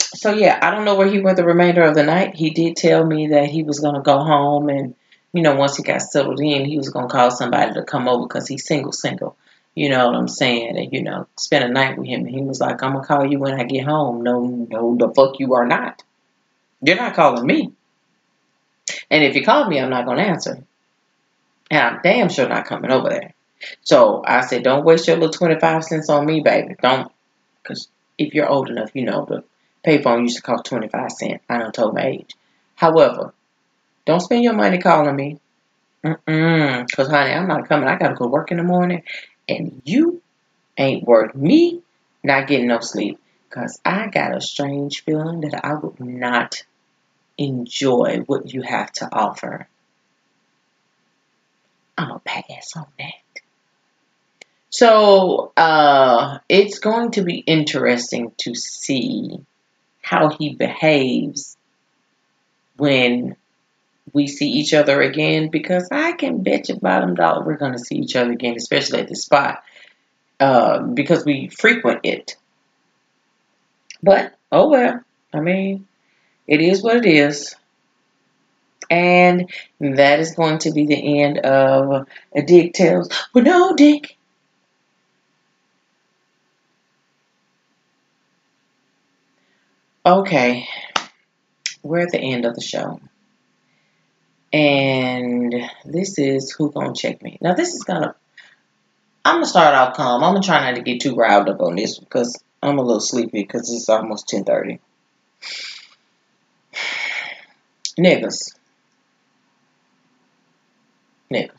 so 0.00 0.32
yeah, 0.32 0.58
I 0.60 0.72
don't 0.72 0.84
know 0.84 0.96
where 0.96 1.06
he 1.06 1.20
went 1.20 1.36
the 1.36 1.44
remainder 1.44 1.82
of 1.82 1.94
the 1.94 2.02
night. 2.02 2.34
He 2.34 2.50
did 2.50 2.74
tell 2.74 3.06
me 3.06 3.28
that 3.28 3.46
he 3.48 3.62
was 3.62 3.78
gonna 3.78 4.02
go 4.02 4.18
home 4.18 4.68
and 4.68 4.96
you 5.32 5.42
know, 5.42 5.56
once 5.56 5.76
he 5.76 5.82
got 5.82 6.02
settled 6.02 6.40
in, 6.40 6.64
he 6.64 6.78
was 6.78 6.90
gonna 6.90 7.08
call 7.08 7.30
somebody 7.30 7.74
to 7.74 7.82
come 7.82 8.08
over 8.08 8.26
because 8.26 8.48
he's 8.48 8.66
single, 8.66 8.92
single. 8.92 9.36
You 9.74 9.90
know 9.90 10.06
what 10.06 10.16
I'm 10.16 10.28
saying? 10.28 10.76
And 10.76 10.92
you 10.92 11.02
know, 11.02 11.26
spend 11.36 11.64
a 11.64 11.68
night 11.68 11.98
with 11.98 12.08
him. 12.08 12.26
And 12.26 12.34
he 12.34 12.42
was 12.42 12.60
like, 12.60 12.82
"I'm 12.82 12.94
gonna 12.94 13.06
call 13.06 13.26
you 13.26 13.38
when 13.38 13.60
I 13.60 13.64
get 13.64 13.84
home." 13.84 14.22
No, 14.22 14.40
no, 14.40 14.96
the 14.96 15.12
fuck 15.14 15.38
you 15.38 15.54
are 15.54 15.66
not. 15.66 16.02
You're 16.82 16.96
not 16.96 17.14
calling 17.14 17.46
me. 17.46 17.72
And 19.10 19.24
if 19.24 19.36
you 19.36 19.44
call 19.44 19.68
me, 19.68 19.78
I'm 19.80 19.90
not 19.90 20.06
gonna 20.06 20.22
answer. 20.22 20.64
And 21.70 21.80
I'm 21.80 22.00
damn 22.02 22.28
sure 22.28 22.48
not 22.48 22.66
coming 22.66 22.90
over 22.90 23.10
there. 23.10 23.34
So 23.82 24.22
I 24.24 24.40
said, 24.42 24.62
don't 24.62 24.84
waste 24.84 25.08
your 25.08 25.16
little 25.16 25.32
25 25.32 25.84
cents 25.84 26.08
on 26.08 26.24
me, 26.24 26.40
baby. 26.40 26.76
Don't, 26.80 27.10
because 27.62 27.88
if 28.16 28.34
you're 28.34 28.48
old 28.48 28.70
enough, 28.70 28.90
you 28.94 29.04
know 29.04 29.24
the 29.24 29.44
payphone 29.84 30.22
used 30.22 30.36
to 30.36 30.42
cost 30.42 30.64
25 30.66 31.12
cents. 31.12 31.44
I 31.48 31.58
don't 31.58 31.74
told 31.74 31.94
my 31.94 32.06
age. 32.06 32.34
However, 32.76 33.32
don't 34.08 34.20
spend 34.20 34.42
your 34.42 34.54
money 34.54 34.78
calling 34.78 35.14
me. 35.14 35.38
Mm-mm. 36.02 36.86
Because, 36.86 37.08
honey, 37.08 37.32
I'm 37.32 37.46
not 37.46 37.68
coming. 37.68 37.90
I 37.90 37.98
got 37.98 38.08
to 38.08 38.14
go 38.14 38.26
work 38.26 38.50
in 38.50 38.56
the 38.56 38.62
morning. 38.62 39.02
And 39.46 39.82
you 39.84 40.22
ain't 40.78 41.06
worth 41.06 41.34
me 41.34 41.82
not 42.24 42.48
getting 42.48 42.68
no 42.68 42.80
sleep. 42.80 43.20
Because 43.46 43.78
I 43.84 44.06
got 44.06 44.34
a 44.34 44.40
strange 44.40 45.04
feeling 45.04 45.42
that 45.42 45.62
I 45.62 45.74
would 45.74 46.00
not 46.00 46.64
enjoy 47.36 48.22
what 48.26 48.50
you 48.50 48.62
have 48.62 48.90
to 48.92 49.10
offer. 49.12 49.68
I'm 51.98 52.08
going 52.08 52.20
to 52.20 52.24
pass 52.24 52.76
on 52.76 52.86
that. 52.98 53.42
So, 54.70 55.52
uh, 55.54 56.38
it's 56.48 56.78
going 56.78 57.10
to 57.12 57.22
be 57.22 57.40
interesting 57.40 58.32
to 58.38 58.54
see 58.54 59.38
how 60.00 60.30
he 60.30 60.54
behaves 60.54 61.58
when 62.78 63.36
we 64.12 64.26
see 64.26 64.50
each 64.50 64.74
other 64.74 65.00
again 65.00 65.48
because 65.50 65.88
I 65.90 66.12
can 66.12 66.42
bet 66.42 66.68
you 66.68 66.76
bottom 66.76 67.14
dollar 67.14 67.44
we're 67.44 67.56
going 67.56 67.72
to 67.72 67.78
see 67.78 67.96
each 67.96 68.16
other 68.16 68.32
again, 68.32 68.56
especially 68.56 69.00
at 69.00 69.08
the 69.08 69.16
spot 69.16 69.62
uh, 70.40 70.80
because 70.80 71.24
we 71.24 71.48
frequent 71.48 72.00
it. 72.04 72.36
But 74.02 74.34
oh 74.52 74.68
well, 74.68 75.00
I 75.32 75.40
mean, 75.40 75.86
it 76.46 76.60
is 76.60 76.82
what 76.82 76.96
it 76.96 77.06
is. 77.06 77.54
And 78.90 79.50
that 79.80 80.18
is 80.18 80.34
going 80.34 80.58
to 80.60 80.72
be 80.72 80.86
the 80.86 81.20
end 81.20 81.38
of 81.38 82.08
a 82.34 82.42
Dick 82.42 82.72
Tales 82.72 83.10
with 83.34 83.44
no 83.44 83.74
Dick. 83.74 84.16
Okay, 90.06 90.66
we're 91.82 91.98
at 91.98 92.12
the 92.12 92.18
end 92.18 92.46
of 92.46 92.54
the 92.54 92.62
show. 92.62 92.98
And 94.52 95.54
this 95.84 96.18
is 96.18 96.52
Who 96.52 96.70
Gonna 96.72 96.94
Check 96.94 97.22
Me. 97.22 97.38
Now, 97.40 97.54
this 97.54 97.74
is 97.74 97.84
gonna, 97.84 98.14
I'm 99.24 99.36
gonna 99.36 99.46
start 99.46 99.74
out 99.74 99.94
calm. 99.94 100.24
I'm 100.24 100.32
gonna 100.34 100.44
try 100.44 100.60
not 100.60 100.76
to 100.76 100.82
get 100.82 101.00
too 101.00 101.14
riled 101.14 101.48
up 101.48 101.60
on 101.60 101.76
this 101.76 101.98
because 101.98 102.42
I'm 102.62 102.78
a 102.78 102.82
little 102.82 103.00
sleepy 103.00 103.42
because 103.42 103.72
it's 103.72 103.88
almost 103.88 104.28
10.30. 104.28 104.78
Niggas. 107.98 108.54
Niggas. 111.30 111.50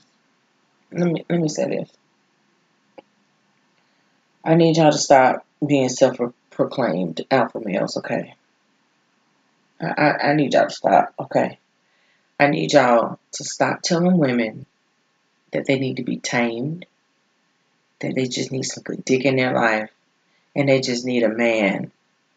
Let 0.92 1.12
me, 1.12 1.26
let 1.30 1.40
me 1.40 1.50
say 1.50 1.70
this. 1.70 1.92
I 4.44 4.56
need 4.56 4.78
y'all 4.78 4.92
to 4.92 4.98
stop 4.98 5.46
being 5.66 5.90
self-proclaimed 5.90 7.22
alpha 7.30 7.60
males, 7.64 7.98
okay? 7.98 8.34
I, 9.80 9.86
I, 9.86 10.30
I 10.30 10.34
need 10.34 10.54
y'all 10.54 10.68
to 10.68 10.74
stop, 10.74 11.14
okay? 11.20 11.60
I 12.40 12.48
need 12.48 12.74
y'all 12.74 13.20
to 13.34 13.44
stop 13.44 13.82
telling 13.82 14.18
women 14.18 14.66
that 15.52 15.66
they 15.66 15.78
need 15.78 15.98
to 15.98 16.04
be 16.04 16.18
tamed, 16.18 16.86
that 18.00 18.16
they 18.16 18.28
just 18.28 18.52
need 18.52 18.64
some 18.64 18.84
good 18.84 19.04
dick 19.04 19.26
in 19.26 19.36
their 19.36 19.54
life, 19.54 19.90
and 20.56 20.70
they 20.70 20.80
just 20.80 21.06
need 21.06 21.24
a 21.24 21.30
man 21.30 21.92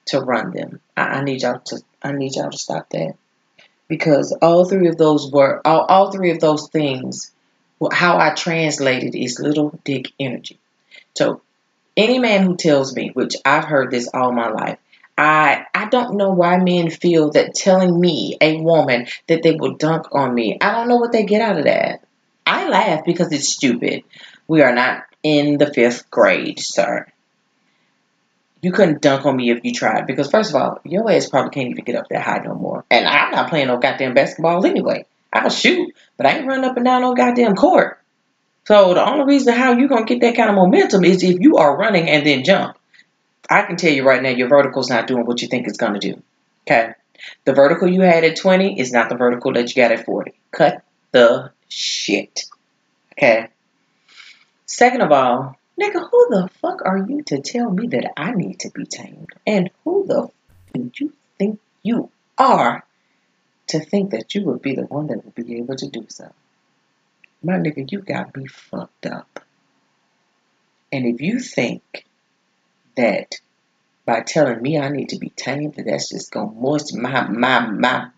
to 0.07 0.20
run 0.20 0.53
them. 0.53 0.80
I, 0.96 1.03
I 1.03 1.24
need 1.24 1.42
y'all 1.42 1.61
to 1.61 1.82
I 2.03 2.12
need 2.12 2.34
y'all 2.34 2.50
to 2.50 2.59
stop 2.59 2.90
that. 2.90 3.14
Because 3.88 4.32
all 4.42 4.64
three 4.64 4.88
of 4.88 4.96
those 4.96 5.30
were 5.30 5.61
all, 5.64 5.82
all 5.82 6.11
three 6.11 6.30
of 6.30 6.40
those 6.40 6.68
things, 6.68 7.30
how 7.92 8.18
I 8.18 8.34
translated 8.34 9.14
is 9.14 9.38
little 9.38 9.78
dick 9.84 10.11
energy. 10.18 10.59
So 11.14 11.42
any 11.96 12.18
man 12.18 12.44
who 12.44 12.57
tells 12.57 12.94
me, 12.94 13.11
which 13.12 13.36
I've 13.44 13.64
heard 13.64 13.90
this 13.90 14.09
all 14.12 14.32
my 14.32 14.48
life, 14.48 14.78
I 15.16 15.66
I 15.74 15.88
don't 15.88 16.16
know 16.16 16.30
why 16.30 16.58
men 16.58 16.90
feel 16.90 17.30
that 17.32 17.54
telling 17.54 17.98
me, 18.00 18.36
a 18.40 18.60
woman, 18.60 19.06
that 19.28 19.42
they 19.42 19.52
will 19.52 19.74
dunk 19.74 20.06
on 20.12 20.34
me. 20.34 20.58
I 20.60 20.72
don't 20.72 20.88
know 20.88 20.96
what 20.96 21.12
they 21.12 21.24
get 21.24 21.42
out 21.42 21.58
of 21.58 21.64
that. 21.64 22.04
I 22.46 22.68
laugh 22.68 23.04
because 23.04 23.32
it's 23.32 23.52
stupid. 23.52 24.04
We 24.48 24.62
are 24.62 24.74
not 24.74 25.04
in 25.22 25.58
the 25.58 25.72
fifth 25.72 26.10
grade, 26.10 26.58
sir. 26.58 27.06
You 28.62 28.72
couldn't 28.72 29.02
dunk 29.02 29.26
on 29.26 29.36
me 29.36 29.50
if 29.50 29.64
you 29.64 29.72
tried. 29.72 30.06
Because 30.06 30.30
first 30.30 30.50
of 30.50 30.56
all, 30.56 30.80
your 30.84 31.10
ass 31.10 31.28
probably 31.28 31.50
can't 31.50 31.70
even 31.70 31.84
get 31.84 31.96
up 31.96 32.08
that 32.08 32.22
high 32.22 32.38
no 32.38 32.54
more. 32.54 32.84
And 32.90 33.06
I'm 33.06 33.32
not 33.32 33.50
playing 33.50 33.66
no 33.66 33.78
goddamn 33.78 34.14
basketball 34.14 34.64
anyway. 34.64 35.04
I'll 35.32 35.50
shoot, 35.50 35.94
but 36.16 36.26
I 36.26 36.38
ain't 36.38 36.46
running 36.46 36.64
up 36.64 36.76
and 36.76 36.84
down 36.84 37.02
no 37.02 37.14
goddamn 37.14 37.56
court. 37.56 37.98
So 38.66 38.94
the 38.94 39.04
only 39.04 39.24
reason 39.24 39.54
how 39.54 39.72
you 39.72 39.88
gonna 39.88 40.04
get 40.04 40.20
that 40.20 40.36
kind 40.36 40.48
of 40.48 40.54
momentum 40.54 41.04
is 41.04 41.22
if 41.22 41.40
you 41.40 41.56
are 41.56 41.76
running 41.76 42.08
and 42.08 42.24
then 42.24 42.44
jump. 42.44 42.76
I 43.53 43.66
can 43.66 43.76
tell 43.76 43.92
you 43.92 44.03
right 44.03 44.22
now, 44.22 44.30
your 44.30 44.48
vertical's 44.48 44.88
not 44.88 45.07
doing 45.07 45.26
what 45.26 45.42
you 45.42 45.48
think 45.48 45.68
it's 45.68 45.76
going 45.76 45.92
to 45.92 45.98
do. 45.98 46.22
Okay? 46.66 46.94
The 47.44 47.53
vertical 47.53 47.86
you 47.86 48.00
had 48.00 48.24
at 48.24 48.36
20 48.36 48.80
is 48.80 48.92
not 48.92 49.11
the 49.11 49.14
vertical 49.14 49.53
that 49.53 49.68
you 49.68 49.82
got 49.82 49.92
at 49.92 50.07
40. 50.07 50.32
Cut 50.50 50.82
the 51.11 51.50
shit. 51.68 52.44
Okay? 53.12 53.48
Second 54.64 55.03
of 55.03 55.12
all, 55.12 55.59
nigga, 55.78 56.09
who 56.11 56.26
the 56.30 56.48
fuck 56.62 56.80
are 56.82 56.96
you 56.96 57.22
to 57.24 57.42
tell 57.42 57.70
me 57.70 57.88
that 57.88 58.12
I 58.16 58.32
need 58.32 58.61
to 58.61 58.70
be 58.70 58.86
tamed? 58.86 59.28
And 59.46 59.70
who 59.84 60.07
the 60.07 60.22
fuck 60.22 60.32
do 60.72 60.90
you 60.94 61.12
think 61.38 61.61
you 61.82 62.11
are 62.38 62.86
to 63.66 63.80
think 63.80 64.12
that 64.12 64.34
you 64.34 64.44
would 64.44 64.62
be 64.62 64.74
the 64.74 64.86
one 64.86 65.09
that 65.09 65.26
would 65.26 65.34
be 65.34 65.59
able 65.59 65.76
to 65.76 65.88
do 65.88 66.07
so? 66.09 66.32
My 67.42 67.59
nigga, 67.59 67.90
you 67.92 68.00
got 68.00 68.34
me 68.34 68.46
fucked 68.46 69.05
up. 69.05 69.40
And 70.90 71.05
if 71.07 71.20
you 71.20 71.38
think 71.38 72.07
that 72.97 73.40
by 74.05 74.20
telling 74.20 74.61
me 74.61 74.78
I 74.78 74.88
need 74.88 75.11
to 75.11 75.18
be 75.18 75.30
tamed, 75.30 75.74
that 75.74 75.86
that's 75.86 76.11
just 76.11 76.32
gonna 76.32 76.51
moisten 76.53 77.03
my 77.03 77.28
my 77.28 77.66
my 77.66 78.09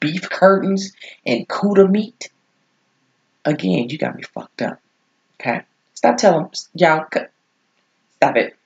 beef 0.00 0.28
curtains 0.28 0.92
and 1.24 1.48
Cuda 1.48 1.90
meat. 1.90 2.30
Again, 3.44 3.88
you 3.88 3.98
got 3.98 4.16
me 4.16 4.22
fucked 4.22 4.62
up. 4.62 4.80
Okay, 5.40 5.62
stop 5.94 6.16
telling 6.16 6.50
y'all. 6.74 7.06
Stop 8.16 8.36
it. 8.36 8.56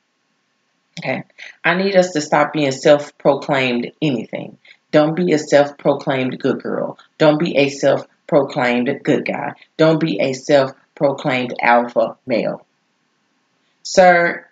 Okay, 0.98 1.24
I 1.64 1.74
need 1.74 1.96
us 1.96 2.12
to 2.12 2.20
stop 2.20 2.52
being 2.52 2.72
self-proclaimed 2.72 3.92
anything. 4.02 4.58
Don't 4.90 5.14
be 5.14 5.32
a 5.32 5.38
self-proclaimed 5.38 6.38
good 6.38 6.62
girl. 6.62 6.98
Don't 7.18 7.38
be 7.38 7.56
a 7.56 7.68
self-proclaimed 7.68 9.00
good 9.02 9.24
guy. 9.24 9.54
Don't 9.76 10.00
be 10.00 10.20
a 10.20 10.32
self-proclaimed 10.32 11.54
alpha 11.60 12.16
male. 12.26 12.66
Sir, 13.82 14.46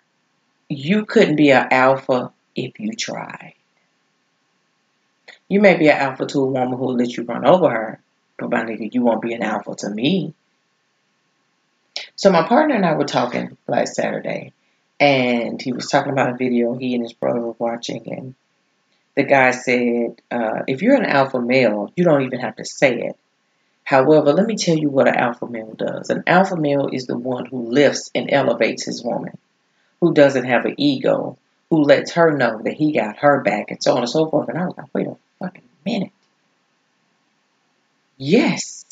you 0.69 1.05
couldn't 1.05 1.35
be 1.35 1.49
an 1.49 1.67
alpha 1.71 2.31
if 2.55 2.79
you 2.79 2.93
tried. 2.93 3.55
You 5.47 5.59
may 5.61 5.75
be 5.77 5.89
an 5.89 5.97
alpha 5.97 6.27
to 6.27 6.41
a 6.41 6.45
woman 6.45 6.77
who 6.77 6.85
will 6.85 6.95
let 6.95 7.17
you 7.17 7.23
run 7.23 7.45
over 7.45 7.69
her, 7.69 7.99
but 8.37 8.51
my 8.51 8.63
nigga, 8.63 8.93
you 8.93 9.01
won't 9.01 9.23
be 9.23 9.33
an 9.33 9.41
alpha 9.41 9.75
to 9.79 9.89
me. 9.89 10.35
So 12.15 12.31
my 12.31 12.47
partner 12.47 12.75
and 12.75 12.85
I 12.85 12.93
were 12.93 13.05
talking 13.05 13.57
last 13.67 13.95
Saturday, 13.95 14.53
and 14.99 15.59
he 15.59 15.73
was 15.73 15.87
talking 15.87 16.11
about 16.11 16.29
a 16.29 16.37
video 16.37 16.75
he 16.75 16.93
and 16.93 17.03
his 17.03 17.13
brother 17.13 17.39
were 17.39 17.55
watching, 17.57 18.03
and 18.13 18.35
the 19.15 19.23
guy 19.23 19.51
said, 19.51 20.21
uh, 20.29 20.61
if 20.67 20.83
you're 20.83 20.95
an 20.95 21.05
alpha 21.05 21.41
male, 21.41 21.91
you 21.95 22.03
don't 22.03 22.21
even 22.21 22.41
have 22.41 22.57
to 22.57 22.65
say 22.65 22.93
it. 22.93 23.17
However, 23.83 24.33
let 24.33 24.45
me 24.45 24.55
tell 24.55 24.77
you 24.77 24.89
what 24.89 25.07
an 25.07 25.15
alpha 25.15 25.47
male 25.47 25.73
does. 25.75 26.11
An 26.11 26.23
alpha 26.27 26.55
male 26.55 26.89
is 26.93 27.07
the 27.07 27.17
one 27.17 27.47
who 27.47 27.71
lifts 27.71 28.11
and 28.13 28.31
elevates 28.31 28.85
his 28.85 29.03
woman 29.03 29.35
who 30.01 30.13
doesn't 30.13 30.45
have 30.45 30.65
an 30.65 30.75
ego, 30.77 31.37
who 31.69 31.83
lets 31.83 32.13
her 32.13 32.35
know 32.35 32.61
that 32.63 32.73
he 32.73 32.93
got 32.93 33.17
her 33.17 33.41
back, 33.41 33.71
and 33.71 33.81
so 33.81 33.93
on 33.93 33.99
and 33.99 34.09
so 34.09 34.29
forth. 34.29 34.49
And 34.49 34.57
I 34.57 34.65
was 34.65 34.77
like, 34.77 34.93
wait 34.93 35.07
a 35.07 35.15
fucking 35.39 35.63
minute. 35.85 36.11
Yes. 38.17 38.85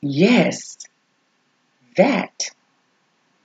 Yes. 0.00 0.78
That 1.96 2.50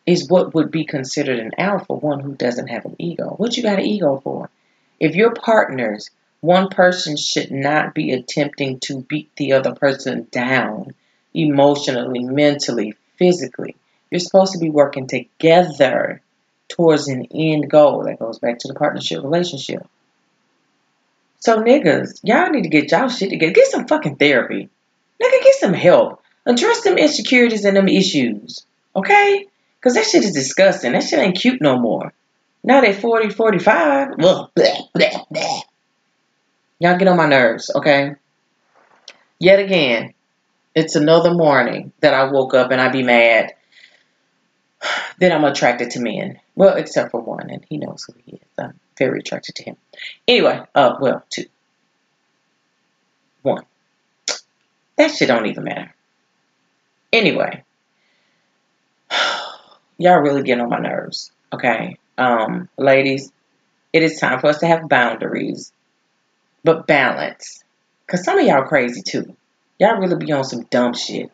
is 0.05 0.29
what 0.29 0.53
would 0.53 0.71
be 0.71 0.85
considered 0.85 1.39
an 1.39 1.51
alpha, 1.57 1.93
one 1.93 2.19
who 2.19 2.35
doesn't 2.35 2.67
have 2.67 2.85
an 2.85 2.95
ego. 2.99 3.29
What 3.37 3.55
you 3.55 3.63
got 3.63 3.79
an 3.79 3.85
ego 3.85 4.19
for? 4.23 4.49
If 4.99 5.15
you're 5.15 5.33
partners, 5.33 6.09
one 6.41 6.69
person 6.69 7.15
should 7.17 7.51
not 7.51 7.93
be 7.93 8.11
attempting 8.11 8.79
to 8.81 9.01
beat 9.01 9.29
the 9.35 9.53
other 9.53 9.73
person 9.73 10.27
down 10.31 10.93
emotionally, 11.33 12.23
mentally, 12.23 12.95
physically. 13.17 13.75
You're 14.12 14.20
supposed 14.20 14.53
to 14.53 14.59
be 14.59 14.70
working 14.70 15.07
together 15.07 16.22
towards 16.68 17.07
an 17.07 17.28
end 17.34 17.70
goal. 17.70 18.03
That 18.03 18.20
goes 18.20 18.39
back 18.39 18.59
to 18.59 18.68
the 18.68 18.76
partnership 18.76 19.24
relationship. 19.24 19.88
So 21.39 21.64
niggas, 21.64 22.20
y'all 22.24 22.49
need 22.49 22.64
to 22.64 22.70
get 22.70 22.91
y'all 22.91 23.09
shit 23.09 23.32
together. 23.32 23.53
Get 23.53 23.68
some 23.68 23.88
fucking 23.88 24.18
therapy. 24.18 24.70
Nigga, 25.22 25.43
get 25.43 25.55
some 25.55 25.74
help. 25.74 26.22
Address 26.45 26.82
them 26.82 26.97
insecurities 26.97 27.66
and 27.66 27.78
them 27.78 27.88
issues. 27.88 28.66
Okay? 28.95 29.47
Because 29.80 29.95
that 29.95 30.05
shit 30.05 30.24
is 30.24 30.34
disgusting. 30.34 30.91
That 30.91 31.03
shit 31.03 31.20
ain't 31.20 31.38
cute 31.38 31.62
no 31.62 31.80
more. 31.80 32.14
Now 32.64 32.82
they 32.82 32.93
40, 32.93 33.30
45. 33.30 34.20
Ugh. 34.20 34.49
Y'all 36.80 36.97
get 36.97 37.07
on 37.07 37.18
my 37.18 37.28
nerves, 37.28 37.72
okay? 37.76 38.16
Yet 39.39 39.59
again, 39.59 40.14
it's 40.76 40.95
another 40.95 41.34
morning 41.34 41.91
that 42.01 42.14
I 42.14 42.32
woke 42.32 42.53
up 42.53 42.72
and 42.72 42.80
I 42.80 42.89
be 42.89 43.03
mad 43.03 43.53
then 45.19 45.32
I'm 45.32 45.43
attracted 45.43 45.91
to 45.91 45.99
men. 45.99 46.39
Well, 46.55 46.75
except 46.75 47.11
for 47.11 47.21
one, 47.21 47.49
and 47.49 47.65
he 47.69 47.77
knows 47.77 48.03
who 48.03 48.13
he 48.25 48.34
is. 48.34 48.41
I'm 48.57 48.79
very 48.97 49.19
attracted 49.19 49.55
to 49.55 49.63
him. 49.63 49.77
Anyway, 50.27 50.61
uh, 50.73 50.95
well, 50.99 51.23
two. 51.29 51.45
One. 53.41 53.63
That 54.97 55.11
shit 55.11 55.27
don't 55.27 55.47
even 55.47 55.63
matter. 55.63 55.93
Anyway. 57.13 57.63
Y'all 59.97 60.19
really 60.19 60.43
getting 60.43 60.63
on 60.63 60.69
my 60.69 60.79
nerves. 60.79 61.32
Okay? 61.53 61.97
Um, 62.17 62.69
ladies, 62.77 63.32
it 63.93 64.03
is 64.03 64.19
time 64.19 64.39
for 64.39 64.47
us 64.47 64.59
to 64.59 64.67
have 64.67 64.89
boundaries. 64.89 65.71
But 66.63 66.88
balance. 66.88 67.63
Because 68.05 68.23
some 68.23 68.38
of 68.38 68.45
y'all 68.45 68.63
crazy 68.63 69.01
too. 69.01 69.36
Y'all 69.79 69.97
really 69.97 70.23
be 70.23 70.32
on 70.32 70.43
some 70.43 70.63
dumb 70.63 70.93
shit. 70.93 71.32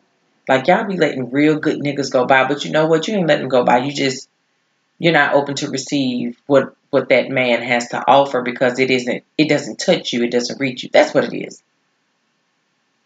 Like 0.48 0.66
y'all 0.66 0.88
be 0.88 0.96
letting 0.96 1.30
real 1.30 1.58
good 1.58 1.78
niggas 1.78 2.10
go 2.10 2.24
by, 2.26 2.48
but 2.48 2.64
you 2.64 2.72
know 2.72 2.86
what? 2.86 3.06
You 3.06 3.16
ain't 3.16 3.28
letting 3.28 3.42
them 3.42 3.50
go 3.50 3.64
by. 3.64 3.78
You 3.78 3.92
just 3.92 4.28
you're 4.98 5.12
not 5.12 5.34
open 5.34 5.54
to 5.56 5.70
receive 5.70 6.40
what 6.46 6.74
what 6.90 7.10
that 7.10 7.28
man 7.28 7.62
has 7.62 7.88
to 7.88 8.02
offer 8.08 8.40
because 8.40 8.78
it 8.78 8.90
isn't 8.90 9.22
it 9.36 9.48
doesn't 9.48 9.78
touch 9.78 10.12
you, 10.12 10.24
it 10.24 10.30
doesn't 10.30 10.58
reach 10.58 10.82
you. 10.82 10.90
That's 10.90 11.12
what 11.12 11.24
it 11.24 11.36
is. 11.36 11.62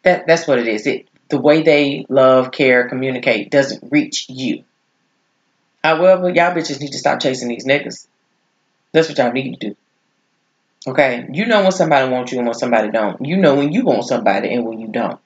That 0.04 0.26
that's 0.26 0.46
what 0.46 0.60
it 0.60 0.68
is. 0.68 0.86
It 0.86 1.08
the 1.28 1.40
way 1.40 1.62
they 1.62 2.06
love, 2.08 2.52
care, 2.52 2.88
communicate 2.88 3.50
doesn't 3.50 3.90
reach 3.90 4.26
you. 4.28 4.64
However, 5.82 6.28
y'all 6.28 6.54
bitches 6.54 6.80
need 6.80 6.92
to 6.92 6.98
stop 6.98 7.20
chasing 7.20 7.48
these 7.48 7.66
niggas. 7.66 8.06
That's 8.92 9.08
what 9.08 9.18
y'all 9.18 9.32
need 9.32 9.58
to 9.58 9.68
do. 9.70 9.76
Okay? 10.86 11.26
You 11.32 11.46
know 11.46 11.62
when 11.62 11.72
somebody 11.72 12.10
wants 12.10 12.30
you 12.30 12.38
and 12.38 12.46
when 12.46 12.54
somebody 12.54 12.90
don't. 12.90 13.24
You 13.24 13.36
know 13.36 13.54
when 13.54 13.72
you 13.72 13.84
want 13.84 14.04
somebody 14.04 14.52
and 14.54 14.64
when 14.64 14.78
you 14.78 14.88
don't. 14.88 15.18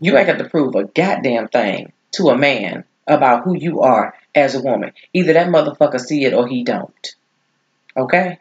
You 0.00 0.16
ain't 0.16 0.26
got 0.26 0.38
to 0.38 0.48
prove 0.48 0.74
a 0.74 0.84
goddamn 0.84 1.48
thing 1.48 1.92
to 2.12 2.28
a 2.28 2.38
man 2.38 2.84
about 3.06 3.44
who 3.44 3.56
you 3.56 3.80
are 3.80 4.14
as 4.34 4.54
a 4.54 4.62
woman. 4.62 4.92
Either 5.12 5.32
that 5.34 5.48
motherfucker 5.48 6.00
see 6.00 6.24
it 6.24 6.34
or 6.34 6.46
he 6.46 6.64
don't. 6.64 7.14
Okay? 7.96 8.38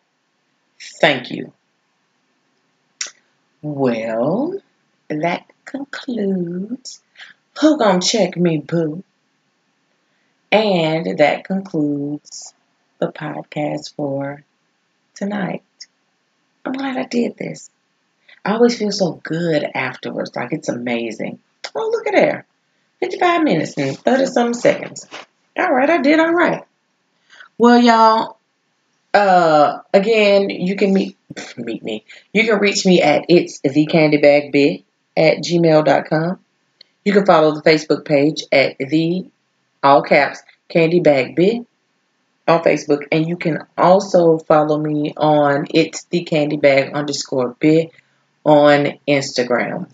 Thank 1.00 1.32
you. 1.32 1.54
Well, 3.62 4.60
that 5.10 5.46
concludes 5.66 7.02
Who 7.62 7.78
Gonna 7.78 8.02
Check 8.02 8.36
Me 8.36 8.58
Boo? 8.58 9.04
And 10.52 11.18
that 11.18 11.46
concludes 11.46 12.54
the 13.00 13.12
podcast 13.12 13.96
for 13.96 14.44
tonight. 15.16 15.64
I'm 16.66 16.74
glad 16.74 16.98
I 16.98 17.06
did 17.06 17.38
this. 17.38 17.70
I 18.46 18.54
always 18.54 18.78
feel 18.78 18.92
so 18.92 19.22
good 19.24 19.66
afterwards, 19.74 20.36
like 20.36 20.52
it's 20.52 20.70
amazing. 20.70 21.40
Oh, 21.76 21.90
look 21.92 22.08
at 22.08 22.14
there. 22.14 22.46
55 23.00 23.44
minutes 23.44 23.78
and 23.78 23.98
30 23.98 24.26
some 24.28 24.54
seconds. 24.54 25.08
All 25.58 25.72
right, 25.74 25.90
I 25.90 26.02
did 26.02 26.20
all 26.20 26.34
right. 26.34 26.64
Well, 27.58 27.82
y'all, 27.82 28.38
uh, 29.14 29.80
again, 29.94 30.50
you 30.50 30.76
can 30.76 30.94
meet 30.94 31.18
meet 31.58 31.84
me. 31.84 32.06
You 32.34 32.46
can 32.46 32.60
reach 32.60 32.86
me 32.86 33.02
at 33.02 33.26
it's 33.30 33.60
the 33.62 33.86
candy 33.86 34.18
bag 34.18 34.52
bih 34.52 34.84
at 35.16 35.38
gmail.com. 35.38 36.40
You 37.06 37.14
can 37.14 37.26
follow 37.26 37.54
the 37.54 37.62
Facebook 37.62 38.06
page 38.06 38.44
at 38.52 38.78
the 38.78 39.26
all 39.82 40.02
caps 40.02 40.42
candy 40.70 41.00
bag 41.00 41.36
bih 41.36 41.66
on 42.48 42.64
Facebook, 42.64 43.04
and 43.12 43.28
you 43.28 43.38
can 43.38 43.60
also 43.78 44.38
follow 44.38 44.78
me 44.78 45.14
on 45.16 45.68
it's 45.74 46.06
the 46.06 46.24
candy 46.24 46.58
bag 46.58 46.94
underscore 46.94 47.56
bih 47.56 47.92
on 48.46 49.00
Instagram. 49.08 49.90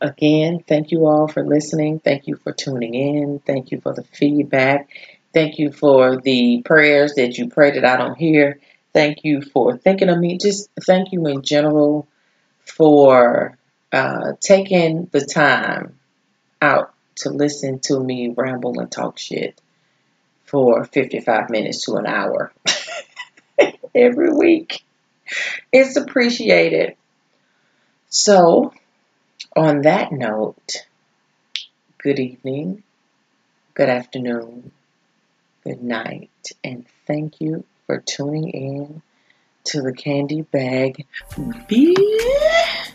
Again, 0.00 0.62
thank 0.66 0.92
you 0.92 1.06
all 1.06 1.26
for 1.26 1.44
listening. 1.44 1.98
Thank 1.98 2.28
you 2.28 2.36
for 2.36 2.52
tuning 2.52 2.94
in. 2.94 3.40
Thank 3.40 3.72
you 3.72 3.80
for 3.80 3.92
the 3.92 4.04
feedback. 4.04 4.88
Thank 5.34 5.58
you 5.58 5.72
for 5.72 6.20
the 6.20 6.62
prayers 6.64 7.14
that 7.14 7.36
you 7.36 7.48
pray 7.48 7.72
that 7.72 7.84
I 7.84 7.96
don't 7.96 8.16
hear. 8.16 8.60
Thank 8.92 9.24
you 9.24 9.42
for 9.42 9.76
thinking 9.76 10.08
of 10.08 10.18
me. 10.18 10.38
Just 10.38 10.70
thank 10.86 11.12
you 11.12 11.26
in 11.26 11.42
general 11.42 12.06
for 12.64 13.58
uh, 13.92 14.32
taking 14.40 15.08
the 15.12 15.24
time 15.24 15.98
out 16.62 16.94
to 17.16 17.30
listen 17.30 17.80
to 17.80 17.98
me 17.98 18.32
ramble 18.36 18.78
and 18.78 18.90
talk 18.90 19.18
shit 19.18 19.60
for 20.44 20.84
55 20.84 21.50
minutes 21.50 21.84
to 21.84 21.96
an 21.96 22.06
hour 22.06 22.52
every 23.94 24.32
week. 24.32 24.82
It's 25.72 25.96
appreciated. 25.96 26.96
So, 28.08 28.72
on 29.54 29.82
that 29.82 30.12
note, 30.12 30.86
good 31.98 32.18
evening, 32.18 32.82
good 33.74 33.88
afternoon, 33.88 34.72
good 35.64 35.82
night, 35.82 36.30
and 36.64 36.86
thank 37.06 37.40
you 37.40 37.64
for 37.86 37.98
tuning 37.98 38.50
in 38.50 39.02
to 39.64 39.82
the 39.82 39.92
Candy 39.92 40.42
Bag 40.42 41.06
Bitch. 41.32 42.87